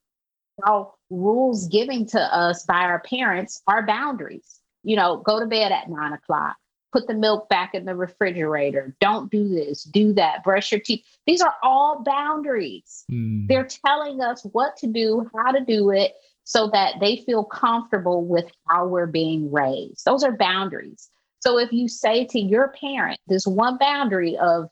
how 0.64 0.94
rules 1.10 1.68
given 1.68 2.06
to 2.08 2.20
us 2.20 2.66
by 2.66 2.82
our 2.82 3.00
parents 3.00 3.62
are 3.68 3.86
boundaries. 3.86 4.60
You 4.84 4.96
know, 4.96 5.18
go 5.18 5.40
to 5.40 5.46
bed 5.46 5.72
at 5.72 5.90
nine 5.90 6.14
o'clock 6.14 6.58
put 6.96 7.08
the 7.08 7.14
milk 7.14 7.50
back 7.50 7.76
in 7.76 7.84
the 7.84 7.94
refrigerator. 7.94 8.96
Don't 9.02 9.30
do 9.30 9.50
this, 9.50 9.84
do 9.84 10.14
that, 10.14 10.46
brush 10.46 10.72
your 10.72 10.80
teeth. 10.80 11.04
These 11.28 11.42
are 11.42 11.54
all 11.62 12.04
boundaries. 12.06 13.04
Mm. 13.12 13.50
They're 13.50 13.68
telling 13.86 14.22
us 14.22 14.46
what 14.54 14.78
to 14.78 14.88
do, 14.88 15.30
how 15.36 15.52
to 15.52 15.60
do 15.60 15.92
it, 15.92 16.14
so 16.46 16.70
that 16.70 16.96
they 17.02 17.18
feel 17.18 17.44
comfortable 17.44 18.24
with 18.26 18.46
how 18.70 18.88
we're 18.88 19.08
being 19.08 19.52
raised. 19.52 20.06
Those 20.06 20.24
are 20.24 20.38
boundaries. 20.38 21.10
So 21.40 21.60
if 21.60 21.74
you 21.74 21.90
say 21.90 22.26
to 22.28 22.40
your 22.40 22.70
parent 22.70 23.20
this 23.28 23.46
one 23.46 23.78
boundary 23.78 24.38
of 24.38 24.70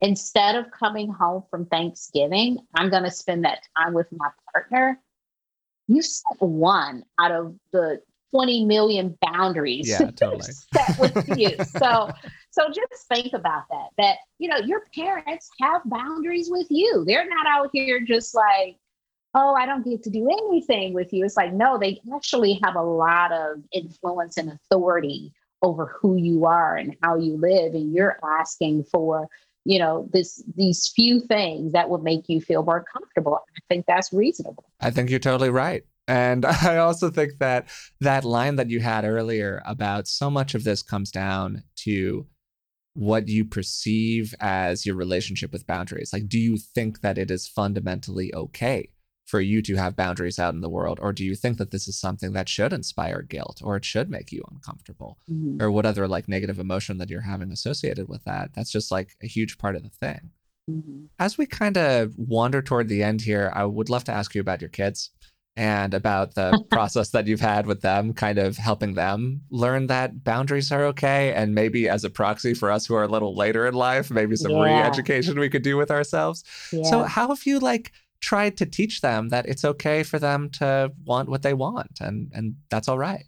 instead 0.00 0.54
of 0.54 0.70
coming 0.70 1.10
home 1.10 1.44
from 1.50 1.66
Thanksgiving, 1.66 2.58
I'm 2.74 2.90
going 2.90 3.04
to 3.04 3.10
spend 3.10 3.44
that 3.44 3.60
time 3.76 3.94
with 3.94 4.06
my 4.12 4.28
partner. 4.52 5.00
You 5.88 6.02
set 6.02 6.40
one 6.40 7.04
out 7.18 7.32
of 7.32 7.54
the 7.72 8.00
20 8.30 8.66
million 8.66 9.16
boundaries 9.22 9.88
yeah, 9.88 10.10
totally. 10.10 10.52
set 10.74 10.98
with 10.98 11.28
you. 11.38 11.56
so 11.64 12.10
so 12.50 12.66
just 12.68 13.08
think 13.08 13.32
about 13.32 13.64
that. 13.70 13.88
That 13.96 14.16
you 14.38 14.48
know, 14.48 14.58
your 14.58 14.82
parents 14.94 15.48
have 15.60 15.82
boundaries 15.86 16.48
with 16.50 16.66
you. 16.70 17.04
They're 17.06 17.28
not 17.28 17.46
out 17.46 17.70
here 17.72 18.00
just 18.00 18.34
like, 18.34 18.76
oh, 19.34 19.54
I 19.54 19.66
don't 19.66 19.84
get 19.84 20.02
to 20.04 20.10
do 20.10 20.28
anything 20.30 20.92
with 20.92 21.12
you. 21.12 21.24
It's 21.24 21.36
like, 21.36 21.52
no, 21.52 21.78
they 21.78 22.00
actually 22.14 22.60
have 22.64 22.76
a 22.76 22.82
lot 22.82 23.32
of 23.32 23.62
influence 23.72 24.36
and 24.36 24.50
authority 24.50 25.32
over 25.62 25.96
who 26.00 26.16
you 26.16 26.44
are 26.44 26.76
and 26.76 26.96
how 27.02 27.16
you 27.16 27.36
live. 27.36 27.74
And 27.74 27.92
you're 27.92 28.18
asking 28.24 28.84
for, 28.84 29.28
you 29.68 29.78
know, 29.78 30.08
this 30.14 30.42
these 30.56 30.90
few 30.96 31.20
things 31.20 31.74
that 31.74 31.90
will 31.90 31.98
make 31.98 32.26
you 32.26 32.40
feel 32.40 32.62
more 32.64 32.82
comfortable. 32.90 33.38
I 33.54 33.60
think 33.68 33.84
that's 33.86 34.14
reasonable. 34.14 34.64
I 34.80 34.90
think 34.90 35.10
you're 35.10 35.18
totally 35.18 35.50
right. 35.50 35.82
And 36.08 36.46
I 36.64 36.78
also 36.78 37.10
think 37.10 37.32
that 37.40 37.68
that 38.00 38.24
line 38.24 38.56
that 38.56 38.70
you 38.70 38.80
had 38.80 39.04
earlier 39.04 39.62
about 39.66 40.08
so 40.08 40.30
much 40.30 40.54
of 40.54 40.64
this 40.64 40.82
comes 40.82 41.10
down 41.10 41.64
to 41.84 42.26
what 42.94 43.28
you 43.28 43.44
perceive 43.44 44.34
as 44.40 44.86
your 44.86 44.96
relationship 44.96 45.52
with 45.52 45.66
boundaries. 45.66 46.14
Like, 46.14 46.28
do 46.28 46.38
you 46.38 46.56
think 46.56 47.02
that 47.02 47.18
it 47.18 47.30
is 47.30 47.46
fundamentally 47.46 48.34
okay 48.34 48.88
for 49.28 49.42
you 49.42 49.60
to 49.60 49.76
have 49.76 49.94
boundaries 49.94 50.38
out 50.38 50.54
in 50.54 50.62
the 50.62 50.70
world? 50.70 50.98
Or 51.02 51.12
do 51.12 51.22
you 51.22 51.34
think 51.34 51.58
that 51.58 51.70
this 51.70 51.86
is 51.86 52.00
something 52.00 52.32
that 52.32 52.48
should 52.48 52.72
inspire 52.72 53.20
guilt 53.20 53.60
or 53.62 53.76
it 53.76 53.84
should 53.84 54.08
make 54.08 54.32
you 54.32 54.42
uncomfortable? 54.50 55.18
Mm-hmm. 55.30 55.62
Or 55.62 55.70
what 55.70 55.84
other 55.84 56.08
like 56.08 56.28
negative 56.28 56.58
emotion 56.58 56.96
that 56.98 57.10
you're 57.10 57.20
having 57.20 57.52
associated 57.52 58.08
with 58.08 58.24
that? 58.24 58.54
That's 58.54 58.72
just 58.72 58.90
like 58.90 59.10
a 59.22 59.26
huge 59.26 59.58
part 59.58 59.76
of 59.76 59.82
the 59.82 59.90
thing. 59.90 60.30
Mm-hmm. 60.70 61.04
As 61.18 61.36
we 61.36 61.44
kind 61.44 61.76
of 61.76 62.14
wander 62.16 62.62
toward 62.62 62.88
the 62.88 63.02
end 63.02 63.20
here, 63.20 63.52
I 63.54 63.66
would 63.66 63.90
love 63.90 64.04
to 64.04 64.12
ask 64.12 64.34
you 64.34 64.40
about 64.40 64.62
your 64.62 64.70
kids 64.70 65.10
and 65.58 65.92
about 65.92 66.34
the 66.34 66.64
process 66.70 67.10
that 67.10 67.26
you've 67.26 67.40
had 67.40 67.66
with 67.66 67.82
them, 67.82 68.14
kind 68.14 68.38
of 68.38 68.56
helping 68.56 68.94
them 68.94 69.42
learn 69.50 69.88
that 69.88 70.24
boundaries 70.24 70.72
are 70.72 70.84
okay. 70.86 71.34
And 71.34 71.54
maybe 71.54 71.86
as 71.86 72.02
a 72.02 72.10
proxy 72.10 72.54
for 72.54 72.70
us 72.70 72.86
who 72.86 72.94
are 72.94 73.02
a 73.02 73.08
little 73.08 73.36
later 73.36 73.66
in 73.66 73.74
life, 73.74 74.10
maybe 74.10 74.36
some 74.36 74.52
yeah. 74.52 74.62
re 74.62 74.72
education 74.72 75.38
we 75.38 75.50
could 75.50 75.62
do 75.62 75.76
with 75.76 75.90
ourselves. 75.90 76.44
Yeah. 76.72 76.84
So, 76.84 77.02
how 77.02 77.28
have 77.28 77.44
you 77.44 77.58
like 77.58 77.92
tried 78.20 78.56
to 78.56 78.66
teach 78.66 79.00
them 79.00 79.28
that 79.28 79.46
it's 79.46 79.64
okay 79.64 80.02
for 80.02 80.18
them 80.18 80.50
to 80.50 80.92
want 81.04 81.28
what 81.28 81.42
they 81.42 81.54
want 81.54 82.00
and, 82.00 82.30
and 82.34 82.56
that's 82.70 82.88
all 82.88 82.98
right? 82.98 83.24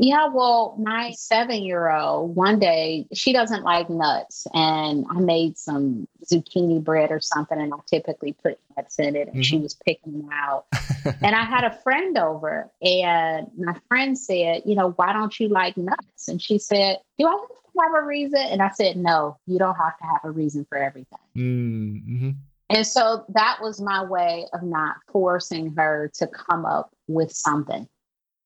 Yeah, 0.00 0.28
well, 0.32 0.76
my 0.78 1.10
seven 1.16 1.64
year 1.64 1.90
old, 1.90 2.36
one 2.36 2.60
day, 2.60 3.08
she 3.12 3.32
doesn't 3.32 3.64
like 3.64 3.90
nuts. 3.90 4.46
And 4.54 5.04
I 5.10 5.18
made 5.18 5.58
some 5.58 6.06
zucchini 6.24 6.82
bread 6.82 7.10
or 7.10 7.18
something, 7.18 7.60
and 7.60 7.74
I 7.74 7.76
typically 7.90 8.32
put 8.32 8.60
nuts 8.76 9.00
in 9.00 9.16
it, 9.16 9.26
and 9.26 9.32
mm-hmm. 9.32 9.40
she 9.40 9.58
was 9.58 9.74
picking 9.74 10.12
them 10.12 10.30
out. 10.32 10.66
and 11.20 11.34
I 11.34 11.42
had 11.42 11.64
a 11.64 11.76
friend 11.82 12.16
over, 12.16 12.70
and 12.80 13.48
my 13.58 13.74
friend 13.88 14.16
said, 14.16 14.62
You 14.66 14.76
know, 14.76 14.92
why 14.92 15.12
don't 15.12 15.38
you 15.40 15.48
like 15.48 15.76
nuts? 15.76 16.28
And 16.28 16.40
she 16.40 16.60
said, 16.60 16.98
Do 17.18 17.26
I 17.26 17.32
have 17.32 17.48
to 17.48 17.80
have 17.82 18.04
a 18.04 18.06
reason? 18.06 18.38
And 18.38 18.62
I 18.62 18.70
said, 18.70 18.96
No, 18.96 19.36
you 19.48 19.58
don't 19.58 19.74
have 19.74 19.98
to 19.98 20.04
have 20.04 20.20
a 20.22 20.30
reason 20.30 20.64
for 20.68 20.78
everything. 20.78 21.18
Mm-hmm. 21.36 22.30
And 22.70 22.86
so 22.86 23.24
that 23.30 23.58
was 23.62 23.80
my 23.80 24.04
way 24.04 24.46
of 24.52 24.62
not 24.62 24.96
forcing 25.10 25.74
her 25.76 26.10
to 26.14 26.26
come 26.26 26.66
up 26.66 26.90
with 27.06 27.32
something 27.32 27.88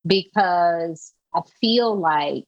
because 0.05 1.13
I 1.35 1.41
feel 1.59 1.97
like 1.97 2.45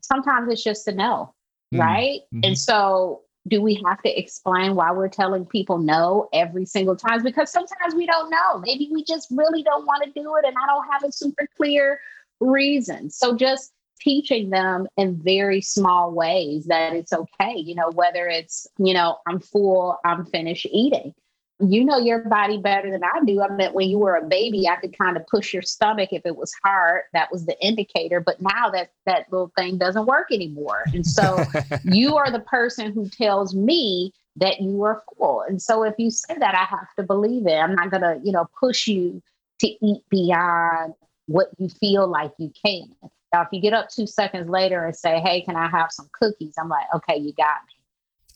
sometimes 0.00 0.50
it's 0.50 0.64
just 0.64 0.88
a 0.88 0.92
no, 0.92 1.34
mm-hmm. 1.72 1.80
right? 1.80 2.20
Mm-hmm. 2.32 2.40
And 2.44 2.58
so 2.58 3.22
do 3.48 3.60
we 3.60 3.82
have 3.86 4.02
to 4.02 4.18
explain 4.18 4.74
why 4.74 4.92
we're 4.92 5.08
telling 5.08 5.44
people 5.44 5.78
no 5.78 6.28
every 6.32 6.66
single 6.66 6.96
time? 6.96 7.22
Because 7.22 7.50
sometimes 7.50 7.94
we 7.94 8.06
don't 8.06 8.30
know. 8.30 8.58
Maybe 8.58 8.88
we 8.92 9.04
just 9.04 9.28
really 9.30 9.62
don't 9.62 9.86
want 9.86 10.04
to 10.04 10.10
do 10.10 10.36
it 10.36 10.46
and 10.46 10.54
I 10.56 10.66
don't 10.66 10.86
have 10.90 11.04
a 11.04 11.12
super 11.12 11.48
clear 11.56 12.00
reason. 12.40 13.10
So 13.10 13.36
just 13.36 13.72
teaching 14.00 14.50
them 14.50 14.86
in 14.96 15.16
very 15.22 15.60
small 15.60 16.12
ways 16.12 16.66
that 16.66 16.94
it's 16.94 17.12
okay, 17.12 17.54
you 17.56 17.74
know, 17.74 17.90
whether 17.92 18.26
it's, 18.26 18.66
you 18.78 18.94
know, 18.94 19.18
I'm 19.26 19.40
full, 19.40 19.98
I'm 20.04 20.24
finished 20.26 20.66
eating 20.70 21.14
you 21.60 21.84
know 21.84 21.98
your 21.98 22.20
body 22.20 22.58
better 22.58 22.90
than 22.90 23.04
I 23.04 23.20
do. 23.24 23.42
I 23.42 23.48
mean, 23.48 23.72
when 23.72 23.88
you 23.88 23.98
were 23.98 24.16
a 24.16 24.26
baby, 24.26 24.68
I 24.68 24.76
could 24.76 24.96
kind 24.96 25.16
of 25.16 25.26
push 25.26 25.52
your 25.52 25.62
stomach 25.62 26.10
if 26.12 26.22
it 26.24 26.36
was 26.36 26.52
hard. 26.64 27.02
That 27.12 27.30
was 27.30 27.44
the 27.44 27.58
indicator. 27.64 28.20
But 28.20 28.40
now 28.40 28.70
that 28.70 28.92
that 29.06 29.26
little 29.30 29.52
thing 29.56 29.76
doesn't 29.76 30.06
work 30.06 30.28
anymore. 30.32 30.84
And 30.94 31.06
so 31.06 31.42
you 31.84 32.16
are 32.16 32.30
the 32.30 32.40
person 32.40 32.92
who 32.92 33.08
tells 33.08 33.54
me 33.54 34.12
that 34.36 34.60
you 34.60 34.82
are 34.84 35.02
full. 35.18 35.42
And 35.42 35.60
so 35.60 35.82
if 35.82 35.94
you 35.98 36.10
say 36.10 36.34
that, 36.38 36.54
I 36.54 36.64
have 36.64 36.88
to 36.96 37.02
believe 37.02 37.46
it. 37.46 37.56
I'm 37.56 37.74
not 37.74 37.90
gonna, 37.90 38.18
you 38.22 38.32
know, 38.32 38.48
push 38.58 38.86
you 38.86 39.22
to 39.60 39.68
eat 39.84 40.02
beyond 40.08 40.94
what 41.26 41.50
you 41.58 41.68
feel 41.68 42.06
like 42.06 42.32
you 42.38 42.52
can. 42.64 42.94
Now, 43.32 43.42
if 43.42 43.48
you 43.52 43.60
get 43.60 43.72
up 43.72 43.88
two 43.88 44.06
seconds 44.06 44.48
later 44.48 44.84
and 44.84 44.94
say, 44.94 45.20
"Hey, 45.20 45.42
can 45.42 45.56
I 45.56 45.68
have 45.68 45.92
some 45.92 46.08
cookies?" 46.12 46.54
I'm 46.58 46.68
like, 46.68 46.86
"Okay, 46.94 47.16
you 47.16 47.32
got 47.32 47.56
me." 47.66 47.74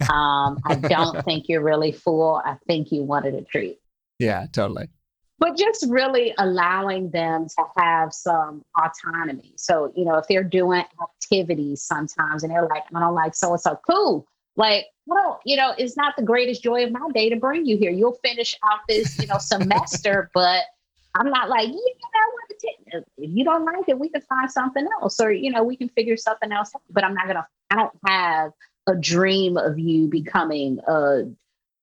Um, 0.12 0.58
I 0.66 0.74
don't 0.74 1.24
think 1.24 1.48
you're 1.48 1.62
really 1.62 1.92
full. 1.92 2.42
I 2.44 2.56
think 2.66 2.90
you 2.90 3.04
wanted 3.04 3.34
a 3.34 3.42
treat. 3.42 3.78
Yeah, 4.18 4.46
totally. 4.52 4.88
But 5.38 5.56
just 5.56 5.86
really 5.88 6.34
allowing 6.38 7.10
them 7.10 7.46
to 7.46 7.64
have 7.76 8.12
some 8.12 8.62
autonomy. 8.76 9.52
So, 9.56 9.92
you 9.96 10.04
know, 10.04 10.16
if 10.16 10.26
they're 10.28 10.42
doing 10.44 10.84
activities 11.00 11.82
sometimes 11.82 12.42
and 12.42 12.52
they're 12.52 12.66
like, 12.66 12.82
I 12.94 13.00
don't 13.00 13.14
like 13.14 13.34
so 13.34 13.52
and 13.52 13.60
so, 13.60 13.78
cool. 13.88 14.26
Like, 14.56 14.86
well, 15.06 15.40
you 15.44 15.56
know, 15.56 15.74
it's 15.78 15.96
not 15.96 16.14
the 16.16 16.22
greatest 16.22 16.62
joy 16.62 16.84
of 16.84 16.92
my 16.92 17.08
day 17.12 17.28
to 17.30 17.36
bring 17.36 17.66
you 17.66 17.76
here. 17.76 17.90
You'll 17.90 18.18
finish 18.24 18.56
out 18.64 18.80
this, 18.88 19.18
you 19.18 19.26
know, 19.28 19.38
semester, 19.40 20.30
but 20.34 20.62
I'm 21.14 21.30
not 21.30 21.48
like, 21.48 21.68
want 21.68 22.43
to 22.43 22.43
take 22.43 22.43
If 22.62 23.04
you 23.18 23.44
don't 23.44 23.64
like 23.64 23.88
it, 23.88 23.98
we 23.98 24.08
can 24.08 24.22
find 24.22 24.50
something 24.50 24.86
else, 25.00 25.20
or 25.20 25.32
you 25.32 25.50
know, 25.50 25.62
we 25.62 25.76
can 25.76 25.88
figure 25.90 26.16
something 26.16 26.52
else 26.52 26.72
out. 26.74 26.82
But 26.90 27.04
I'm 27.04 27.14
not 27.14 27.26
gonna. 27.26 27.46
I 27.70 27.76
don't 27.76 27.92
have 28.06 28.52
a 28.86 28.94
dream 28.94 29.56
of 29.56 29.78
you 29.78 30.08
becoming 30.08 30.78
a 30.86 31.24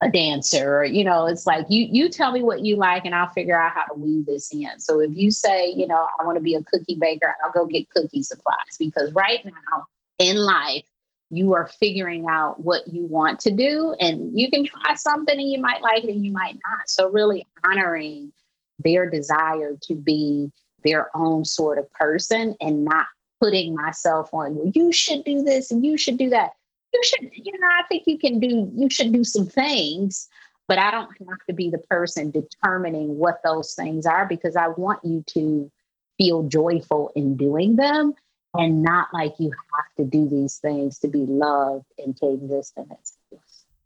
a 0.03 0.09
dancer 0.09 0.80
or 0.80 0.84
you 0.84 1.03
know 1.03 1.28
it's 1.28 1.45
like 1.45 1.65
you 1.69 1.88
you 1.91 2.09
tell 2.09 2.32
me 2.32 2.41
what 2.41 2.65
you 2.65 2.76
like 2.76 3.05
and 3.05 3.13
i'll 3.13 3.30
figure 3.30 3.59
out 3.59 3.72
how 3.72 3.84
to 3.86 3.93
weave 3.93 4.26
this 4.26 4.51
in 4.51 4.80
so 4.80 4.99
if 4.99 5.11
you 5.13 5.30
say 5.30 5.72
you 5.72 5.86
know 5.86 6.07
i 6.19 6.26
want 6.26 6.36
to 6.36 6.41
be 6.41 6.55
a 6.55 6.63
cookie 6.63 6.97
baker 6.99 7.36
i'll 7.45 7.51
go 7.51 7.67
get 7.67 7.88
cookie 7.91 8.24
supplies 8.24 8.78
because 8.80 9.13
right 9.13 9.45
now 9.45 9.86
in 10.17 10.38
life 10.38 10.84
you 11.30 11.53
are 11.53 11.67
figuring 11.67 12.26
out 12.28 12.59
what 12.59 12.88
you 12.88 13.05
want 13.05 13.39
to 13.39 13.51
do 13.51 13.95
and 13.99 14.38
you 14.38 14.49
can 14.49 14.65
try 14.65 14.95
something 14.95 15.39
and 15.39 15.51
you 15.51 15.61
might 15.61 15.82
like 15.82 16.03
it 16.03 16.09
and 16.09 16.26
you 16.26 16.32
might 16.32 16.57
not 16.67 16.88
so 16.88 17.09
really 17.09 17.45
honoring 17.63 18.32
their 18.84 19.09
desire 19.09 19.77
to 19.82 19.95
be 19.95 20.51
their 20.84 21.15
own 21.15 21.45
sort 21.45 21.77
of 21.77 21.91
person 21.93 22.55
and 22.59 22.84
not 22.84 23.05
putting 23.39 23.73
myself 23.73 24.29
on 24.34 24.55
well 24.55 24.71
you 24.75 24.91
should 24.91 25.23
do 25.23 25.41
this 25.41 25.71
and 25.71 25.86
you 25.86 25.97
should 25.97 26.17
do 26.17 26.29
that 26.29 26.51
you 26.93 27.01
should, 27.03 27.29
you 27.34 27.57
know, 27.59 27.67
I 27.67 27.84
think 27.88 28.03
you 28.05 28.17
can 28.17 28.39
do, 28.39 28.71
you 28.75 28.89
should 28.89 29.11
do 29.11 29.23
some 29.23 29.47
things, 29.47 30.27
but 30.67 30.77
I 30.77 30.91
don't 30.91 31.09
have 31.29 31.45
to 31.47 31.53
be 31.53 31.69
the 31.69 31.77
person 31.77 32.32
determining 32.32 33.17
what 33.17 33.41
those 33.43 33.73
things 33.73 34.05
are 34.05 34.25
because 34.25 34.55
I 34.55 34.67
want 34.69 34.99
you 35.03 35.23
to 35.27 35.71
feel 36.17 36.43
joyful 36.43 37.11
in 37.15 37.38
doing 37.38 37.75
them 37.75 38.13
and 38.53 38.84
not 38.84 39.07
like 39.13 39.34
you 39.39 39.51
have 39.51 39.95
to 39.97 40.03
do 40.03 40.27
these 40.27 40.57
things 40.57 40.99
to 40.99 41.07
be 41.07 41.19
loved 41.19 41.86
and 41.97 42.15
to 42.17 42.34
exist 42.34 42.73
in 42.77 42.91
it. 42.91 43.39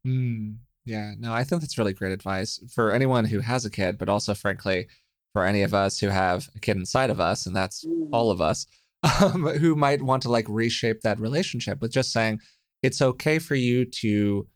Mm, 0.06 0.56
yeah, 0.86 1.14
no, 1.18 1.34
I 1.34 1.44
think 1.44 1.62
that's 1.62 1.78
really 1.78 1.94
great 1.94 2.12
advice 2.12 2.60
for 2.72 2.92
anyone 2.92 3.26
who 3.26 3.40
has 3.40 3.66
a 3.66 3.70
kid, 3.70 3.98
but 3.98 4.10
also, 4.10 4.34
frankly, 4.34 4.88
for 5.34 5.44
any 5.44 5.64
of 5.64 5.74
us 5.74 6.00
who 6.00 6.08
have 6.08 6.48
a 6.56 6.60
kid 6.60 6.78
inside 6.78 7.10
of 7.10 7.20
us, 7.20 7.46
and 7.46 7.56
that's 7.56 7.86
all 8.12 8.32
of 8.32 8.40
us, 8.40 8.68
um, 9.22 9.46
who 9.48 9.76
might 9.76 10.02
want 10.02 10.24
to 10.24 10.32
like 10.32 10.46
reshape 10.48 11.02
that 11.02 11.20
relationship 11.20 11.82
with 11.82 11.92
just 11.92 12.12
saying, 12.12 12.40
it's 12.84 13.02
okay 13.02 13.40
for 13.40 13.56
you 13.56 13.86
to 13.86 14.48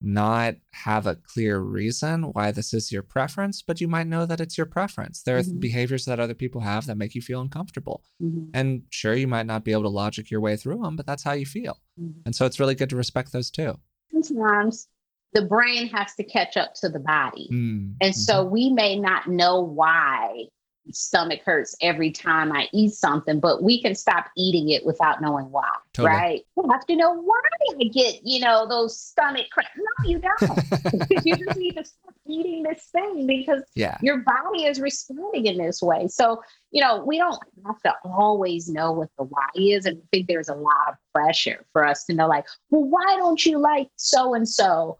not 0.00 0.54
have 0.72 1.06
a 1.06 1.16
clear 1.16 1.58
reason 1.58 2.22
why 2.24 2.52
this 2.52 2.72
is 2.72 2.92
your 2.92 3.02
preference, 3.02 3.62
but 3.62 3.80
you 3.80 3.88
might 3.88 4.06
know 4.06 4.26
that 4.26 4.40
it's 4.40 4.56
your 4.56 4.66
preference. 4.66 5.22
There 5.22 5.38
are 5.38 5.42
mm-hmm. 5.42 5.58
behaviors 5.58 6.04
that 6.04 6.20
other 6.20 6.34
people 6.34 6.60
have 6.60 6.86
that 6.86 6.96
make 6.96 7.14
you 7.14 7.22
feel 7.22 7.40
uncomfortable. 7.40 8.04
Mm-hmm. 8.22 8.50
And 8.54 8.82
sure, 8.90 9.14
you 9.14 9.26
might 9.26 9.46
not 9.46 9.64
be 9.64 9.72
able 9.72 9.82
to 9.82 9.88
logic 9.88 10.30
your 10.30 10.40
way 10.40 10.56
through 10.56 10.82
them, 10.82 10.94
but 10.94 11.06
that's 11.06 11.24
how 11.24 11.32
you 11.32 11.46
feel. 11.46 11.80
Mm-hmm. 12.00 12.20
And 12.26 12.34
so 12.34 12.46
it's 12.46 12.60
really 12.60 12.74
good 12.74 12.90
to 12.90 12.96
respect 12.96 13.32
those 13.32 13.50
too. 13.50 13.78
Sometimes 14.12 14.88
the 15.32 15.42
brain 15.42 15.88
has 15.88 16.14
to 16.14 16.24
catch 16.24 16.56
up 16.56 16.74
to 16.74 16.88
the 16.88 16.98
body. 16.98 17.48
Mm, 17.52 17.94
and 18.00 18.14
so 18.14 18.44
mm-hmm. 18.44 18.52
we 18.52 18.70
may 18.70 18.98
not 18.98 19.28
know 19.28 19.60
why 19.60 20.44
stomach 20.92 21.40
hurts 21.44 21.76
every 21.80 22.10
time 22.10 22.52
I 22.52 22.68
eat 22.72 22.92
something, 22.92 23.40
but 23.40 23.62
we 23.62 23.80
can 23.82 23.94
stop 23.94 24.26
eating 24.36 24.70
it 24.70 24.84
without 24.84 25.20
knowing 25.20 25.50
why, 25.50 25.68
totally. 25.92 26.14
right? 26.14 26.46
You 26.56 26.68
have 26.70 26.86
to 26.86 26.96
know 26.96 27.14
why 27.14 27.40
I 27.80 27.84
get, 27.84 28.20
you 28.24 28.40
know, 28.40 28.66
those 28.68 28.98
stomach 28.98 29.46
cramps. 29.50 29.72
No, 29.76 30.08
you 30.08 30.18
don't. 30.18 31.24
you 31.26 31.36
just 31.36 31.58
need 31.58 31.76
to 31.76 31.84
stop 31.84 32.14
eating 32.26 32.62
this 32.62 32.88
thing 32.92 33.26
because 33.26 33.62
yeah. 33.74 33.98
your 34.02 34.18
body 34.18 34.64
is 34.64 34.80
responding 34.80 35.46
in 35.46 35.58
this 35.58 35.82
way. 35.82 36.08
So, 36.08 36.42
you 36.70 36.82
know, 36.82 37.04
we 37.04 37.18
don't 37.18 37.38
have 37.66 37.80
to 37.82 37.94
always 38.04 38.68
know 38.68 38.92
what 38.92 39.08
the 39.18 39.24
why 39.24 39.48
is. 39.54 39.86
And 39.86 39.98
I 39.98 40.06
think 40.10 40.28
there's 40.28 40.48
a 40.48 40.54
lot 40.54 40.88
of 40.88 40.94
pressure 41.14 41.64
for 41.72 41.86
us 41.86 42.04
to 42.04 42.14
know, 42.14 42.28
like, 42.28 42.46
well, 42.70 42.84
why 42.84 43.16
don't 43.16 43.44
you 43.44 43.58
like 43.58 43.88
so 43.96 44.28
mm-hmm. 44.28 44.34
and 44.34 44.48
so? 44.48 44.98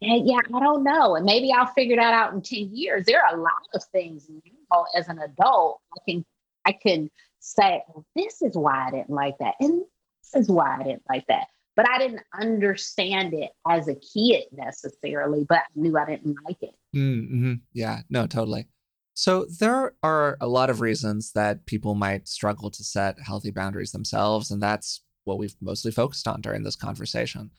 Yeah, 0.00 0.38
I 0.54 0.60
don't 0.60 0.84
know. 0.84 1.16
And 1.16 1.24
maybe 1.24 1.52
I'll 1.52 1.66
figure 1.66 1.96
that 1.96 2.14
out 2.14 2.32
in 2.32 2.42
10 2.42 2.74
years. 2.74 3.06
There 3.06 3.24
are 3.24 3.34
a 3.34 3.40
lot 3.40 3.66
of 3.74 3.82
things 3.84 4.26
now 4.28 4.59
as 4.96 5.08
an 5.08 5.18
adult. 5.18 5.80
I 5.94 6.10
can 6.10 6.24
I 6.66 6.72
can 6.72 7.10
say, 7.40 7.82
well, 7.88 8.04
this 8.14 8.42
is 8.42 8.56
why 8.56 8.88
I 8.88 8.90
didn't 8.90 9.10
like 9.10 9.38
that. 9.38 9.54
And 9.60 9.82
this 10.22 10.42
is 10.42 10.48
why 10.50 10.78
I 10.80 10.82
didn't 10.82 11.04
like 11.08 11.26
that 11.28 11.46
but 11.80 11.88
I 11.88 11.98
didn't 11.98 12.20
understand 12.38 13.32
it 13.32 13.52
as 13.66 13.88
a 13.88 13.94
kid 13.94 14.44
necessarily, 14.52 15.46
but 15.48 15.58
I 15.58 15.64
knew 15.74 15.96
I 15.96 16.04
didn't 16.04 16.36
like 16.46 16.58
it. 16.60 16.74
Mm-hmm. 16.94 17.54
Yeah, 17.72 18.00
no, 18.10 18.26
totally. 18.26 18.68
So 19.14 19.46
there 19.58 19.94
are 20.02 20.36
a 20.42 20.46
lot 20.46 20.68
of 20.68 20.82
reasons 20.82 21.32
that 21.32 21.64
people 21.64 21.94
might 21.94 22.28
struggle 22.28 22.70
to 22.70 22.84
set 22.84 23.20
healthy 23.20 23.50
boundaries 23.50 23.92
themselves, 23.92 24.50
and 24.50 24.62
that's 24.62 25.02
what 25.24 25.38
we've 25.38 25.54
mostly 25.60 25.90
focused 25.90 26.28
on 26.28 26.42
during 26.42 26.64
this 26.64 26.76
conversation. 26.76 27.50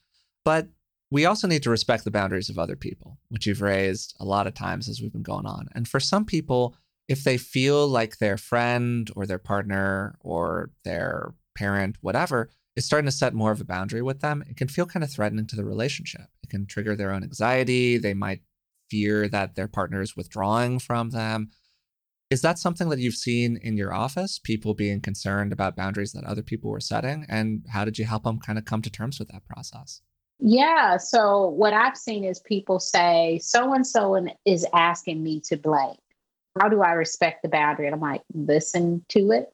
But 0.45 0.67
we 1.09 1.25
also 1.25 1.47
need 1.47 1.63
to 1.63 1.71
respect 1.71 2.03
the 2.03 2.11
boundaries 2.11 2.49
of 2.49 2.59
other 2.59 2.75
people, 2.75 3.17
which 3.29 3.47
you've 3.47 3.61
raised 3.61 4.15
a 4.19 4.25
lot 4.25 4.45
of 4.45 4.53
times 4.53 4.87
as 4.87 5.01
we've 5.01 5.11
been 5.11 5.23
going 5.23 5.47
on. 5.47 5.67
And 5.73 5.87
for 5.87 5.99
some 5.99 6.25
people, 6.25 6.75
if 7.07 7.23
they 7.23 7.37
feel 7.37 7.87
like 7.87 8.17
their 8.17 8.37
friend 8.37 9.09
or 9.15 9.25
their 9.25 9.39
partner 9.39 10.15
or 10.21 10.71
their 10.83 11.33
parent, 11.55 11.97
whatever, 12.01 12.49
is 12.75 12.85
starting 12.85 13.07
to 13.07 13.11
set 13.11 13.33
more 13.33 13.51
of 13.51 13.59
a 13.59 13.65
boundary 13.65 14.01
with 14.01 14.21
them, 14.21 14.43
it 14.47 14.55
can 14.55 14.67
feel 14.67 14.85
kind 14.85 15.03
of 15.03 15.11
threatening 15.11 15.47
to 15.47 15.55
the 15.55 15.65
relationship. 15.65 16.27
It 16.43 16.49
can 16.49 16.65
trigger 16.65 16.95
their 16.95 17.11
own 17.11 17.23
anxiety. 17.23 17.97
They 17.97 18.13
might 18.13 18.41
fear 18.89 19.27
that 19.27 19.55
their 19.55 19.67
partner 19.67 20.01
is 20.01 20.15
withdrawing 20.15 20.79
from 20.79 21.09
them. 21.09 21.49
Is 22.29 22.41
that 22.41 22.59
something 22.59 22.87
that 22.89 22.99
you've 22.99 23.15
seen 23.15 23.57
in 23.57 23.75
your 23.75 23.93
office, 23.93 24.39
people 24.39 24.73
being 24.73 25.01
concerned 25.01 25.51
about 25.51 25.75
boundaries 25.75 26.13
that 26.13 26.23
other 26.23 26.41
people 26.41 26.69
were 26.69 26.79
setting? 26.79 27.25
And 27.27 27.65
how 27.69 27.83
did 27.83 27.99
you 27.99 28.05
help 28.05 28.23
them 28.23 28.39
kind 28.39 28.57
of 28.57 28.63
come 28.63 28.81
to 28.83 28.89
terms 28.89 29.19
with 29.19 29.27
that 29.29 29.45
process? 29.45 30.01
Yeah. 30.39 30.95
So, 30.95 31.49
what 31.49 31.73
I've 31.73 31.97
seen 31.97 32.23
is 32.23 32.39
people 32.39 32.79
say, 32.79 33.39
so 33.43 33.73
and 33.73 33.85
so 33.85 34.25
is 34.45 34.65
asking 34.73 35.21
me 35.21 35.41
to 35.41 35.57
blank. 35.57 35.99
How 36.59 36.69
do 36.69 36.81
I 36.81 36.91
respect 36.91 37.43
the 37.43 37.49
boundary? 37.49 37.85
And 37.87 37.95
I'm 37.95 38.01
like, 38.01 38.21
listen 38.33 39.05
to 39.09 39.31
it. 39.31 39.53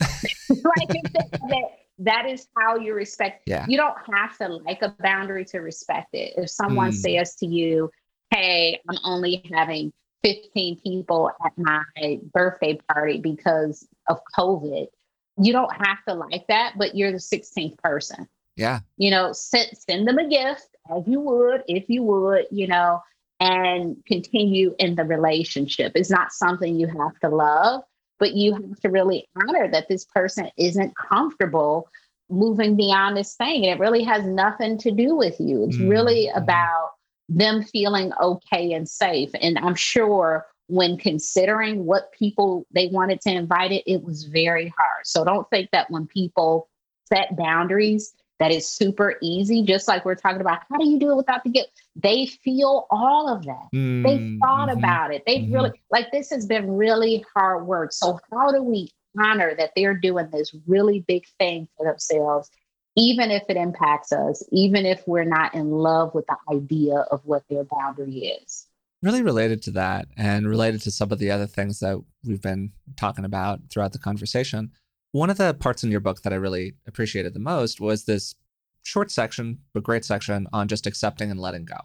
like, 0.00 0.88
that, 0.88 1.68
that 1.98 2.26
is 2.26 2.46
how 2.56 2.76
you 2.76 2.94
respect. 2.94 3.42
Yeah. 3.46 3.66
You 3.68 3.76
don't 3.76 3.96
have 4.12 4.36
to 4.38 4.48
like 4.48 4.82
a 4.82 4.94
boundary 5.00 5.44
to 5.46 5.58
respect 5.58 6.14
it. 6.14 6.34
If 6.36 6.50
someone 6.50 6.90
mm. 6.90 6.94
says 6.94 7.34
to 7.36 7.46
you, 7.46 7.90
Hey, 8.30 8.80
I'm 8.88 8.98
only 9.04 9.42
having 9.54 9.92
15 10.22 10.80
people 10.80 11.30
at 11.44 11.52
my 11.56 12.20
birthday 12.32 12.78
party 12.92 13.18
because 13.18 13.86
of 14.08 14.20
COVID, 14.36 14.86
you 15.40 15.52
don't 15.52 15.72
have 15.72 15.98
to 16.08 16.14
like 16.14 16.46
that, 16.48 16.74
but 16.76 16.94
you're 16.94 17.12
the 17.12 17.18
16th 17.18 17.78
person. 17.78 18.28
Yeah. 18.56 18.80
You 18.96 19.10
know, 19.10 19.32
send, 19.32 19.70
send 19.78 20.06
them 20.06 20.18
a 20.18 20.28
gift 20.28 20.68
as 20.94 21.04
you 21.06 21.20
would, 21.20 21.62
if 21.68 21.84
you 21.88 22.02
would, 22.02 22.46
you 22.50 22.66
know, 22.66 23.00
and 23.40 23.96
continue 24.06 24.74
in 24.78 24.94
the 24.94 25.04
relationship. 25.04 25.92
It's 25.94 26.10
not 26.10 26.32
something 26.32 26.76
you 26.76 26.86
have 26.86 27.18
to 27.20 27.28
love, 27.28 27.82
but 28.18 28.34
you 28.34 28.54
have 28.54 28.80
to 28.80 28.88
really 28.88 29.28
honor 29.36 29.70
that 29.70 29.88
this 29.88 30.04
person 30.06 30.50
isn't 30.56 30.96
comfortable 30.96 31.88
moving 32.30 32.76
beyond 32.76 33.16
this 33.16 33.34
thing. 33.34 33.64
And 33.64 33.78
it 33.78 33.80
really 33.80 34.02
has 34.04 34.24
nothing 34.24 34.78
to 34.78 34.90
do 34.90 35.14
with 35.14 35.38
you. 35.40 35.64
It's 35.64 35.76
mm-hmm. 35.76 35.88
really 35.88 36.28
about 36.28 36.90
them 37.28 37.62
feeling 37.62 38.12
okay 38.20 38.72
and 38.72 38.88
safe. 38.88 39.30
And 39.40 39.58
I'm 39.58 39.74
sure 39.74 40.46
when 40.66 40.98
considering 40.98 41.86
what 41.86 42.12
people 42.12 42.66
they 42.72 42.88
wanted 42.88 43.20
to 43.22 43.30
invite 43.30 43.72
it, 43.72 43.84
it 43.86 44.02
was 44.02 44.24
very 44.24 44.72
hard. 44.76 45.06
So 45.06 45.24
don't 45.24 45.48
think 45.50 45.70
that 45.72 45.90
when 45.90 46.06
people 46.06 46.68
set 47.06 47.36
boundaries, 47.36 48.12
that 48.38 48.50
is 48.50 48.68
super 48.68 49.16
easy. 49.22 49.62
Just 49.62 49.88
like 49.88 50.04
we're 50.04 50.14
talking 50.14 50.40
about, 50.40 50.60
how 50.70 50.78
do 50.78 50.88
you 50.88 50.98
do 50.98 51.10
it 51.10 51.16
without 51.16 51.42
the 51.44 51.50
gift? 51.50 51.70
They 51.96 52.26
feel 52.26 52.86
all 52.90 53.28
of 53.28 53.44
that. 53.44 53.68
Mm, 53.74 54.02
they 54.04 54.38
thought 54.40 54.68
mm-hmm, 54.68 54.78
about 54.78 55.12
it. 55.12 55.24
They 55.26 55.38
mm-hmm. 55.38 55.54
really 55.54 55.82
like 55.90 56.10
this 56.12 56.30
has 56.30 56.46
been 56.46 56.70
really 56.76 57.24
hard 57.34 57.66
work. 57.66 57.92
So 57.92 58.18
how 58.32 58.52
do 58.52 58.62
we 58.62 58.90
honor 59.18 59.54
that 59.56 59.72
they're 59.74 59.96
doing 59.96 60.28
this 60.30 60.54
really 60.66 61.04
big 61.06 61.24
thing 61.38 61.68
for 61.76 61.86
themselves, 61.86 62.50
even 62.96 63.30
if 63.30 63.42
it 63.48 63.56
impacts 63.56 64.12
us, 64.12 64.42
even 64.52 64.86
if 64.86 65.02
we're 65.06 65.24
not 65.24 65.54
in 65.54 65.70
love 65.70 66.14
with 66.14 66.26
the 66.26 66.36
idea 66.54 66.98
of 67.10 67.20
what 67.24 67.42
their 67.48 67.64
boundary 67.64 68.38
is? 68.42 68.66
Really 69.02 69.22
related 69.22 69.62
to 69.62 69.70
that, 69.72 70.06
and 70.16 70.48
related 70.48 70.82
to 70.82 70.90
some 70.90 71.12
of 71.12 71.20
the 71.20 71.30
other 71.30 71.46
things 71.46 71.78
that 71.78 72.00
we've 72.24 72.42
been 72.42 72.72
talking 72.96 73.24
about 73.24 73.60
throughout 73.70 73.92
the 73.92 73.98
conversation 73.98 74.72
one 75.12 75.30
of 75.30 75.38
the 75.38 75.54
parts 75.54 75.84
in 75.84 75.90
your 75.90 76.00
book 76.00 76.22
that 76.22 76.32
I 76.32 76.36
really 76.36 76.74
appreciated 76.86 77.34
the 77.34 77.40
most 77.40 77.80
was 77.80 78.04
this 78.04 78.34
short 78.82 79.10
section, 79.10 79.58
but 79.72 79.82
great 79.82 80.04
section 80.04 80.46
on 80.52 80.68
just 80.68 80.86
accepting 80.86 81.30
and 81.30 81.40
letting 81.40 81.64
go 81.64 81.76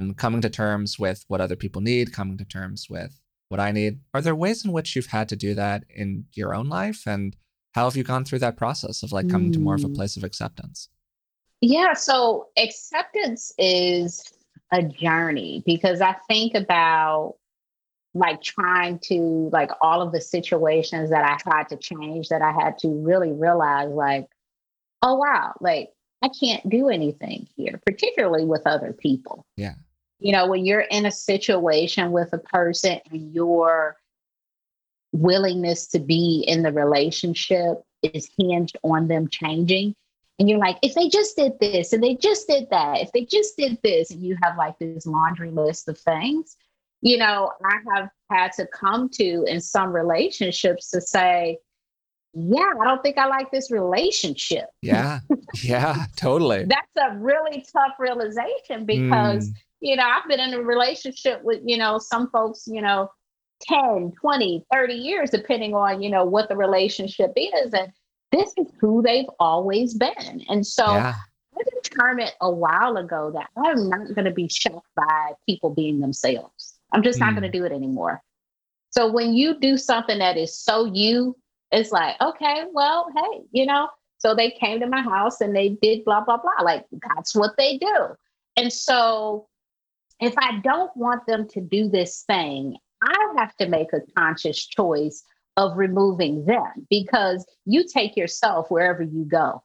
and 0.00 0.16
coming 0.16 0.40
to 0.40 0.50
terms 0.50 0.98
with 0.98 1.24
what 1.28 1.40
other 1.40 1.56
people 1.56 1.82
need, 1.82 2.12
coming 2.12 2.38
to 2.38 2.44
terms 2.44 2.88
with 2.88 3.20
what 3.48 3.60
I 3.60 3.72
need. 3.72 4.00
Are 4.14 4.20
there 4.20 4.34
ways 4.34 4.64
in 4.64 4.72
which 4.72 4.94
you've 4.94 5.06
had 5.06 5.28
to 5.30 5.36
do 5.36 5.54
that 5.54 5.84
in 5.88 6.26
your 6.34 6.54
own 6.54 6.68
life? 6.68 7.02
And 7.06 7.36
how 7.72 7.84
have 7.84 7.96
you 7.96 8.04
gone 8.04 8.24
through 8.24 8.40
that 8.40 8.56
process 8.56 9.02
of 9.02 9.12
like 9.12 9.28
coming 9.28 9.50
mm. 9.50 9.54
to 9.54 9.58
more 9.58 9.74
of 9.74 9.84
a 9.84 9.88
hmm. 9.88 9.94
place 9.94 10.16
of 10.16 10.24
acceptance? 10.24 10.88
Yeah. 11.60 11.94
So 11.94 12.48
acceptance 12.56 13.52
is 13.58 14.32
a 14.72 14.82
journey 14.82 15.62
because 15.66 16.00
I 16.00 16.14
think 16.28 16.54
about 16.54 17.36
like 18.14 18.42
trying 18.42 18.98
to 19.00 19.50
like 19.52 19.70
all 19.80 20.02
of 20.02 20.12
the 20.12 20.20
situations 20.20 21.10
that 21.10 21.24
I 21.24 21.36
tried 21.36 21.68
to 21.68 21.76
change 21.76 22.28
that 22.28 22.42
I 22.42 22.52
had 22.52 22.78
to 22.78 22.88
really 22.88 23.32
realize 23.32 23.90
like, 23.90 24.26
oh 25.02 25.16
wow, 25.16 25.54
like 25.60 25.90
I 26.22 26.28
can't 26.28 26.68
do 26.68 26.88
anything 26.88 27.46
here, 27.56 27.80
particularly 27.86 28.44
with 28.44 28.62
other 28.66 28.92
people. 28.92 29.44
Yeah. 29.56 29.74
You 30.18 30.32
know, 30.32 30.48
when 30.48 30.66
you're 30.66 30.80
in 30.80 31.06
a 31.06 31.12
situation 31.12 32.10
with 32.10 32.32
a 32.32 32.38
person 32.38 32.98
and 33.12 33.32
your 33.32 33.96
willingness 35.12 35.86
to 35.88 36.00
be 36.00 36.44
in 36.48 36.62
the 36.62 36.72
relationship 36.72 37.82
is 38.02 38.28
hinged 38.36 38.76
on 38.82 39.08
them 39.08 39.28
changing, 39.28 39.94
And 40.38 40.48
you're 40.48 40.58
like, 40.58 40.78
if 40.82 40.94
they 40.94 41.08
just 41.08 41.36
did 41.36 41.58
this 41.60 41.92
and 41.92 42.02
they 42.02 42.14
just 42.14 42.46
did 42.46 42.70
that, 42.70 43.00
if 43.00 43.10
they 43.12 43.24
just 43.24 43.56
did 43.56 43.78
this, 43.82 44.10
and 44.10 44.22
you 44.22 44.36
have 44.42 44.56
like 44.56 44.78
this 44.78 45.06
laundry 45.06 45.50
list 45.50 45.88
of 45.88 45.98
things, 45.98 46.56
you 47.00 47.16
know, 47.16 47.52
I 47.64 47.76
have 47.94 48.08
had 48.30 48.52
to 48.52 48.66
come 48.66 49.08
to 49.14 49.44
in 49.46 49.60
some 49.60 49.92
relationships 49.92 50.90
to 50.90 51.00
say, 51.00 51.58
yeah, 52.34 52.70
I 52.80 52.84
don't 52.84 53.02
think 53.02 53.18
I 53.18 53.26
like 53.26 53.50
this 53.50 53.70
relationship. 53.70 54.66
Yeah. 54.82 55.20
Yeah, 55.64 56.04
totally. 56.16 56.66
That's 56.66 57.10
a 57.10 57.16
really 57.16 57.64
tough 57.72 57.92
realization 57.98 58.84
because, 58.84 59.48
mm. 59.48 59.54
you 59.80 59.96
know, 59.96 60.04
I've 60.04 60.28
been 60.28 60.40
in 60.40 60.52
a 60.52 60.60
relationship 60.60 61.42
with, 61.42 61.62
you 61.64 61.78
know, 61.78 61.98
some 61.98 62.28
folks, 62.30 62.64
you 62.66 62.82
know, 62.82 63.08
10, 63.62 64.12
20, 64.20 64.66
30 64.70 64.92
years, 64.92 65.30
depending 65.30 65.74
on, 65.74 66.02
you 66.02 66.10
know, 66.10 66.24
what 66.24 66.50
the 66.50 66.56
relationship 66.56 67.32
is. 67.34 67.72
And 67.72 67.90
this 68.30 68.52
is 68.58 68.66
who 68.78 69.02
they've 69.02 69.28
always 69.40 69.94
been. 69.94 70.44
And 70.50 70.66
so 70.66 70.84
yeah. 70.84 71.14
I 71.56 71.62
determined 71.82 72.32
a 72.40 72.50
while 72.50 72.98
ago 72.98 73.32
that 73.34 73.48
I'm 73.56 73.88
not 73.88 74.14
going 74.14 74.26
to 74.26 74.32
be 74.32 74.48
shocked 74.48 74.86
by 74.94 75.32
people 75.46 75.70
being 75.70 76.00
themselves. 76.00 76.57
I'm 76.92 77.02
just 77.02 77.18
mm. 77.18 77.26
not 77.26 77.32
going 77.32 77.50
to 77.50 77.58
do 77.58 77.64
it 77.64 77.72
anymore. 77.72 78.22
So 78.90 79.10
when 79.10 79.34
you 79.34 79.58
do 79.58 79.76
something 79.76 80.18
that 80.18 80.36
is 80.36 80.56
so 80.56 80.86
you, 80.86 81.36
it's 81.70 81.92
like, 81.92 82.16
okay, 82.20 82.64
well, 82.72 83.06
hey, 83.14 83.42
you 83.52 83.66
know, 83.66 83.88
so 84.18 84.34
they 84.34 84.50
came 84.50 84.80
to 84.80 84.86
my 84.86 85.02
house 85.02 85.40
and 85.40 85.54
they 85.54 85.70
did 85.80 86.04
blah, 86.04 86.24
blah, 86.24 86.38
blah. 86.38 86.64
Like 86.64 86.86
that's 87.14 87.34
what 87.34 87.52
they 87.58 87.78
do. 87.78 88.08
And 88.56 88.72
so 88.72 89.46
if 90.20 90.34
I 90.38 90.58
don't 90.64 90.94
want 90.96 91.26
them 91.26 91.46
to 91.50 91.60
do 91.60 91.88
this 91.88 92.24
thing, 92.26 92.76
I 93.02 93.32
have 93.36 93.54
to 93.56 93.68
make 93.68 93.92
a 93.92 94.00
conscious 94.16 94.66
choice 94.66 95.22
of 95.56 95.76
removing 95.76 96.44
them 96.44 96.86
because 96.90 97.46
you 97.64 97.84
take 97.86 98.16
yourself 98.16 98.70
wherever 98.70 99.02
you 99.02 99.24
go. 99.24 99.62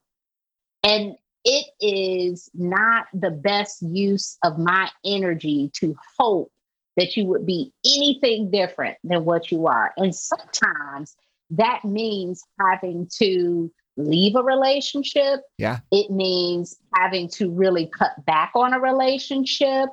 And 0.83 1.15
it 1.45 1.65
is 1.81 2.49
not 2.53 3.07
the 3.13 3.31
best 3.31 3.81
use 3.81 4.37
of 4.43 4.59
my 4.59 4.89
energy 5.03 5.71
to 5.75 5.95
hope 6.17 6.51
that 6.97 7.17
you 7.17 7.25
would 7.25 7.45
be 7.45 7.71
anything 7.85 8.51
different 8.51 8.97
than 9.03 9.25
what 9.25 9.51
you 9.51 9.67
are. 9.67 9.93
And 9.97 10.13
sometimes 10.13 11.15
that 11.51 11.83
means 11.83 12.43
having 12.59 13.07
to 13.17 13.71
leave 13.97 14.35
a 14.35 14.43
relationship. 14.43 15.41
Yeah. 15.57 15.79
It 15.91 16.09
means 16.09 16.75
having 16.95 17.29
to 17.29 17.51
really 17.51 17.87
cut 17.87 18.25
back 18.25 18.51
on 18.55 18.73
a 18.73 18.79
relationship 18.79 19.89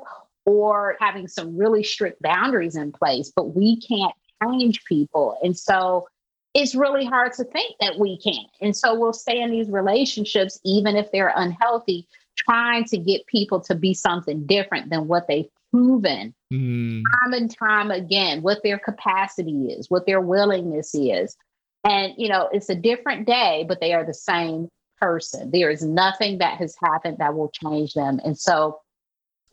or 0.46 0.96
having 1.00 1.28
some 1.28 1.56
really 1.56 1.82
strict 1.82 2.22
boundaries 2.22 2.76
in 2.76 2.92
place, 2.92 3.30
but 3.34 3.54
we 3.54 3.80
can't 3.80 4.14
change 4.42 4.84
people. 4.84 5.38
And 5.42 5.56
so 5.56 6.08
it's 6.54 6.74
really 6.74 7.04
hard 7.04 7.32
to 7.34 7.44
think 7.44 7.76
that 7.80 7.98
we 7.98 8.18
can. 8.18 8.44
And 8.60 8.76
so 8.76 8.98
we'll 8.98 9.12
stay 9.12 9.40
in 9.40 9.50
these 9.50 9.68
relationships, 9.68 10.58
even 10.64 10.96
if 10.96 11.12
they're 11.12 11.32
unhealthy, 11.36 12.08
trying 12.36 12.84
to 12.86 12.98
get 12.98 13.26
people 13.26 13.60
to 13.60 13.74
be 13.74 13.94
something 13.94 14.46
different 14.46 14.90
than 14.90 15.06
what 15.06 15.28
they've 15.28 15.48
proven 15.70 16.34
mm. 16.52 17.02
time 17.20 17.32
and 17.32 17.56
time 17.56 17.90
again, 17.90 18.42
what 18.42 18.62
their 18.62 18.78
capacity 18.78 19.68
is, 19.68 19.90
what 19.90 20.06
their 20.06 20.20
willingness 20.20 20.94
is. 20.94 21.36
And, 21.84 22.12
you 22.16 22.28
know, 22.28 22.48
it's 22.52 22.68
a 22.68 22.74
different 22.74 23.26
day, 23.26 23.64
but 23.66 23.80
they 23.80 23.94
are 23.94 24.04
the 24.04 24.14
same 24.14 24.68
person. 25.00 25.50
There 25.50 25.70
is 25.70 25.82
nothing 25.82 26.38
that 26.38 26.58
has 26.58 26.76
happened 26.82 27.18
that 27.18 27.34
will 27.34 27.50
change 27.50 27.94
them. 27.94 28.20
And 28.24 28.38
so 28.38 28.80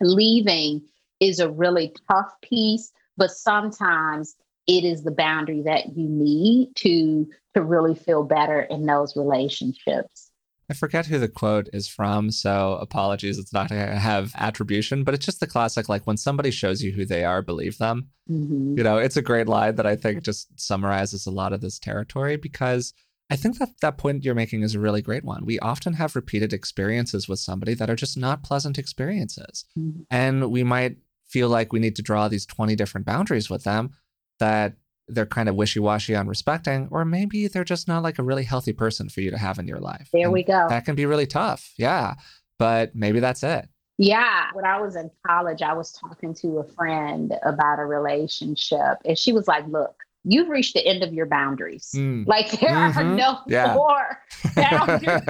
leaving 0.02 0.82
is 1.20 1.40
a 1.40 1.50
really 1.50 1.94
tough 2.10 2.32
piece, 2.42 2.92
but 3.16 3.32
sometimes 3.32 4.36
it 4.68 4.84
is 4.84 5.04
the 5.04 5.12
boundary 5.12 5.62
that 5.62 5.96
you 5.96 6.08
need 6.08 6.76
to 6.76 7.28
to 7.54 7.64
really 7.64 7.96
feel 7.96 8.24
better 8.24 8.62
in 8.62 8.86
those 8.86 9.16
relationships. 9.16 10.27
I 10.70 10.74
forget 10.74 11.06
who 11.06 11.18
the 11.18 11.30
quote 11.30 11.70
is 11.72 11.88
from, 11.88 12.30
so 12.30 12.78
apologies. 12.82 13.38
It's 13.38 13.54
not 13.54 13.70
going 13.70 13.86
to 13.88 13.96
have 13.96 14.34
attribution, 14.36 15.04
but 15.04 15.14
it's 15.14 15.26
just 15.26 15.40
the 15.40 15.48
classic 15.48 15.88
like 15.88 16.06
when 16.06 16.18
somebody 16.18 16.52
shows 16.52 16.84
you 16.84 16.92
who 16.92 17.06
they 17.06 17.24
are, 17.24 17.42
believe 17.42 17.78
them. 17.78 18.10
Mm-hmm. 18.30 18.78
You 18.78 18.84
know, 18.84 18.98
it's 18.98 19.16
a 19.16 19.22
great 19.22 19.48
line 19.48 19.76
that 19.76 19.86
I 19.86 19.96
think 19.96 20.24
just 20.24 20.60
summarizes 20.60 21.26
a 21.26 21.32
lot 21.32 21.54
of 21.54 21.62
this 21.62 21.80
territory 21.80 22.36
because 22.36 22.94
I 23.30 23.36
think 23.36 23.60
that 23.60 23.70
that 23.82 23.98
point 23.98 24.24
you're 24.24 24.36
making 24.36 24.64
is 24.64 24.76
a 24.76 24.80
really 24.80 25.02
great 25.02 25.24
one. 25.24 25.46
We 25.46 25.60
often 25.60 25.94
have 25.94 26.16
repeated 26.16 26.52
experiences 26.54 27.30
with 27.30 27.40
somebody 27.40 27.74
that 27.74 27.90
are 27.90 27.96
just 27.96 28.18
not 28.18 28.44
pleasant 28.44 28.78
experiences. 28.78 29.66
Mm-hmm. 29.78 30.02
And 30.10 30.52
we 30.52 30.64
might 30.64 30.98
feel 31.28 31.50
like 31.50 31.72
we 31.72 31.80
need 31.80 31.96
to 31.98 32.02
draw 32.02 32.28
these 32.28 32.46
20 32.46 32.76
different 32.76 33.06
boundaries 33.06 33.50
with 33.50 33.64
them 33.64 33.92
that 34.40 34.76
they're 35.08 35.26
kind 35.26 35.50
of 35.50 35.56
wishy-washy 35.56 36.16
on 36.16 36.28
respecting 36.28 36.88
or 36.92 37.06
maybe 37.06 37.48
they're 37.48 37.64
just 37.64 37.88
not 37.88 38.04
like 38.04 38.20
a 38.20 38.24
really 38.24 38.44
healthy 38.44 38.74
person 38.74 39.10
for 39.10 39.22
you 39.22 39.32
to 39.32 39.38
have 39.38 39.60
in 39.60 39.68
your 39.68 39.80
life 39.80 40.10
there 40.12 40.24
and 40.24 40.34
we 40.34 40.44
go 40.44 40.68
that 40.70 40.86
can 40.86 40.96
be 40.96 41.06
really 41.06 41.28
tough 41.28 41.74
yeah 41.78 42.14
but 42.60 42.96
maybe 42.96 43.20
that's 43.20 43.44
it 43.44 43.68
yeah 43.98 44.46
when 44.54 44.66
i 44.66 44.80
was 44.80 44.96
in 44.96 45.10
college 45.26 45.62
i 45.62 45.74
was 45.74 45.92
talking 45.92 46.34
to 46.34 46.60
a 46.60 46.64
friend 46.64 47.34
about 47.44 47.80
a 47.80 47.86
relationship 47.86 48.98
and 49.06 49.18
she 49.18 49.32
was 49.32 49.48
like 49.48 49.66
look 49.68 49.96
you've 50.24 50.50
reached 50.50 50.74
the 50.74 50.86
end 50.86 51.04
of 51.04 51.14
your 51.14 51.26
boundaries 51.26 51.92
mm. 51.96 52.26
like 52.28 52.52
there 52.60 52.70
mm-hmm. 52.70 53.00
are 53.00 53.04
no 53.04 53.40
yeah. 53.48 53.74
more 53.76 54.20
boundaries 54.56 55.22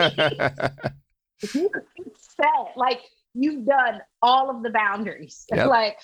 you 1.53 1.69
set 2.39 2.75
like 2.75 3.01
you've 3.34 3.65
done 3.65 4.01
all 4.21 4.49
of 4.49 4.63
the 4.63 4.69
boundaries 4.69 5.45
yep. 5.51 5.67
like 5.69 5.97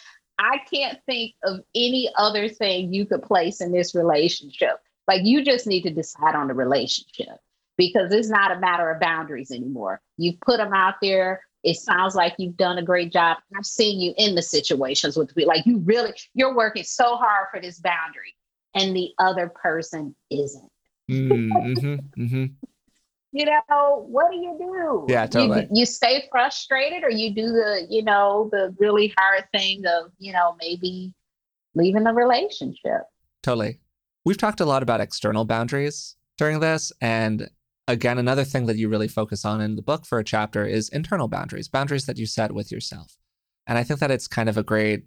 I 0.43 0.57
can't 0.71 0.99
think 1.05 1.35
of 1.43 1.61
any 1.73 2.09
other 2.17 2.49
thing 2.49 2.93
you 2.93 3.05
could 3.05 3.23
place 3.23 3.61
in 3.61 3.71
this 3.71 3.95
relationship. 3.95 4.77
Like 5.07 5.21
you 5.23 5.43
just 5.43 5.67
need 5.67 5.83
to 5.83 5.89
decide 5.89 6.35
on 6.35 6.47
the 6.47 6.53
relationship 6.53 7.37
because 7.77 8.11
it's 8.11 8.29
not 8.29 8.51
a 8.51 8.59
matter 8.59 8.91
of 8.91 8.99
boundaries 8.99 9.51
anymore. 9.51 10.01
You've 10.17 10.39
put 10.41 10.57
them 10.57 10.73
out 10.73 10.95
there. 11.01 11.41
It 11.63 11.77
sounds 11.77 12.13
like 12.13 12.35
you've 12.37 12.57
done 12.57 12.77
a 12.77 12.83
great 12.83 13.13
job. 13.13 13.37
I've 13.55 13.65
seen 13.65 14.01
you 14.01 14.13
in 14.17 14.35
the 14.35 14.41
situations 14.41 15.15
with 15.15 15.33
people. 15.33 15.47
like 15.47 15.65
you 15.65 15.79
really 15.79 16.11
you're 16.33 16.55
working 16.55 16.83
so 16.83 17.15
hard 17.15 17.47
for 17.51 17.61
this 17.61 17.79
boundary, 17.79 18.35
and 18.75 18.93
the 18.93 19.11
other 19.19 19.47
person 19.47 20.13
isn't. 20.29 20.69
mm-hmm, 21.09 22.21
mm-hmm 22.21 22.45
you 23.34 23.45
know, 23.45 24.05
what 24.07 24.31
do 24.31 24.38
you 24.38 24.55
do? 24.59 25.11
Yeah, 25.11 25.25
totally. 25.25 25.61
You, 25.61 25.79
you 25.79 25.86
stay 25.88 26.27
frustrated 26.31 27.03
or 27.03 27.09
you 27.09 27.34
do 27.34 27.47
the, 27.47 27.88
you 27.89 28.03
know, 28.03 28.47
the 28.51 28.75
really 28.77 29.11
hard 29.17 29.45
thing 29.51 29.84
of, 29.88 30.11
you 30.19 30.31
know, 30.31 30.55
maybe 30.61 31.15
leaving 31.73 32.03
the 32.03 32.13
relationship. 32.13 33.01
Totally. 33.41 33.79
We've 34.23 34.38
talked 34.38 34.61
a 34.61 34.65
lot 34.65 34.84
about 34.84 35.01
external 35.01 35.45
boundaries 35.45 36.15
during 36.38 36.59
this. 36.59 36.91
And 37.01 37.49
again, 37.88 38.19
another 38.19 38.43
thing 38.43 38.67
that 38.67 38.77
you 38.77 38.88
really 38.88 39.07
focus 39.07 39.43
on 39.43 39.61
in 39.61 39.75
the 39.75 39.81
book 39.81 40.05
for 40.05 40.19
a 40.19 40.23
chapter 40.23 40.63
is 40.63 40.88
internal 40.89 41.27
boundaries, 41.27 41.67
boundaries 41.67 42.05
that 42.05 42.19
you 42.19 42.27
set 42.27 42.51
with 42.51 42.71
yourself. 42.71 43.17
And 43.65 43.79
I 43.79 43.84
think 43.84 43.99
that 43.99 44.11
it's 44.11 44.27
kind 44.27 44.47
of 44.47 44.57
a 44.57 44.63
great 44.63 45.05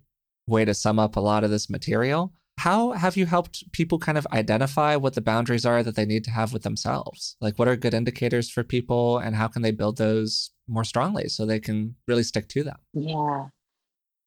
way 0.49 0.65
to 0.65 0.75
sum 0.75 0.99
up 0.99 1.15
a 1.15 1.21
lot 1.21 1.45
of 1.45 1.51
this 1.51 1.71
material 1.71 2.33
how 2.59 2.93
have 2.93 3.17
you 3.17 3.27
helped 3.27 3.71
people 3.73 3.99
kind 3.99 4.17
of 4.17 4.27
identify 4.33 4.97
what 4.97 5.15
the 5.15 5.21
boundaries 5.21 5.67
are 5.67 5.83
that 5.83 5.95
they 5.95 6.07
need 6.07 6.25
to 6.25 6.31
have 6.31 6.53
with 6.53 6.63
themselves? 6.63 7.37
Like, 7.41 7.59
what 7.59 7.69
are 7.69 7.77
good 7.77 7.95
indicators 7.95 8.51
for 8.51 8.65
people, 8.65 9.19
and 9.19 9.37
how 9.37 9.49
can 9.49 9.63
they 9.63 9.73
build 9.73 9.99
those 9.99 10.51
more 10.67 10.85
strongly 10.85 11.29
so 11.29 11.45
they 11.45 11.61
can 11.61 11.97
really 12.09 12.23
stick 12.23 12.49
to 12.49 12.65
them? 12.65 12.77
Yeah. 12.93 13.47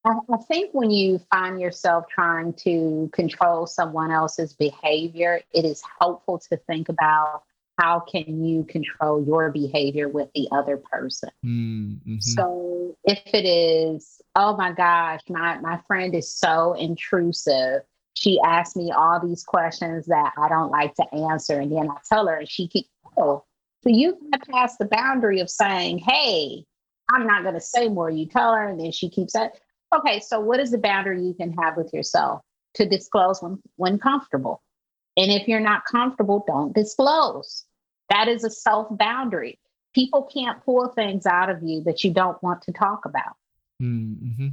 I, 0.05 0.37
think 0.47 0.73
when 0.73 0.91
you 0.91 1.19
find 1.31 1.59
yourself 1.59 2.05
trying 2.09 2.53
to 2.63 3.09
control 3.11 3.67
someone 3.67 4.11
else's 4.11 4.53
behavior, 4.53 5.41
it 5.53 5.65
is 5.65 5.83
helpful 5.99 6.39
to 6.49 6.57
think 6.57 6.87
about 6.87 7.43
how 7.79 7.99
can 7.99 8.43
you 8.43 8.63
control 8.65 9.23
your 9.23 9.51
behavior 9.51 10.09
with 10.09 10.29
the 10.35 10.47
other 10.51 10.77
person 10.77 11.29
mm-hmm. 11.45 12.19
so 12.19 12.95
if 13.05 13.21
it 13.33 13.45
is 13.45 14.21
oh 14.35 14.55
my 14.57 14.71
gosh 14.73 15.21
my, 15.29 15.57
my 15.59 15.79
friend 15.87 16.13
is 16.13 16.31
so 16.31 16.73
intrusive 16.73 17.81
she 18.13 18.39
asks 18.43 18.75
me 18.75 18.91
all 18.91 19.19
these 19.25 19.43
questions 19.43 20.05
that 20.07 20.33
I 20.37 20.49
don't 20.49 20.71
like 20.71 20.95
to 20.95 21.13
answer. 21.13 21.59
And 21.59 21.71
then 21.71 21.89
I 21.89 21.95
tell 22.07 22.27
her, 22.27 22.35
and 22.35 22.49
she 22.49 22.67
keeps, 22.67 22.89
oh, 23.17 23.43
so 23.81 23.89
you 23.89 24.17
got 24.31 24.47
past 24.47 24.77
the 24.79 24.85
boundary 24.85 25.39
of 25.39 25.49
saying, 25.49 25.99
hey, 25.99 26.65
I'm 27.09 27.25
not 27.25 27.43
going 27.43 27.55
to 27.55 27.61
say 27.61 27.87
more. 27.87 28.09
You 28.09 28.25
tell 28.25 28.53
her, 28.53 28.67
and 28.67 28.79
then 28.79 28.91
she 28.91 29.09
keeps 29.09 29.33
saying, 29.33 29.51
okay, 29.95 30.19
so 30.19 30.39
what 30.39 30.59
is 30.59 30.71
the 30.71 30.77
boundary 30.77 31.23
you 31.23 31.33
can 31.33 31.53
have 31.53 31.77
with 31.77 31.93
yourself 31.93 32.41
to 32.75 32.87
disclose 32.87 33.41
when, 33.41 33.59
when 33.77 33.97
comfortable? 33.99 34.61
And 35.17 35.31
if 35.31 35.47
you're 35.47 35.59
not 35.59 35.85
comfortable, 35.85 36.43
don't 36.45 36.73
disclose. 36.73 37.65
That 38.09 38.27
is 38.27 38.43
a 38.43 38.49
self 38.49 38.87
boundary. 38.91 39.59
People 39.93 40.23
can't 40.23 40.63
pull 40.63 40.89
things 40.89 41.25
out 41.25 41.49
of 41.49 41.63
you 41.63 41.83
that 41.83 42.03
you 42.03 42.13
don't 42.13 42.41
want 42.43 42.61
to 42.63 42.71
talk 42.71 43.05
about. 43.05 43.35
Mm-hmm. 43.81 44.49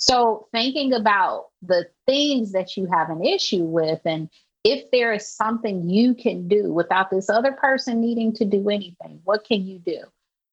So, 0.00 0.46
thinking 0.52 0.92
about 0.92 1.46
the 1.60 1.88
things 2.06 2.52
that 2.52 2.76
you 2.76 2.86
have 2.92 3.10
an 3.10 3.24
issue 3.24 3.64
with, 3.64 4.00
and 4.04 4.30
if 4.62 4.88
there 4.92 5.12
is 5.12 5.28
something 5.28 5.90
you 5.90 6.14
can 6.14 6.46
do 6.46 6.72
without 6.72 7.10
this 7.10 7.28
other 7.28 7.50
person 7.50 8.00
needing 8.00 8.32
to 8.34 8.44
do 8.44 8.68
anything, 8.68 9.20
what 9.24 9.44
can 9.44 9.66
you 9.66 9.80
do? 9.80 10.00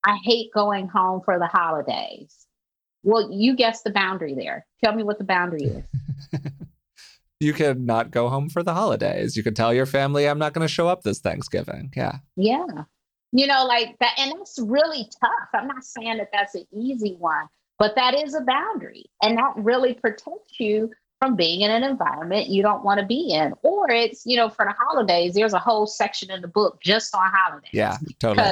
I 0.04 0.18
hate 0.24 0.52
going 0.52 0.88
home 0.88 1.22
for 1.24 1.38
the 1.38 1.46
holidays. 1.46 2.48
Well, 3.04 3.32
you 3.32 3.56
guess 3.56 3.84
the 3.84 3.92
boundary 3.92 4.34
there. 4.34 4.66
Tell 4.84 4.96
me 4.96 5.04
what 5.04 5.20
the 5.20 5.24
boundary 5.24 5.66
is. 5.66 5.84
you 7.40 7.54
can 7.54 7.86
not 7.86 8.10
go 8.10 8.30
home 8.30 8.50
for 8.50 8.64
the 8.64 8.74
holidays. 8.74 9.38
You 9.38 9.44
can 9.44 9.54
tell 9.54 9.76
your 9.76 9.86
family, 9.86 10.28
I'm 10.28 10.40
not 10.40 10.54
going 10.54 10.68
to 10.68 10.74
show 10.74 10.88
up 10.88 11.04
this 11.04 11.20
Thanksgiving. 11.20 11.92
Yeah. 11.96 12.18
Yeah. 12.36 12.66
you 13.32 13.46
know, 13.46 13.66
like 13.66 13.96
that. 14.00 14.14
And 14.18 14.32
that's 14.40 14.58
really 14.60 15.08
tough. 15.22 15.50
I'm 15.54 15.68
not 15.68 15.84
saying 15.84 16.18
that 16.18 16.30
that's 16.34 16.56
an 16.56 16.66
easy 16.74 17.16
one, 17.20 17.48
but 17.78 17.96
that 17.96 18.14
is 18.14 18.34
a 18.36 18.42
boundary. 18.42 19.06
And 19.22 19.38
that 19.38 19.54
really 19.56 19.94
protects 19.94 20.60
you 20.60 20.92
from 21.20 21.38
being 21.38 21.62
in 21.62 21.72
an 21.72 21.82
environment 21.82 22.50
you 22.50 22.62
don't 22.62 22.84
want 22.84 23.00
to 23.00 23.06
be 23.06 23.32
in. 23.32 23.54
Or 23.64 23.90
it's, 23.90 24.26
you 24.26 24.36
know, 24.36 24.50
for 24.50 24.66
the 24.66 24.74
holidays, 24.78 25.34
there's 25.34 25.54
a 25.54 25.60
whole 25.60 25.88
section 25.88 26.30
in 26.30 26.42
the 26.42 26.48
book 26.48 26.82
just 26.82 27.16
on 27.16 27.32
holidays. 27.34 27.70
Yeah, 27.72 27.98
totally. 28.20 28.52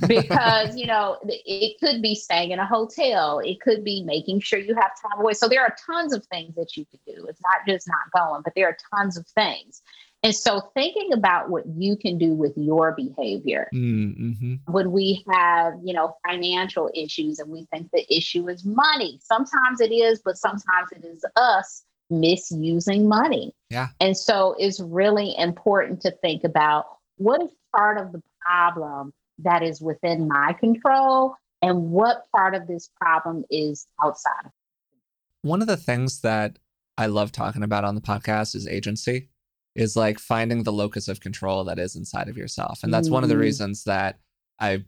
Because, 0.00 0.26
because, 0.26 0.76
you 0.76 0.86
know, 0.86 1.18
it 1.24 1.78
could 1.78 2.02
be 2.02 2.16
staying 2.16 2.50
in 2.50 2.58
a 2.58 2.66
hotel, 2.66 3.38
it 3.38 3.60
could 3.60 3.84
be 3.84 4.02
making 4.02 4.40
sure 4.40 4.58
you 4.58 4.74
have 4.74 4.90
time 5.00 5.20
away. 5.20 5.34
So 5.34 5.48
there 5.48 5.62
are 5.62 5.74
tons 5.86 6.12
of 6.12 6.26
things 6.26 6.56
that 6.56 6.76
you 6.76 6.84
could 6.84 7.00
do. 7.06 7.26
It's 7.28 7.40
not 7.40 7.66
just 7.66 7.88
not 7.88 8.10
going, 8.28 8.42
but 8.42 8.54
there 8.56 8.66
are 8.66 8.76
tons 8.92 9.16
of 9.16 9.26
things. 9.28 9.80
And 10.24 10.34
so 10.34 10.70
thinking 10.74 11.12
about 11.12 11.50
what 11.50 11.64
you 11.76 11.96
can 11.96 12.16
do 12.16 12.32
with 12.32 12.54
your 12.56 12.92
behavior 12.92 13.68
mm-hmm. 13.74 14.54
when 14.72 14.90
we 14.90 15.22
have, 15.30 15.74
you 15.84 15.92
know, 15.92 16.16
financial 16.26 16.90
issues 16.94 17.38
and 17.38 17.50
we 17.50 17.66
think 17.70 17.90
the 17.92 18.06
issue 18.12 18.48
is 18.48 18.64
money. 18.64 19.20
Sometimes 19.22 19.82
it 19.82 19.92
is, 19.92 20.22
but 20.24 20.38
sometimes 20.38 20.92
it 20.92 21.04
is 21.04 21.26
us 21.36 21.84
misusing 22.08 23.06
money. 23.06 23.54
Yeah. 23.68 23.88
And 24.00 24.16
so 24.16 24.56
it's 24.58 24.80
really 24.80 25.34
important 25.36 26.00
to 26.00 26.10
think 26.10 26.42
about 26.42 26.86
what 27.18 27.42
is 27.42 27.50
part 27.76 27.98
of 27.98 28.12
the 28.12 28.22
problem 28.40 29.12
that 29.40 29.62
is 29.62 29.82
within 29.82 30.26
my 30.26 30.54
control 30.54 31.36
and 31.60 31.90
what 31.90 32.24
part 32.34 32.54
of 32.54 32.66
this 32.66 32.88
problem 32.98 33.44
is 33.50 33.86
outside. 34.02 34.50
One 35.42 35.60
of 35.60 35.68
the 35.68 35.76
things 35.76 36.22
that 36.22 36.58
I 36.96 37.06
love 37.06 37.30
talking 37.30 37.62
about 37.62 37.84
on 37.84 37.94
the 37.94 38.00
podcast 38.00 38.54
is 38.54 38.66
agency 38.66 39.28
is 39.74 39.96
like 39.96 40.18
finding 40.18 40.62
the 40.62 40.72
locus 40.72 41.08
of 41.08 41.20
control 41.20 41.64
that 41.64 41.78
is 41.78 41.96
inside 41.96 42.28
of 42.28 42.36
yourself. 42.36 42.82
And 42.82 42.92
that's 42.92 43.08
mm. 43.08 43.12
one 43.12 43.22
of 43.22 43.28
the 43.28 43.34
mm. 43.34 43.40
reasons 43.40 43.84
that 43.84 44.18
I 44.60 44.84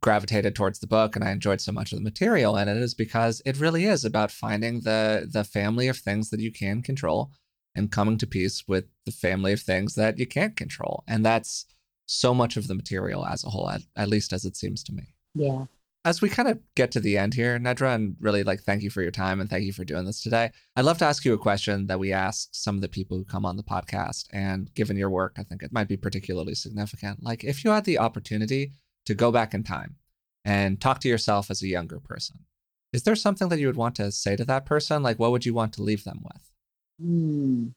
gravitated 0.00 0.54
towards 0.54 0.80
the 0.80 0.86
book 0.86 1.14
and 1.14 1.24
I 1.24 1.30
enjoyed 1.30 1.60
so 1.60 1.70
much 1.70 1.92
of 1.92 1.98
the 1.98 2.04
material 2.04 2.56
in 2.56 2.68
it 2.68 2.76
is 2.76 2.94
because 2.94 3.40
it 3.44 3.60
really 3.60 3.84
is 3.84 4.04
about 4.04 4.32
finding 4.32 4.80
the 4.80 5.28
the 5.30 5.44
family 5.44 5.86
of 5.86 5.96
things 5.96 6.30
that 6.30 6.40
you 6.40 6.50
can 6.50 6.82
control 6.82 7.30
and 7.76 7.92
coming 7.92 8.18
to 8.18 8.26
peace 8.26 8.64
with 8.66 8.86
the 9.06 9.12
family 9.12 9.52
of 9.52 9.60
things 9.60 9.94
that 9.94 10.18
you 10.18 10.26
can't 10.26 10.56
control. 10.56 11.04
And 11.06 11.24
that's 11.24 11.66
so 12.06 12.34
much 12.34 12.56
of 12.56 12.66
the 12.66 12.74
material 12.74 13.24
as 13.24 13.44
a 13.44 13.50
whole, 13.50 13.70
at, 13.70 13.82
at 13.96 14.08
least 14.08 14.32
as 14.32 14.44
it 14.44 14.56
seems 14.56 14.82
to 14.84 14.92
me. 14.92 15.14
Yeah 15.34 15.66
as 16.04 16.20
we 16.20 16.28
kind 16.28 16.48
of 16.48 16.58
get 16.74 16.90
to 16.92 17.00
the 17.00 17.16
end 17.16 17.34
here, 17.34 17.58
Nedra, 17.58 17.94
and 17.94 18.16
really 18.20 18.42
like 18.42 18.62
thank 18.62 18.82
you 18.82 18.90
for 18.90 19.02
your 19.02 19.10
time 19.12 19.40
and 19.40 19.48
thank 19.48 19.64
you 19.64 19.72
for 19.72 19.84
doing 19.84 20.04
this 20.04 20.20
today. 20.20 20.50
I'd 20.74 20.84
love 20.84 20.98
to 20.98 21.04
ask 21.04 21.24
you 21.24 21.32
a 21.32 21.38
question 21.38 21.86
that 21.86 22.00
we 22.00 22.12
ask 22.12 22.48
some 22.52 22.74
of 22.74 22.82
the 22.82 22.88
people 22.88 23.16
who 23.16 23.24
come 23.24 23.46
on 23.46 23.56
the 23.56 23.62
podcast. 23.62 24.26
And 24.32 24.72
given 24.74 24.96
your 24.96 25.10
work, 25.10 25.36
I 25.38 25.44
think 25.44 25.62
it 25.62 25.72
might 25.72 25.88
be 25.88 25.96
particularly 25.96 26.54
significant. 26.54 27.22
Like, 27.22 27.44
if 27.44 27.64
you 27.64 27.70
had 27.70 27.84
the 27.84 27.98
opportunity 27.98 28.72
to 29.06 29.14
go 29.14 29.30
back 29.30 29.54
in 29.54 29.62
time 29.62 29.96
and 30.44 30.80
talk 30.80 31.00
to 31.00 31.08
yourself 31.08 31.50
as 31.50 31.62
a 31.62 31.68
younger 31.68 32.00
person, 32.00 32.40
is 32.92 33.04
there 33.04 33.16
something 33.16 33.48
that 33.48 33.60
you 33.60 33.68
would 33.68 33.76
want 33.76 33.94
to 33.96 34.10
say 34.10 34.34
to 34.36 34.44
that 34.44 34.66
person? 34.66 35.02
Like, 35.02 35.18
what 35.18 35.30
would 35.30 35.46
you 35.46 35.54
want 35.54 35.72
to 35.74 35.82
leave 35.82 36.04
them 36.04 36.22
with? 36.24 36.50
Hmm 37.00 37.68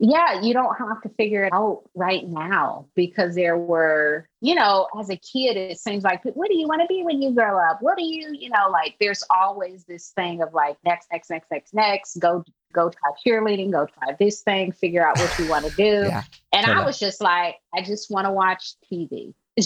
yeah, 0.00 0.40
you 0.40 0.54
don't 0.54 0.76
have 0.76 1.02
to 1.02 1.08
figure 1.10 1.44
it 1.44 1.52
out 1.52 1.82
right 1.94 2.26
now 2.26 2.86
because 2.94 3.34
there 3.34 3.58
were, 3.58 4.28
you 4.40 4.54
know, 4.54 4.86
as 4.98 5.10
a 5.10 5.16
kid, 5.16 5.56
it 5.56 5.78
seems 5.80 6.04
like, 6.04 6.22
what 6.24 6.48
do 6.48 6.56
you 6.56 6.68
want 6.68 6.82
to 6.82 6.86
be 6.86 7.02
when 7.02 7.20
you 7.20 7.32
grow 7.32 7.58
up? 7.58 7.78
What 7.80 7.98
do 7.98 8.04
you, 8.04 8.32
you 8.32 8.48
know, 8.48 8.68
like 8.70 8.94
there's 9.00 9.24
always 9.28 9.84
this 9.84 10.10
thing 10.10 10.40
of 10.40 10.54
like 10.54 10.76
next, 10.84 11.08
next, 11.10 11.30
next, 11.30 11.50
next, 11.50 11.74
next, 11.74 12.16
go, 12.18 12.44
go 12.72 12.90
try 12.90 13.10
cheerleading, 13.26 13.72
go 13.72 13.86
try 13.86 14.14
this 14.20 14.42
thing, 14.42 14.70
figure 14.70 15.04
out 15.04 15.18
what 15.18 15.36
you 15.36 15.48
want 15.50 15.66
to 15.66 15.74
do. 15.74 16.06
yeah, 16.06 16.22
and 16.52 16.64
totally. 16.64 16.82
I 16.82 16.86
was 16.86 16.98
just 17.00 17.20
like, 17.20 17.56
I 17.74 17.82
just 17.82 18.08
want 18.08 18.26
to 18.26 18.32
watch 18.32 18.74
TV. 18.90 19.34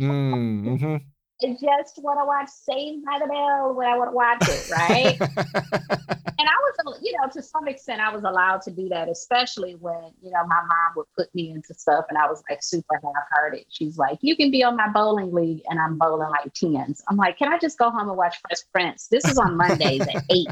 mm-hmm. 0.00 0.96
I 1.42 1.82
just 1.82 2.02
want 2.02 2.18
to 2.20 2.24
watch 2.24 2.48
Saved 2.48 3.04
by 3.04 3.18
the 3.18 3.26
Bell 3.26 3.74
when 3.74 3.86
I 3.86 3.96
want 3.96 4.10
to 4.10 4.14
watch 4.14 4.42
it, 4.42 4.70
right? 4.70 5.20
and 6.38 6.48
I 6.48 6.56
was, 6.62 6.74
uh, 6.86 6.98
you 7.02 7.12
know, 7.12 7.28
to 7.32 7.42
some 7.42 7.66
extent, 7.68 8.00
I 8.00 8.12
was 8.14 8.24
allowed 8.24 8.62
to 8.62 8.70
do 8.70 8.88
that, 8.90 9.08
especially 9.08 9.74
when, 9.74 10.12
you 10.22 10.30
know, 10.30 10.46
my 10.46 10.60
mom 10.60 10.92
would 10.96 11.06
put 11.16 11.34
me 11.34 11.50
into 11.50 11.74
stuff 11.74 12.04
and 12.08 12.18
I 12.18 12.26
was 12.26 12.42
like 12.48 12.62
super 12.62 13.00
half 13.02 13.24
hearted. 13.32 13.64
She's 13.68 13.96
like, 13.96 14.18
you 14.20 14.36
can 14.36 14.50
be 14.50 14.62
on 14.62 14.76
my 14.76 14.88
bowling 14.88 15.32
league 15.32 15.62
and 15.68 15.80
I'm 15.80 15.98
bowling 15.98 16.30
like 16.30 16.52
tens. 16.54 17.02
I'm 17.08 17.16
like, 17.16 17.38
can 17.38 17.52
I 17.52 17.58
just 17.58 17.78
go 17.78 17.90
home 17.90 18.08
and 18.08 18.16
watch 18.16 18.36
Fresh 18.40 18.60
Prince? 18.72 19.08
This 19.08 19.24
is 19.26 19.38
on 19.38 19.56
Mondays 19.56 20.02
at 20.02 20.24
eight. 20.30 20.48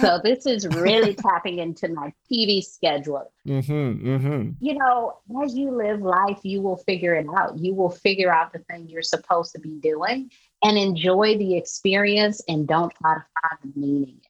So 0.00 0.20
this 0.22 0.46
is 0.46 0.66
really 0.68 1.14
tapping 1.28 1.58
into 1.58 1.88
my 1.88 2.12
TV 2.30 2.62
schedule. 2.62 3.32
Mm-hmm, 3.46 4.08
mm-hmm. 4.08 4.50
You 4.60 4.74
know, 4.74 5.18
as 5.42 5.54
you 5.54 5.70
live 5.70 6.00
life, 6.00 6.40
you 6.42 6.60
will 6.60 6.76
figure 6.76 7.14
it 7.14 7.26
out. 7.36 7.58
You 7.58 7.74
will 7.74 7.90
figure 7.90 8.32
out 8.32 8.52
the 8.52 8.58
thing 8.60 8.88
you're 8.88 9.02
supposed 9.02 9.52
to 9.52 9.60
be 9.60 9.78
doing 9.80 10.30
and 10.62 10.76
enjoy 10.76 11.38
the 11.38 11.56
experience 11.56 12.42
and 12.48 12.66
don't 12.66 12.92
try 13.00 13.14
to 13.14 13.24
find 13.42 13.74
the 13.74 13.80
meaning. 13.80 14.20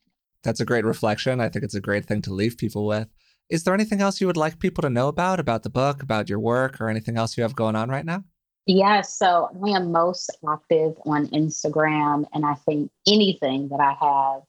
That's 0.43 0.61
a 0.61 0.65
great 0.65 0.85
reflection. 0.85 1.41
I 1.41 1.49
think 1.49 1.65
it's 1.65 1.75
a 1.75 1.81
great 1.81 2.05
thing 2.05 2.21
to 2.23 2.35
leave 2.35 2.59
people 2.59 2.87
with. 2.87 3.09
Is 3.49 3.65
there 3.65 3.75
anything 3.75 4.01
else 4.01 4.21
you 4.21 4.27
would 4.27 4.37
like 4.37 4.59
people 4.59 4.83
to 4.83 4.91
know 4.91 5.09
about, 5.09 5.41
about 5.41 5.63
the 5.63 5.71
book, 5.71 6.03
about 6.03 6.29
your 6.29 6.39
work, 6.39 6.81
or 6.81 6.89
anything 6.89 7.17
else 7.17 7.37
you 7.37 7.43
have 7.43 7.57
going 7.57 7.77
on 7.77 7.89
right 7.89 8.05
now? 8.05 8.25
Yes. 8.67 8.79
Yeah, 8.79 9.01
so 9.03 9.51
I 9.63 9.77
am 9.77 9.93
most 9.93 10.31
active 10.49 10.95
on 11.05 11.27
Instagram, 11.29 12.25
and 12.33 12.47
I 12.47 12.55
think 12.55 12.91
anything 13.07 13.69
that 13.69 13.81
I 13.81 13.93
have 13.93 14.43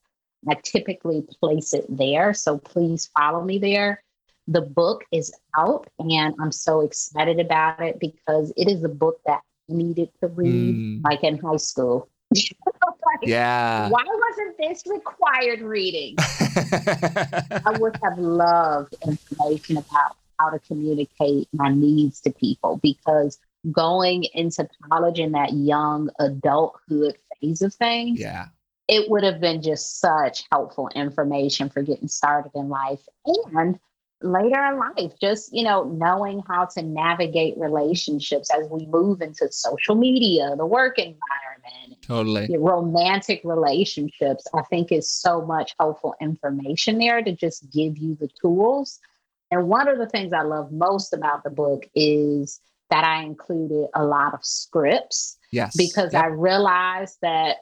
I 0.49 0.55
typically 0.55 1.23
place 1.39 1.73
it 1.73 1.85
there. 1.89 2.33
So 2.33 2.57
please 2.57 3.09
follow 3.17 3.43
me 3.43 3.57
there. 3.57 4.03
The 4.47 4.61
book 4.61 5.03
is 5.11 5.33
out 5.57 5.87
and 5.97 6.35
I'm 6.39 6.51
so 6.51 6.81
excited 6.81 7.39
about 7.39 7.81
it 7.81 7.99
because 7.99 8.53
it 8.55 8.69
is 8.69 8.83
a 8.83 8.89
book 8.89 9.19
that 9.25 9.41
I 9.69 9.73
needed 9.73 10.09
to 10.21 10.27
read 10.27 10.75
mm. 10.75 11.03
like 11.03 11.23
in 11.23 11.39
high 11.39 11.57
school. 11.57 12.09
like, 12.31 13.19
yeah. 13.23 13.89
Why 13.89 14.03
wasn't 14.05 14.57
this 14.57 14.83
required 14.87 15.61
reading? 15.61 16.15
I 16.19 17.75
would 17.79 17.97
have 18.03 18.19
loved 18.19 18.95
information 19.05 19.77
about 19.77 20.15
how 20.39 20.49
to 20.51 20.59
communicate 20.59 21.47
my 21.53 21.69
needs 21.69 22.21
to 22.21 22.31
people 22.31 22.79
because 22.83 23.39
going 23.71 24.25
into 24.33 24.67
college 24.91 25.17
in 25.17 25.31
that 25.31 25.53
young 25.53 26.09
adulthood 26.19 27.17
phase 27.41 27.63
of 27.63 27.73
things, 27.73 28.19
yeah 28.19 28.47
it 28.87 29.09
would 29.09 29.23
have 29.23 29.39
been 29.39 29.61
just 29.61 29.99
such 29.99 30.43
helpful 30.51 30.89
information 30.95 31.69
for 31.69 31.81
getting 31.81 32.07
started 32.07 32.51
in 32.55 32.69
life 32.69 33.01
and 33.53 33.79
later 34.21 34.63
in 34.65 34.79
life 34.79 35.13
just 35.19 35.53
you 35.53 35.63
know 35.63 35.83
knowing 35.83 36.41
how 36.47 36.65
to 36.65 36.81
navigate 36.81 37.53
relationships 37.57 38.49
as 38.49 38.67
we 38.69 38.85
move 38.87 39.21
into 39.21 39.51
social 39.51 39.93
media 39.93 40.55
the 40.57 40.65
work 40.65 40.97
environment 40.97 42.01
totally. 42.01 42.47
romantic 42.57 43.41
relationships 43.43 44.45
i 44.55 44.61
think 44.63 44.91
is 44.91 45.09
so 45.09 45.41
much 45.45 45.75
helpful 45.79 46.15
information 46.21 46.97
there 46.97 47.21
to 47.21 47.33
just 47.33 47.71
give 47.71 47.97
you 47.97 48.15
the 48.15 48.29
tools. 48.41 48.99
And 49.51 49.67
one 49.67 49.87
of 49.87 49.97
the 49.97 50.07
things 50.07 50.33
i 50.33 50.41
love 50.41 50.71
most 50.71 51.13
about 51.13 51.43
the 51.43 51.49
book 51.49 51.85
is 51.93 52.59
that 52.89 53.03
i 53.03 53.21
included 53.21 53.89
a 53.95 54.03
lot 54.03 54.33
of 54.33 54.43
scripts 54.43 55.37
yes. 55.51 55.75
because 55.75 56.13
yep. 56.13 56.23
i 56.23 56.27
realized 56.27 57.17
that 57.21 57.57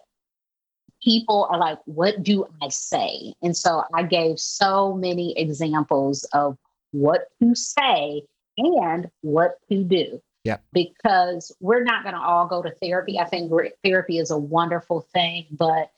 people 1.03 1.47
are 1.49 1.57
like, 1.57 1.79
what 1.85 2.23
do 2.23 2.45
I 2.61 2.69
say? 2.69 3.33
And 3.41 3.55
so 3.55 3.83
I 3.93 4.03
gave 4.03 4.39
so 4.39 4.93
many 4.93 5.37
examples 5.37 6.23
of 6.33 6.57
what 6.91 7.27
to 7.41 7.55
say 7.55 8.23
and 8.57 9.09
what 9.21 9.57
to 9.69 9.83
do. 9.83 10.21
Yeah. 10.43 10.57
Because 10.73 11.55
we're 11.59 11.83
not 11.83 12.03
going 12.03 12.15
to 12.15 12.21
all 12.21 12.47
go 12.47 12.61
to 12.61 12.71
therapy. 12.81 13.19
I 13.19 13.25
think 13.25 13.51
therapy 13.83 14.17
is 14.17 14.29
a 14.29 14.37
wonderful 14.37 15.01
thing, 15.13 15.45
but 15.51 15.91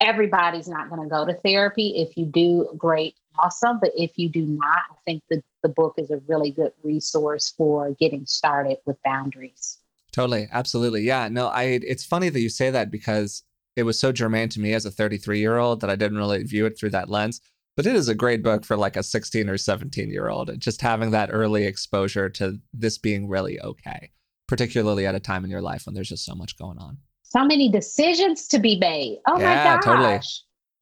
everybody's 0.00 0.68
not 0.68 0.88
going 0.88 1.02
to 1.02 1.08
go 1.08 1.26
to 1.26 1.34
therapy. 1.34 1.94
If 1.96 2.16
you 2.16 2.24
do, 2.24 2.68
great, 2.76 3.14
awesome. 3.38 3.78
But 3.80 3.92
if 3.94 4.12
you 4.16 4.28
do 4.28 4.42
not, 4.42 4.82
I 4.90 4.94
think 5.04 5.22
the, 5.28 5.42
the 5.62 5.68
book 5.68 5.94
is 5.98 6.10
a 6.10 6.18
really 6.26 6.50
good 6.50 6.72
resource 6.82 7.52
for 7.56 7.90
getting 7.92 8.24
started 8.26 8.78
with 8.86 8.96
boundaries. 9.04 9.78
Totally. 10.12 10.48
Absolutely. 10.50 11.02
Yeah. 11.02 11.28
No, 11.28 11.48
I 11.48 11.64
it's 11.64 12.04
funny 12.04 12.30
that 12.30 12.40
you 12.40 12.48
say 12.48 12.70
that 12.70 12.90
because 12.90 13.42
it 13.78 13.84
was 13.84 13.96
so 13.96 14.10
germane 14.10 14.48
to 14.48 14.60
me 14.60 14.74
as 14.74 14.84
a 14.84 14.90
33 14.90 15.38
year 15.38 15.58
old 15.58 15.80
that 15.80 15.88
I 15.88 15.94
didn't 15.94 16.18
really 16.18 16.42
view 16.42 16.66
it 16.66 16.76
through 16.76 16.90
that 16.90 17.08
lens. 17.08 17.40
But 17.76 17.86
it 17.86 17.94
is 17.94 18.08
a 18.08 18.14
great 18.14 18.42
book 18.42 18.64
for 18.64 18.76
like 18.76 18.96
a 18.96 19.04
16 19.04 19.48
or 19.48 19.56
17 19.56 20.10
year 20.10 20.28
old. 20.28 20.50
Just 20.58 20.82
having 20.82 21.12
that 21.12 21.30
early 21.32 21.64
exposure 21.64 22.28
to 22.30 22.58
this 22.74 22.98
being 22.98 23.28
really 23.28 23.60
okay, 23.60 24.10
particularly 24.48 25.06
at 25.06 25.14
a 25.14 25.20
time 25.20 25.44
in 25.44 25.50
your 25.50 25.62
life 25.62 25.86
when 25.86 25.94
there's 25.94 26.08
just 26.08 26.24
so 26.24 26.34
much 26.34 26.58
going 26.58 26.76
on. 26.78 26.98
So 27.22 27.44
many 27.44 27.70
decisions 27.70 28.48
to 28.48 28.58
be 28.58 28.76
made. 28.80 29.20
Oh 29.28 29.38
yeah, 29.38 29.54
my 29.54 29.62
gosh. 29.62 29.84
Totally. 29.84 30.20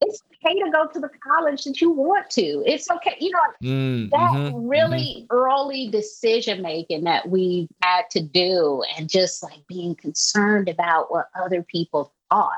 It's 0.01 0.23
okay 0.43 0.59
to 0.59 0.71
go 0.71 0.87
to 0.87 0.99
the 0.99 1.09
college 1.23 1.65
that 1.65 1.79
you 1.79 1.91
want 1.91 2.31
to. 2.31 2.63
It's 2.65 2.89
okay. 2.89 3.15
You 3.19 3.29
know, 3.31 3.69
mm, 3.69 4.09
that 4.09 4.31
mm-hmm, 4.31 4.67
really 4.67 5.27
mm-hmm. 5.29 5.37
early 5.37 5.89
decision 5.89 6.63
making 6.63 7.03
that 7.03 7.29
we 7.29 7.67
had 7.83 8.09
to 8.11 8.21
do 8.21 8.81
and 8.97 9.07
just 9.07 9.43
like 9.43 9.59
being 9.67 9.93
concerned 9.93 10.67
about 10.67 11.11
what 11.11 11.27
other 11.39 11.61
people 11.61 12.11
thought 12.31 12.57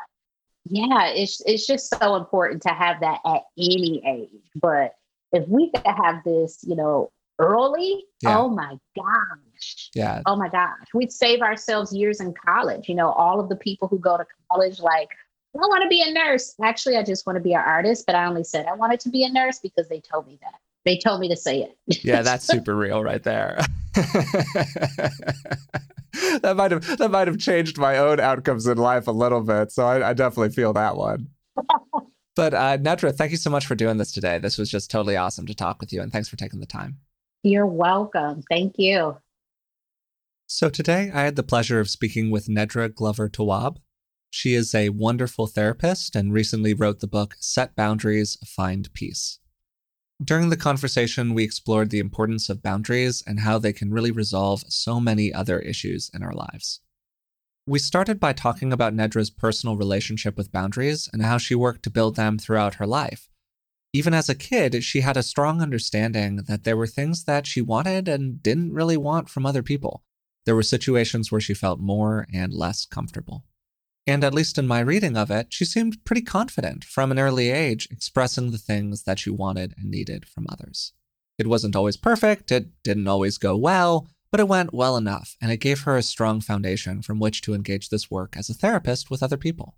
yeah, 0.69 1.07
it's 1.07 1.41
it's 1.45 1.67
just 1.67 1.93
so 1.99 2.15
important 2.15 2.61
to 2.63 2.69
have 2.69 3.01
that 3.01 3.19
at 3.25 3.41
any 3.57 4.01
age. 4.07 4.51
But 4.55 4.95
if 5.31 5.47
we 5.47 5.71
could 5.71 5.85
have 5.85 6.23
this, 6.23 6.59
you 6.63 6.75
know, 6.75 7.11
early, 7.39 8.05
yeah. 8.21 8.39
oh 8.39 8.49
my 8.49 8.77
gosh, 8.95 9.49
gosh. 9.59 9.89
Yeah. 9.93 10.21
Oh 10.25 10.35
my 10.35 10.49
gosh. 10.49 10.87
We'd 10.93 11.11
save 11.11 11.41
ourselves 11.41 11.93
years 11.93 12.19
in 12.19 12.33
college. 12.33 12.89
You 12.89 12.95
know, 12.95 13.11
all 13.11 13.39
of 13.39 13.49
the 13.49 13.55
people 13.55 13.87
who 13.87 13.99
go 13.99 14.17
to 14.17 14.25
college, 14.51 14.79
like, 14.79 15.09
I 15.55 15.59
want 15.59 15.83
to 15.83 15.89
be 15.89 16.01
a 16.01 16.11
nurse. 16.11 16.55
Actually, 16.63 16.97
I 16.97 17.03
just 17.03 17.25
want 17.25 17.37
to 17.37 17.41
be 17.41 17.53
an 17.53 17.61
artist, 17.65 18.05
but 18.05 18.15
I 18.15 18.25
only 18.25 18.43
said 18.43 18.65
I 18.67 18.75
wanted 18.75 18.99
to 19.01 19.09
be 19.09 19.23
a 19.23 19.29
nurse 19.29 19.59
because 19.59 19.89
they 19.89 19.99
told 19.99 20.27
me 20.27 20.37
that. 20.41 20.59
They 20.85 20.97
told 20.97 21.19
me 21.19 21.29
to 21.29 21.35
say 21.35 21.61
it. 21.61 22.03
yeah, 22.03 22.21
that's 22.21 22.45
super 22.45 22.75
real 22.75 23.03
right 23.03 23.21
there. 23.21 23.59
that 26.41 26.53
might 26.55 26.71
have 26.71 26.97
that 26.97 27.11
might 27.11 27.27
have 27.27 27.37
changed 27.37 27.77
my 27.77 27.97
own 27.97 28.19
outcomes 28.19 28.65
in 28.65 28.77
life 28.77 29.07
a 29.07 29.11
little 29.11 29.41
bit. 29.41 29.71
So 29.71 29.85
I, 29.85 30.09
I 30.09 30.13
definitely 30.13 30.53
feel 30.53 30.73
that 30.73 30.95
one. 30.95 31.27
but 32.35 32.53
uh, 32.53 32.77
Nedra, 32.77 33.13
thank 33.13 33.31
you 33.31 33.37
so 33.37 33.49
much 33.49 33.65
for 33.65 33.75
doing 33.75 33.97
this 33.97 34.11
today. 34.11 34.37
This 34.37 34.57
was 34.57 34.69
just 34.69 34.89
totally 34.89 35.17
awesome 35.17 35.45
to 35.47 35.55
talk 35.55 35.79
with 35.79 35.91
you, 35.91 36.01
and 36.01 36.11
thanks 36.11 36.29
for 36.29 36.37
taking 36.37 36.59
the 36.59 36.65
time. 36.65 36.97
You're 37.43 37.67
welcome. 37.67 38.43
Thank 38.49 38.75
you. 38.77 39.17
So 40.47 40.69
today 40.69 41.11
I 41.13 41.21
had 41.21 41.35
the 41.35 41.43
pleasure 41.43 41.79
of 41.79 41.89
speaking 41.89 42.31
with 42.31 42.47
Nedra 42.47 42.93
Glover 42.93 43.29
Tawwab. 43.29 43.77
She 44.31 44.53
is 44.53 44.73
a 44.75 44.89
wonderful 44.89 45.47
therapist 45.47 46.15
and 46.15 46.33
recently 46.33 46.73
wrote 46.73 46.99
the 46.99 47.07
book 47.07 47.35
Set 47.39 47.75
Boundaries, 47.75 48.37
Find 48.45 48.91
Peace. 48.93 49.39
During 50.21 50.49
the 50.49 50.57
conversation, 50.57 51.33
we 51.33 51.45
explored 51.45 51.91
the 51.91 51.99
importance 51.99 52.49
of 52.49 52.61
boundaries 52.61 53.23
and 53.25 53.39
how 53.39 53.57
they 53.57 53.71
can 53.71 53.93
really 53.93 54.11
resolve 54.11 54.65
so 54.67 54.99
many 54.99 55.33
other 55.33 55.59
issues 55.59 56.11
in 56.13 56.23
our 56.23 56.33
lives. 56.33 56.81
We 57.65 57.79
started 57.79 58.19
by 58.19 58.33
talking 58.33 58.73
about 58.73 58.93
Nedra's 58.93 59.29
personal 59.29 59.77
relationship 59.77 60.35
with 60.35 60.51
boundaries 60.51 61.09
and 61.13 61.21
how 61.21 61.37
she 61.37 61.55
worked 61.55 61.83
to 61.83 61.89
build 61.89 62.17
them 62.17 62.37
throughout 62.37 62.75
her 62.75 62.87
life. 62.87 63.29
Even 63.93 64.13
as 64.13 64.27
a 64.27 64.35
kid, 64.35 64.83
she 64.83 65.01
had 65.01 65.15
a 65.15 65.23
strong 65.23 65.61
understanding 65.61 66.43
that 66.47 66.63
there 66.63 66.75
were 66.75 66.87
things 66.87 67.23
that 67.23 67.47
she 67.47 67.61
wanted 67.61 68.07
and 68.09 68.43
didn't 68.43 68.73
really 68.73 68.97
want 68.97 69.29
from 69.29 69.45
other 69.45 69.63
people. 69.63 70.03
There 70.45 70.55
were 70.55 70.63
situations 70.63 71.31
where 71.31 71.41
she 71.41 71.53
felt 71.53 71.79
more 71.79 72.27
and 72.33 72.53
less 72.53 72.85
comfortable. 72.85 73.45
And 74.09 74.23
at 74.23 74.33
least 74.33 74.57
in 74.57 74.65
my 74.65 74.79
reading 74.79 75.15
of 75.15 75.29
it, 75.29 75.53
she 75.53 75.65
seemed 75.65 76.03
pretty 76.03 76.23
confident 76.23 76.83
from 76.83 77.11
an 77.11 77.19
early 77.19 77.51
age, 77.51 77.87
expressing 77.91 78.49
the 78.49 78.57
things 78.57 79.03
that 79.03 79.19
she 79.19 79.29
wanted 79.29 79.75
and 79.77 79.91
needed 79.91 80.27
from 80.27 80.47
others. 80.49 80.93
It 81.37 81.45
wasn't 81.45 81.75
always 81.75 81.95
perfect, 81.95 82.51
it 82.51 82.69
didn't 82.81 83.07
always 83.07 83.37
go 83.37 83.55
well, 83.55 84.07
but 84.31 84.39
it 84.39 84.47
went 84.47 84.73
well 84.73 84.97
enough, 84.97 85.35
and 85.39 85.51
it 85.51 85.57
gave 85.57 85.81
her 85.81 85.95
a 85.95 86.01
strong 86.01 86.41
foundation 86.41 87.03
from 87.03 87.19
which 87.19 87.43
to 87.43 87.53
engage 87.53 87.89
this 87.89 88.09
work 88.09 88.35
as 88.35 88.49
a 88.49 88.55
therapist 88.55 89.11
with 89.11 89.21
other 89.21 89.37
people. 89.37 89.75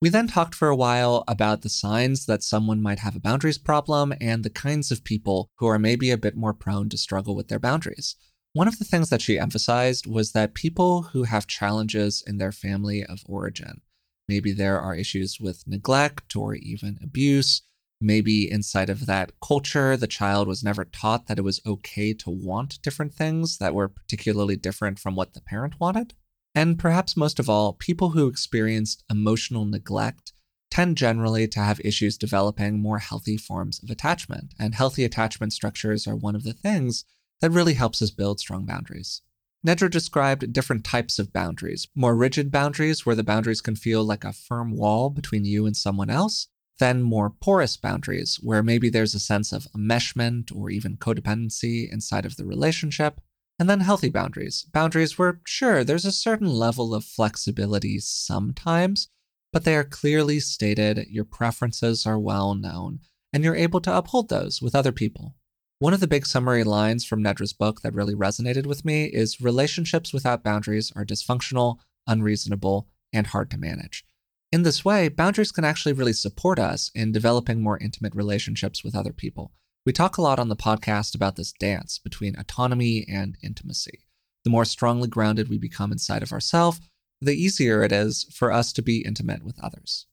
We 0.00 0.08
then 0.08 0.28
talked 0.28 0.54
for 0.54 0.68
a 0.68 0.76
while 0.76 1.22
about 1.28 1.60
the 1.60 1.68
signs 1.68 2.24
that 2.24 2.42
someone 2.42 2.80
might 2.80 3.00
have 3.00 3.16
a 3.16 3.20
boundaries 3.20 3.58
problem 3.58 4.14
and 4.18 4.44
the 4.44 4.50
kinds 4.50 4.92
of 4.92 5.04
people 5.04 5.50
who 5.58 5.66
are 5.66 5.78
maybe 5.78 6.10
a 6.10 6.16
bit 6.16 6.36
more 6.36 6.54
prone 6.54 6.88
to 6.88 6.96
struggle 6.96 7.36
with 7.36 7.48
their 7.48 7.58
boundaries. 7.58 8.16
One 8.54 8.68
of 8.68 8.78
the 8.78 8.84
things 8.84 9.10
that 9.10 9.20
she 9.20 9.36
emphasized 9.36 10.06
was 10.06 10.30
that 10.30 10.54
people 10.54 11.02
who 11.02 11.24
have 11.24 11.48
challenges 11.48 12.22
in 12.24 12.38
their 12.38 12.52
family 12.52 13.04
of 13.04 13.24
origin, 13.26 13.80
maybe 14.28 14.52
there 14.52 14.80
are 14.80 14.94
issues 14.94 15.40
with 15.40 15.66
neglect 15.66 16.36
or 16.36 16.54
even 16.54 16.96
abuse, 17.02 17.62
maybe 18.00 18.48
inside 18.48 18.90
of 18.90 19.06
that 19.06 19.32
culture, 19.42 19.96
the 19.96 20.06
child 20.06 20.46
was 20.46 20.62
never 20.62 20.84
taught 20.84 21.26
that 21.26 21.40
it 21.40 21.42
was 21.42 21.60
okay 21.66 22.14
to 22.14 22.30
want 22.30 22.80
different 22.80 23.12
things 23.12 23.58
that 23.58 23.74
were 23.74 23.88
particularly 23.88 24.54
different 24.54 25.00
from 25.00 25.16
what 25.16 25.34
the 25.34 25.40
parent 25.40 25.80
wanted. 25.80 26.14
And 26.54 26.78
perhaps 26.78 27.16
most 27.16 27.40
of 27.40 27.50
all, 27.50 27.72
people 27.72 28.10
who 28.10 28.28
experienced 28.28 29.02
emotional 29.10 29.64
neglect 29.64 30.32
tend 30.70 30.96
generally 30.96 31.48
to 31.48 31.58
have 31.58 31.80
issues 31.80 32.16
developing 32.16 32.78
more 32.78 33.00
healthy 33.00 33.36
forms 33.36 33.82
of 33.82 33.90
attachment. 33.90 34.54
And 34.60 34.76
healthy 34.76 35.02
attachment 35.02 35.52
structures 35.52 36.06
are 36.06 36.14
one 36.14 36.36
of 36.36 36.44
the 36.44 36.52
things 36.52 37.04
that 37.44 37.50
really 37.50 37.74
helps 37.74 38.00
us 38.00 38.10
build 38.10 38.40
strong 38.40 38.64
boundaries. 38.64 39.20
Nedra 39.66 39.90
described 39.90 40.50
different 40.50 40.82
types 40.82 41.18
of 41.18 41.30
boundaries 41.30 41.86
more 41.94 42.16
rigid 42.16 42.50
boundaries, 42.50 43.04
where 43.04 43.14
the 43.14 43.22
boundaries 43.22 43.60
can 43.60 43.76
feel 43.76 44.02
like 44.02 44.24
a 44.24 44.32
firm 44.32 44.74
wall 44.74 45.10
between 45.10 45.44
you 45.44 45.66
and 45.66 45.76
someone 45.76 46.08
else, 46.08 46.48
then 46.78 47.02
more 47.02 47.28
porous 47.28 47.76
boundaries, 47.76 48.40
where 48.42 48.62
maybe 48.62 48.88
there's 48.88 49.14
a 49.14 49.20
sense 49.20 49.52
of 49.52 49.68
enmeshment 49.76 50.56
or 50.56 50.70
even 50.70 50.96
codependency 50.96 51.86
inside 51.92 52.24
of 52.24 52.36
the 52.36 52.46
relationship. 52.46 53.20
And 53.58 53.68
then 53.68 53.80
healthy 53.80 54.08
boundaries, 54.08 54.64
boundaries 54.72 55.18
where, 55.18 55.42
sure, 55.44 55.84
there's 55.84 56.06
a 56.06 56.12
certain 56.12 56.48
level 56.48 56.94
of 56.94 57.04
flexibility 57.04 57.98
sometimes, 57.98 59.08
but 59.52 59.64
they 59.64 59.76
are 59.76 59.84
clearly 59.84 60.40
stated, 60.40 61.08
your 61.10 61.26
preferences 61.26 62.06
are 62.06 62.18
well 62.18 62.54
known, 62.54 63.00
and 63.34 63.44
you're 63.44 63.54
able 63.54 63.82
to 63.82 63.94
uphold 63.94 64.30
those 64.30 64.62
with 64.62 64.74
other 64.74 64.92
people. 64.92 65.34
One 65.80 65.92
of 65.92 66.00
the 66.00 66.06
big 66.06 66.24
summary 66.24 66.62
lines 66.62 67.04
from 67.04 67.22
Nedra's 67.22 67.52
book 67.52 67.82
that 67.82 67.94
really 67.94 68.14
resonated 68.14 68.64
with 68.64 68.84
me 68.84 69.06
is 69.06 69.40
relationships 69.40 70.12
without 70.12 70.44
boundaries 70.44 70.92
are 70.94 71.04
dysfunctional, 71.04 71.78
unreasonable, 72.06 72.88
and 73.12 73.26
hard 73.26 73.50
to 73.50 73.58
manage. 73.58 74.04
In 74.52 74.62
this 74.62 74.84
way, 74.84 75.08
boundaries 75.08 75.50
can 75.50 75.64
actually 75.64 75.92
really 75.92 76.12
support 76.12 76.60
us 76.60 76.92
in 76.94 77.10
developing 77.10 77.60
more 77.60 77.76
intimate 77.78 78.14
relationships 78.14 78.84
with 78.84 78.94
other 78.94 79.12
people. 79.12 79.50
We 79.84 79.92
talk 79.92 80.16
a 80.16 80.22
lot 80.22 80.38
on 80.38 80.48
the 80.48 80.54
podcast 80.54 81.12
about 81.12 81.34
this 81.34 81.52
dance 81.52 81.98
between 81.98 82.38
autonomy 82.38 83.04
and 83.08 83.36
intimacy. 83.42 84.04
The 84.44 84.50
more 84.50 84.64
strongly 84.64 85.08
grounded 85.08 85.48
we 85.48 85.58
become 85.58 85.90
inside 85.90 86.22
of 86.22 86.32
ourselves, 86.32 86.80
the 87.20 87.34
easier 87.34 87.82
it 87.82 87.90
is 87.90 88.26
for 88.32 88.52
us 88.52 88.72
to 88.74 88.82
be 88.82 89.04
intimate 89.04 89.42
with 89.42 89.58
others. 89.60 90.06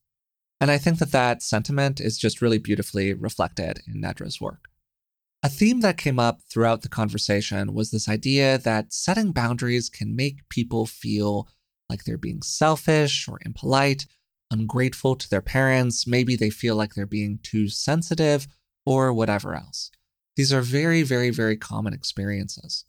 And 0.60 0.72
I 0.72 0.80
think 0.80 0.98
that 0.98 1.12
that 1.12 1.44
sentiment 1.44 2.02
is 2.02 2.18
just 2.18 2.42
really 2.42 2.58
beautifully 2.58 3.14
reflected 3.14 3.82
in 3.88 4.02
Nedra's 4.02 4.42
work. 4.42 4.71
A 5.44 5.50
theme 5.50 5.80
that 5.80 5.98
came 5.98 6.20
up 6.20 6.42
throughout 6.44 6.84
the 6.84 6.90
conversation 6.90 7.74
was 7.74 7.90
this 7.90 8.08
idea 8.08 8.60
that 8.60 8.94
setting 8.94 9.32
boundaries 9.32 9.90
can 9.90 10.16
make 10.16 10.48
people 10.50 10.86
feel 10.86 11.48
like 11.90 12.04
they're 12.04 12.16
being 12.16 12.44
selfish 12.44 13.28
or 13.28 13.40
impolite, 13.44 14.06
ungrateful 14.52 15.16
to 15.16 15.28
their 15.28 15.42
parents, 15.42 16.06
maybe 16.06 16.36
they 16.36 16.52
feel 16.52 16.76
like 16.76 16.94
they're 16.94 17.08
being 17.08 17.40
too 17.42 17.70
sensitive, 17.70 18.48
or 18.86 19.12
whatever 19.12 19.56
else. 19.56 19.90
These 20.36 20.54
are 20.54 20.62
very, 20.62 21.02
very, 21.02 21.32
very 21.32 21.58
common 21.58 21.94
experiences. 21.94 22.86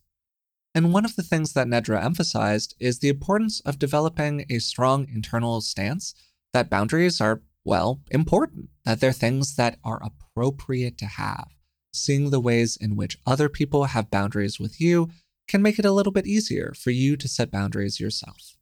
And 0.74 0.92
one 0.92 1.06
of 1.06 1.16
the 1.16 1.22
things 1.22 1.54
that 1.54 1.66
Nedra 1.66 2.04
emphasized 2.04 2.74
is 2.78 2.98
the 2.98 3.08
importance 3.08 3.60
of 3.60 3.78
developing 3.78 4.44
a 4.50 4.58
strong 4.58 5.08
internal 5.08 5.62
stance 5.62 6.14
that 6.52 6.68
boundaries 6.68 7.18
are, 7.18 7.40
well, 7.64 8.02
important, 8.10 8.68
that 8.84 9.00
they're 9.00 9.12
things 9.12 9.56
that 9.56 9.78
are 9.82 10.02
appropriate 10.04 10.98
to 10.98 11.06
have 11.06 11.48
seeing 11.92 12.30
the 12.30 12.40
ways 12.40 12.76
in 12.76 12.96
which 12.96 13.18
other 13.26 13.48
people 13.48 13.84
have 13.84 14.10
boundaries 14.10 14.58
with 14.58 14.80
you 14.80 15.10
can 15.48 15.62
make 15.62 15.78
it 15.78 15.84
a 15.84 15.92
little 15.92 16.12
bit 16.12 16.26
easier 16.26 16.72
for 16.76 16.90
you 16.90 17.16
to 17.16 17.28
set 17.28 17.50
boundaries 17.50 18.00
yourself. 18.00 18.56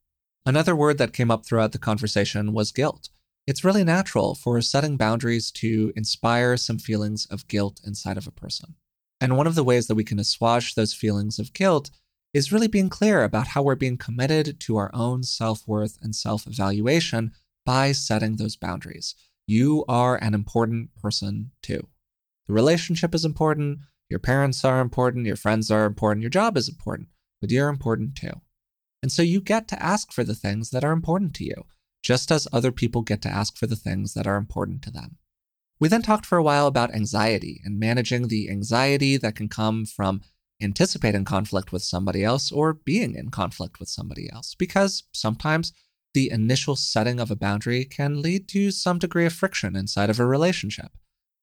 Another 0.46 0.74
word 0.74 0.98
that 0.98 1.12
came 1.12 1.30
up 1.30 1.44
throughout 1.44 1.72
the 1.72 1.78
conversation 1.78 2.52
was 2.52 2.72
guilt. 2.72 3.10
It's 3.46 3.64
really 3.64 3.84
natural 3.84 4.34
for 4.34 4.60
setting 4.60 4.96
boundaries 4.96 5.50
to 5.52 5.92
inspire 5.96 6.56
some 6.56 6.78
feelings 6.78 7.26
of 7.26 7.48
guilt 7.48 7.80
inside 7.84 8.16
of 8.16 8.26
a 8.26 8.32
person. 8.32 8.74
And 9.20 9.36
one 9.36 9.46
of 9.46 9.54
the 9.54 9.64
ways 9.64 9.86
that 9.86 9.94
we 9.94 10.04
can 10.04 10.18
assuage 10.18 10.74
those 10.74 10.94
feelings 10.94 11.38
of 11.38 11.52
guilt 11.52 11.90
is 12.32 12.52
really 12.52 12.68
being 12.68 12.88
clear 12.88 13.22
about 13.22 13.48
how 13.48 13.62
we're 13.62 13.74
being 13.74 13.96
committed 13.96 14.60
to 14.60 14.76
our 14.76 14.90
own 14.94 15.22
self 15.22 15.66
worth 15.66 15.98
and 16.00 16.14
self 16.14 16.46
evaluation 16.46 17.32
by 17.66 17.92
setting 17.92 18.36
those 18.36 18.56
boundaries. 18.56 19.14
You 19.46 19.84
are 19.88 20.16
an 20.16 20.32
important 20.32 20.94
person 20.94 21.50
too. 21.62 21.88
The 22.50 22.54
relationship 22.54 23.14
is 23.14 23.24
important, 23.24 23.78
your 24.08 24.18
parents 24.18 24.64
are 24.64 24.80
important, 24.80 25.24
your 25.24 25.36
friends 25.36 25.70
are 25.70 25.84
important, 25.84 26.22
your 26.22 26.30
job 26.30 26.56
is 26.56 26.68
important, 26.68 27.06
but 27.40 27.52
you're 27.52 27.68
important 27.68 28.16
too. 28.16 28.40
And 29.04 29.12
so 29.12 29.22
you 29.22 29.40
get 29.40 29.68
to 29.68 29.80
ask 29.80 30.12
for 30.12 30.24
the 30.24 30.34
things 30.34 30.70
that 30.70 30.82
are 30.82 30.90
important 30.90 31.32
to 31.34 31.44
you, 31.44 31.66
just 32.02 32.32
as 32.32 32.48
other 32.52 32.72
people 32.72 33.02
get 33.02 33.22
to 33.22 33.28
ask 33.28 33.56
for 33.56 33.68
the 33.68 33.76
things 33.76 34.14
that 34.14 34.26
are 34.26 34.34
important 34.34 34.82
to 34.82 34.90
them. 34.90 35.18
We 35.78 35.86
then 35.86 36.02
talked 36.02 36.26
for 36.26 36.38
a 36.38 36.42
while 36.42 36.66
about 36.66 36.92
anxiety 36.92 37.60
and 37.64 37.78
managing 37.78 38.26
the 38.26 38.50
anxiety 38.50 39.16
that 39.16 39.36
can 39.36 39.48
come 39.48 39.86
from 39.86 40.20
anticipating 40.60 41.24
conflict 41.24 41.70
with 41.70 41.84
somebody 41.84 42.24
else 42.24 42.50
or 42.50 42.74
being 42.74 43.14
in 43.14 43.30
conflict 43.30 43.78
with 43.78 43.88
somebody 43.88 44.28
else, 44.28 44.56
because 44.56 45.04
sometimes 45.12 45.72
the 46.14 46.32
initial 46.32 46.74
setting 46.74 47.20
of 47.20 47.30
a 47.30 47.36
boundary 47.36 47.84
can 47.84 48.20
lead 48.20 48.48
to 48.48 48.72
some 48.72 48.98
degree 48.98 49.26
of 49.26 49.32
friction 49.32 49.76
inside 49.76 50.10
of 50.10 50.18
a 50.18 50.26
relationship. 50.26 50.90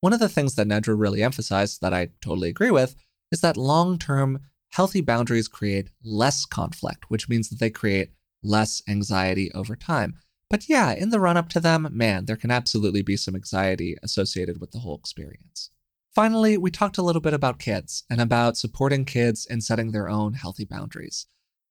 One 0.01 0.13
of 0.13 0.19
the 0.19 0.29
things 0.29 0.55
that 0.55 0.67
Nedra 0.67 0.97
really 0.97 1.23
emphasized 1.23 1.81
that 1.81 1.93
I 1.93 2.09
totally 2.21 2.49
agree 2.49 2.71
with 2.71 2.95
is 3.31 3.41
that 3.41 3.57
long 3.57 3.97
term, 3.97 4.39
healthy 4.69 5.01
boundaries 5.01 5.47
create 5.47 5.89
less 6.03 6.45
conflict, 6.45 7.05
which 7.09 7.27
means 7.27 7.49
that 7.49 7.59
they 7.59 7.69
create 7.69 8.11
less 8.43 8.81
anxiety 8.87 9.51
over 9.53 9.75
time. 9.75 10.15
But 10.49 10.69
yeah, 10.69 10.93
in 10.93 11.09
the 11.09 11.19
run 11.19 11.35
up 11.35 11.49
to 11.49 11.59
them, 11.59 11.89
man, 11.91 12.25
there 12.25 12.37
can 12.37 12.51
absolutely 12.51 13.01
be 13.01 13.17
some 13.17 13.35
anxiety 13.35 13.97
associated 14.01 14.61
with 14.61 14.71
the 14.71 14.79
whole 14.79 14.95
experience. 14.95 15.71
Finally, 16.15 16.57
we 16.57 16.71
talked 16.71 16.97
a 16.97 17.03
little 17.03 17.21
bit 17.21 17.33
about 17.33 17.59
kids 17.59 18.03
and 18.09 18.21
about 18.21 18.57
supporting 18.57 19.03
kids 19.03 19.45
in 19.45 19.61
setting 19.61 19.91
their 19.91 20.09
own 20.09 20.33
healthy 20.33 20.65
boundaries. 20.65 21.27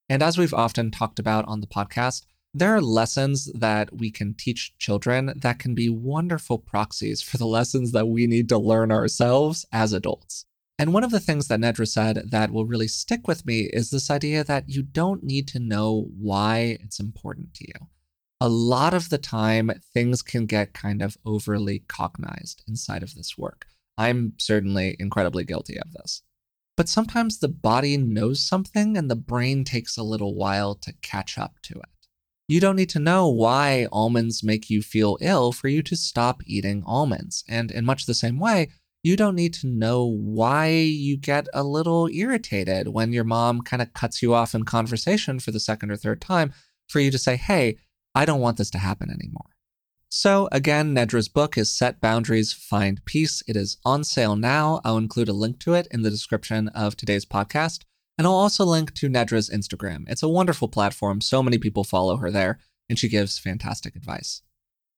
And 0.08 0.22
as 0.22 0.36
we've 0.36 0.54
often 0.54 0.90
talked 0.90 1.18
about 1.18 1.46
on 1.46 1.60
the 1.60 1.66
podcast, 1.66 2.26
there 2.54 2.74
are 2.74 2.80
lessons 2.80 3.50
that 3.52 3.94
we 3.96 4.10
can 4.10 4.34
teach 4.34 4.72
children 4.78 5.32
that 5.36 5.58
can 5.58 5.74
be 5.74 5.88
wonderful 5.88 6.58
proxies 6.58 7.20
for 7.20 7.36
the 7.36 7.46
lessons 7.46 7.92
that 7.92 8.08
we 8.08 8.26
need 8.26 8.48
to 8.48 8.58
learn 8.58 8.90
ourselves 8.90 9.66
as 9.72 9.92
adults. 9.92 10.46
And 10.78 10.92
one 10.92 11.04
of 11.04 11.10
the 11.10 11.20
things 11.20 11.48
that 11.48 11.60
Nedra 11.60 11.88
said 11.88 12.30
that 12.30 12.50
will 12.50 12.66
really 12.66 12.88
stick 12.88 13.26
with 13.26 13.46
me 13.46 13.70
is 13.72 13.90
this 13.90 14.10
idea 14.10 14.44
that 14.44 14.68
you 14.68 14.82
don't 14.82 15.22
need 15.22 15.48
to 15.48 15.58
know 15.58 16.08
why 16.18 16.78
it's 16.80 17.00
important 17.00 17.54
to 17.54 17.66
you. 17.66 17.88
A 18.40 18.48
lot 18.48 18.92
of 18.92 19.08
the 19.08 19.16
time, 19.16 19.70
things 19.94 20.20
can 20.20 20.44
get 20.44 20.74
kind 20.74 21.00
of 21.00 21.16
overly 21.24 21.80
cognized 21.88 22.62
inside 22.68 23.02
of 23.02 23.14
this 23.14 23.38
work. 23.38 23.66
I'm 23.96 24.34
certainly 24.36 24.96
incredibly 24.98 25.44
guilty 25.44 25.78
of 25.78 25.92
this. 25.92 26.22
But 26.76 26.90
sometimes 26.90 27.38
the 27.38 27.48
body 27.48 27.96
knows 27.96 28.40
something 28.40 28.98
and 28.98 29.10
the 29.10 29.16
brain 29.16 29.64
takes 29.64 29.96
a 29.96 30.02
little 30.02 30.34
while 30.34 30.74
to 30.74 30.92
catch 31.00 31.38
up 31.38 31.54
to 31.62 31.74
it. 31.74 31.88
You 32.48 32.60
don't 32.60 32.76
need 32.76 32.90
to 32.90 33.00
know 33.00 33.28
why 33.28 33.88
almonds 33.90 34.44
make 34.44 34.70
you 34.70 34.80
feel 34.80 35.18
ill 35.20 35.50
for 35.50 35.68
you 35.68 35.82
to 35.82 35.96
stop 35.96 36.42
eating 36.46 36.84
almonds. 36.86 37.42
And 37.48 37.72
in 37.72 37.84
much 37.84 38.06
the 38.06 38.14
same 38.14 38.38
way, 38.38 38.68
you 39.02 39.16
don't 39.16 39.34
need 39.34 39.54
to 39.54 39.66
know 39.66 40.04
why 40.04 40.68
you 40.68 41.16
get 41.16 41.48
a 41.52 41.64
little 41.64 42.08
irritated 42.08 42.88
when 42.88 43.12
your 43.12 43.24
mom 43.24 43.62
kind 43.62 43.82
of 43.82 43.92
cuts 43.94 44.22
you 44.22 44.32
off 44.32 44.54
in 44.54 44.64
conversation 44.64 45.40
for 45.40 45.50
the 45.50 45.60
second 45.60 45.90
or 45.90 45.96
third 45.96 46.20
time 46.20 46.52
for 46.88 47.00
you 47.00 47.10
to 47.10 47.18
say, 47.18 47.36
hey, 47.36 47.78
I 48.14 48.24
don't 48.24 48.40
want 48.40 48.58
this 48.58 48.70
to 48.70 48.78
happen 48.78 49.10
anymore. 49.10 49.50
So, 50.08 50.48
again, 50.52 50.94
Nedra's 50.94 51.28
book 51.28 51.58
is 51.58 51.68
Set 51.68 52.00
Boundaries, 52.00 52.52
Find 52.52 53.04
Peace. 53.04 53.42
It 53.48 53.56
is 53.56 53.76
on 53.84 54.04
sale 54.04 54.36
now. 54.36 54.80
I'll 54.84 54.96
include 54.96 55.28
a 55.28 55.32
link 55.32 55.58
to 55.60 55.74
it 55.74 55.88
in 55.90 56.02
the 56.02 56.10
description 56.10 56.68
of 56.68 56.96
today's 56.96 57.26
podcast. 57.26 57.80
And 58.18 58.26
I'll 58.26 58.32
also 58.32 58.64
link 58.64 58.94
to 58.94 59.08
Nedra's 59.08 59.50
Instagram. 59.50 60.04
It's 60.08 60.22
a 60.22 60.28
wonderful 60.28 60.68
platform. 60.68 61.20
So 61.20 61.42
many 61.42 61.58
people 61.58 61.84
follow 61.84 62.16
her 62.16 62.30
there, 62.30 62.58
and 62.88 62.98
she 62.98 63.08
gives 63.08 63.38
fantastic 63.38 63.94
advice. 63.94 64.42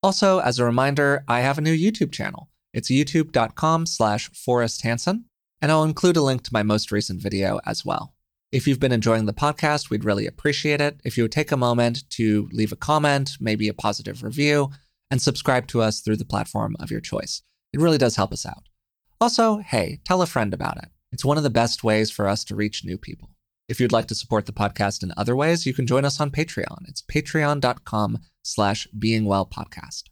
Also, 0.01 0.39
as 0.39 0.59
a 0.59 0.65
reminder, 0.65 1.25
I 1.27 1.41
have 1.41 1.57
a 1.57 1.61
new 1.61 1.75
YouTube 1.75 2.11
channel. 2.11 2.49
It's 2.73 2.89
youtube.com 2.89 3.85
slash 3.85 4.29
Forrest 4.31 4.83
and 4.85 5.71
I'll 5.71 5.83
include 5.83 6.15
a 6.15 6.21
link 6.21 6.43
to 6.43 6.53
my 6.53 6.63
most 6.63 6.91
recent 6.91 7.21
video 7.21 7.59
as 7.65 7.83
well. 7.83 8.13
If 8.51 8.67
you've 8.67 8.79
been 8.79 8.91
enjoying 8.91 9.25
the 9.25 9.33
podcast, 9.33 9.89
we'd 9.89 10.05
really 10.05 10.25
appreciate 10.25 10.81
it 10.81 10.99
if 11.03 11.17
you 11.17 11.23
would 11.23 11.31
take 11.31 11.51
a 11.51 11.57
moment 11.57 12.09
to 12.11 12.47
leave 12.51 12.71
a 12.71 12.77
comment, 12.77 13.37
maybe 13.39 13.67
a 13.67 13.73
positive 13.73 14.23
review, 14.23 14.71
and 15.11 15.21
subscribe 15.21 15.67
to 15.67 15.81
us 15.81 15.99
through 15.99 16.17
the 16.17 16.25
platform 16.25 16.75
of 16.79 16.89
your 16.89 17.01
choice. 17.01 17.41
It 17.73 17.79
really 17.79 17.97
does 17.97 18.15
help 18.15 18.31
us 18.31 18.45
out. 18.45 18.69
Also, 19.21 19.57
hey, 19.57 19.99
tell 20.05 20.21
a 20.21 20.27
friend 20.27 20.53
about 20.53 20.77
it. 20.77 20.89
It's 21.11 21.25
one 21.25 21.37
of 21.37 21.43
the 21.43 21.49
best 21.49 21.83
ways 21.83 22.11
for 22.11 22.27
us 22.27 22.43
to 22.45 22.55
reach 22.55 22.85
new 22.85 22.97
people. 22.97 23.29
If 23.67 23.79
you'd 23.79 23.91
like 23.91 24.07
to 24.07 24.15
support 24.15 24.45
the 24.45 24.51
podcast 24.51 25.03
in 25.03 25.13
other 25.15 25.35
ways, 25.35 25.65
you 25.65 25.73
can 25.73 25.85
join 25.85 26.05
us 26.05 26.19
on 26.19 26.31
Patreon. 26.31 26.87
It's 26.87 27.03
patreon.com 27.03 28.19
slash 28.43 28.87
beingwellpodcast. 28.97 30.03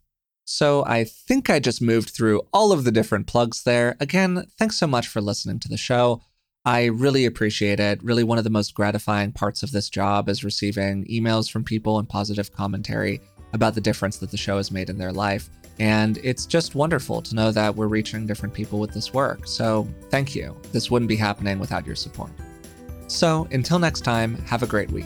So 0.45 0.86
I 0.86 1.04
think 1.04 1.50
I 1.50 1.60
just 1.60 1.82
moved 1.82 2.12
through 2.12 2.43
all 2.54 2.72
of 2.72 2.84
the 2.84 2.91
different 2.91 3.28
plugs 3.28 3.64
there. 3.64 3.98
Again, 4.00 4.45
thanks 4.58 4.78
so 4.78 4.88
much 4.88 5.08
for 5.08 5.22
listening 5.22 5.60
to 5.60 5.68
the 5.68 5.78
show. 5.78 6.22
I 6.64 6.86
really 6.86 7.26
appreciate 7.26 7.80
it. 7.80 8.04
Really, 8.04 8.24
one 8.24 8.38
of 8.38 8.43
the 8.43 8.50
most 8.50 8.74
gratifying 8.74 9.32
parts 9.32 9.64
of 9.64 9.72
this 9.72 9.89
job 9.89 10.30
is 10.30 10.43
receiving 10.43 11.06
emails 11.06 11.50
from 11.50 11.64
people 11.64 11.98
and 11.98 12.08
positive 12.08 12.54
commentary 12.54 13.22
about 13.54 13.74
the 13.74 13.82
difference 13.82 14.18
that 14.18 14.32
the 14.32 14.38
show 14.38 14.58
has 14.58 14.72
made 14.72 14.89
in 14.89 14.98
their 14.98 15.14
life. 15.14 15.50
And 15.80 16.17
it's 16.23 16.45
just 16.45 16.75
wonderful 16.75 17.21
to 17.21 17.36
know 17.36 17.51
that 17.51 17.75
we're 17.75 17.88
reaching 17.88 18.25
different 18.25 18.53
people 18.53 18.80
with 18.80 18.93
this 18.93 19.13
work. 19.13 19.47
So 19.47 19.88
thank 20.09 20.36
you. 20.36 20.59
This 20.71 20.89
wouldn't 20.89 21.09
be 21.09 21.15
happening 21.15 21.59
without 21.59 21.86
your 21.86 21.95
support. 21.95 22.32
So 23.07 23.47
until 23.51 23.80
next 23.80 24.01
time, 24.01 24.36
have 24.45 24.63
a 24.63 24.67
great 24.67 24.91
week. 24.91 25.05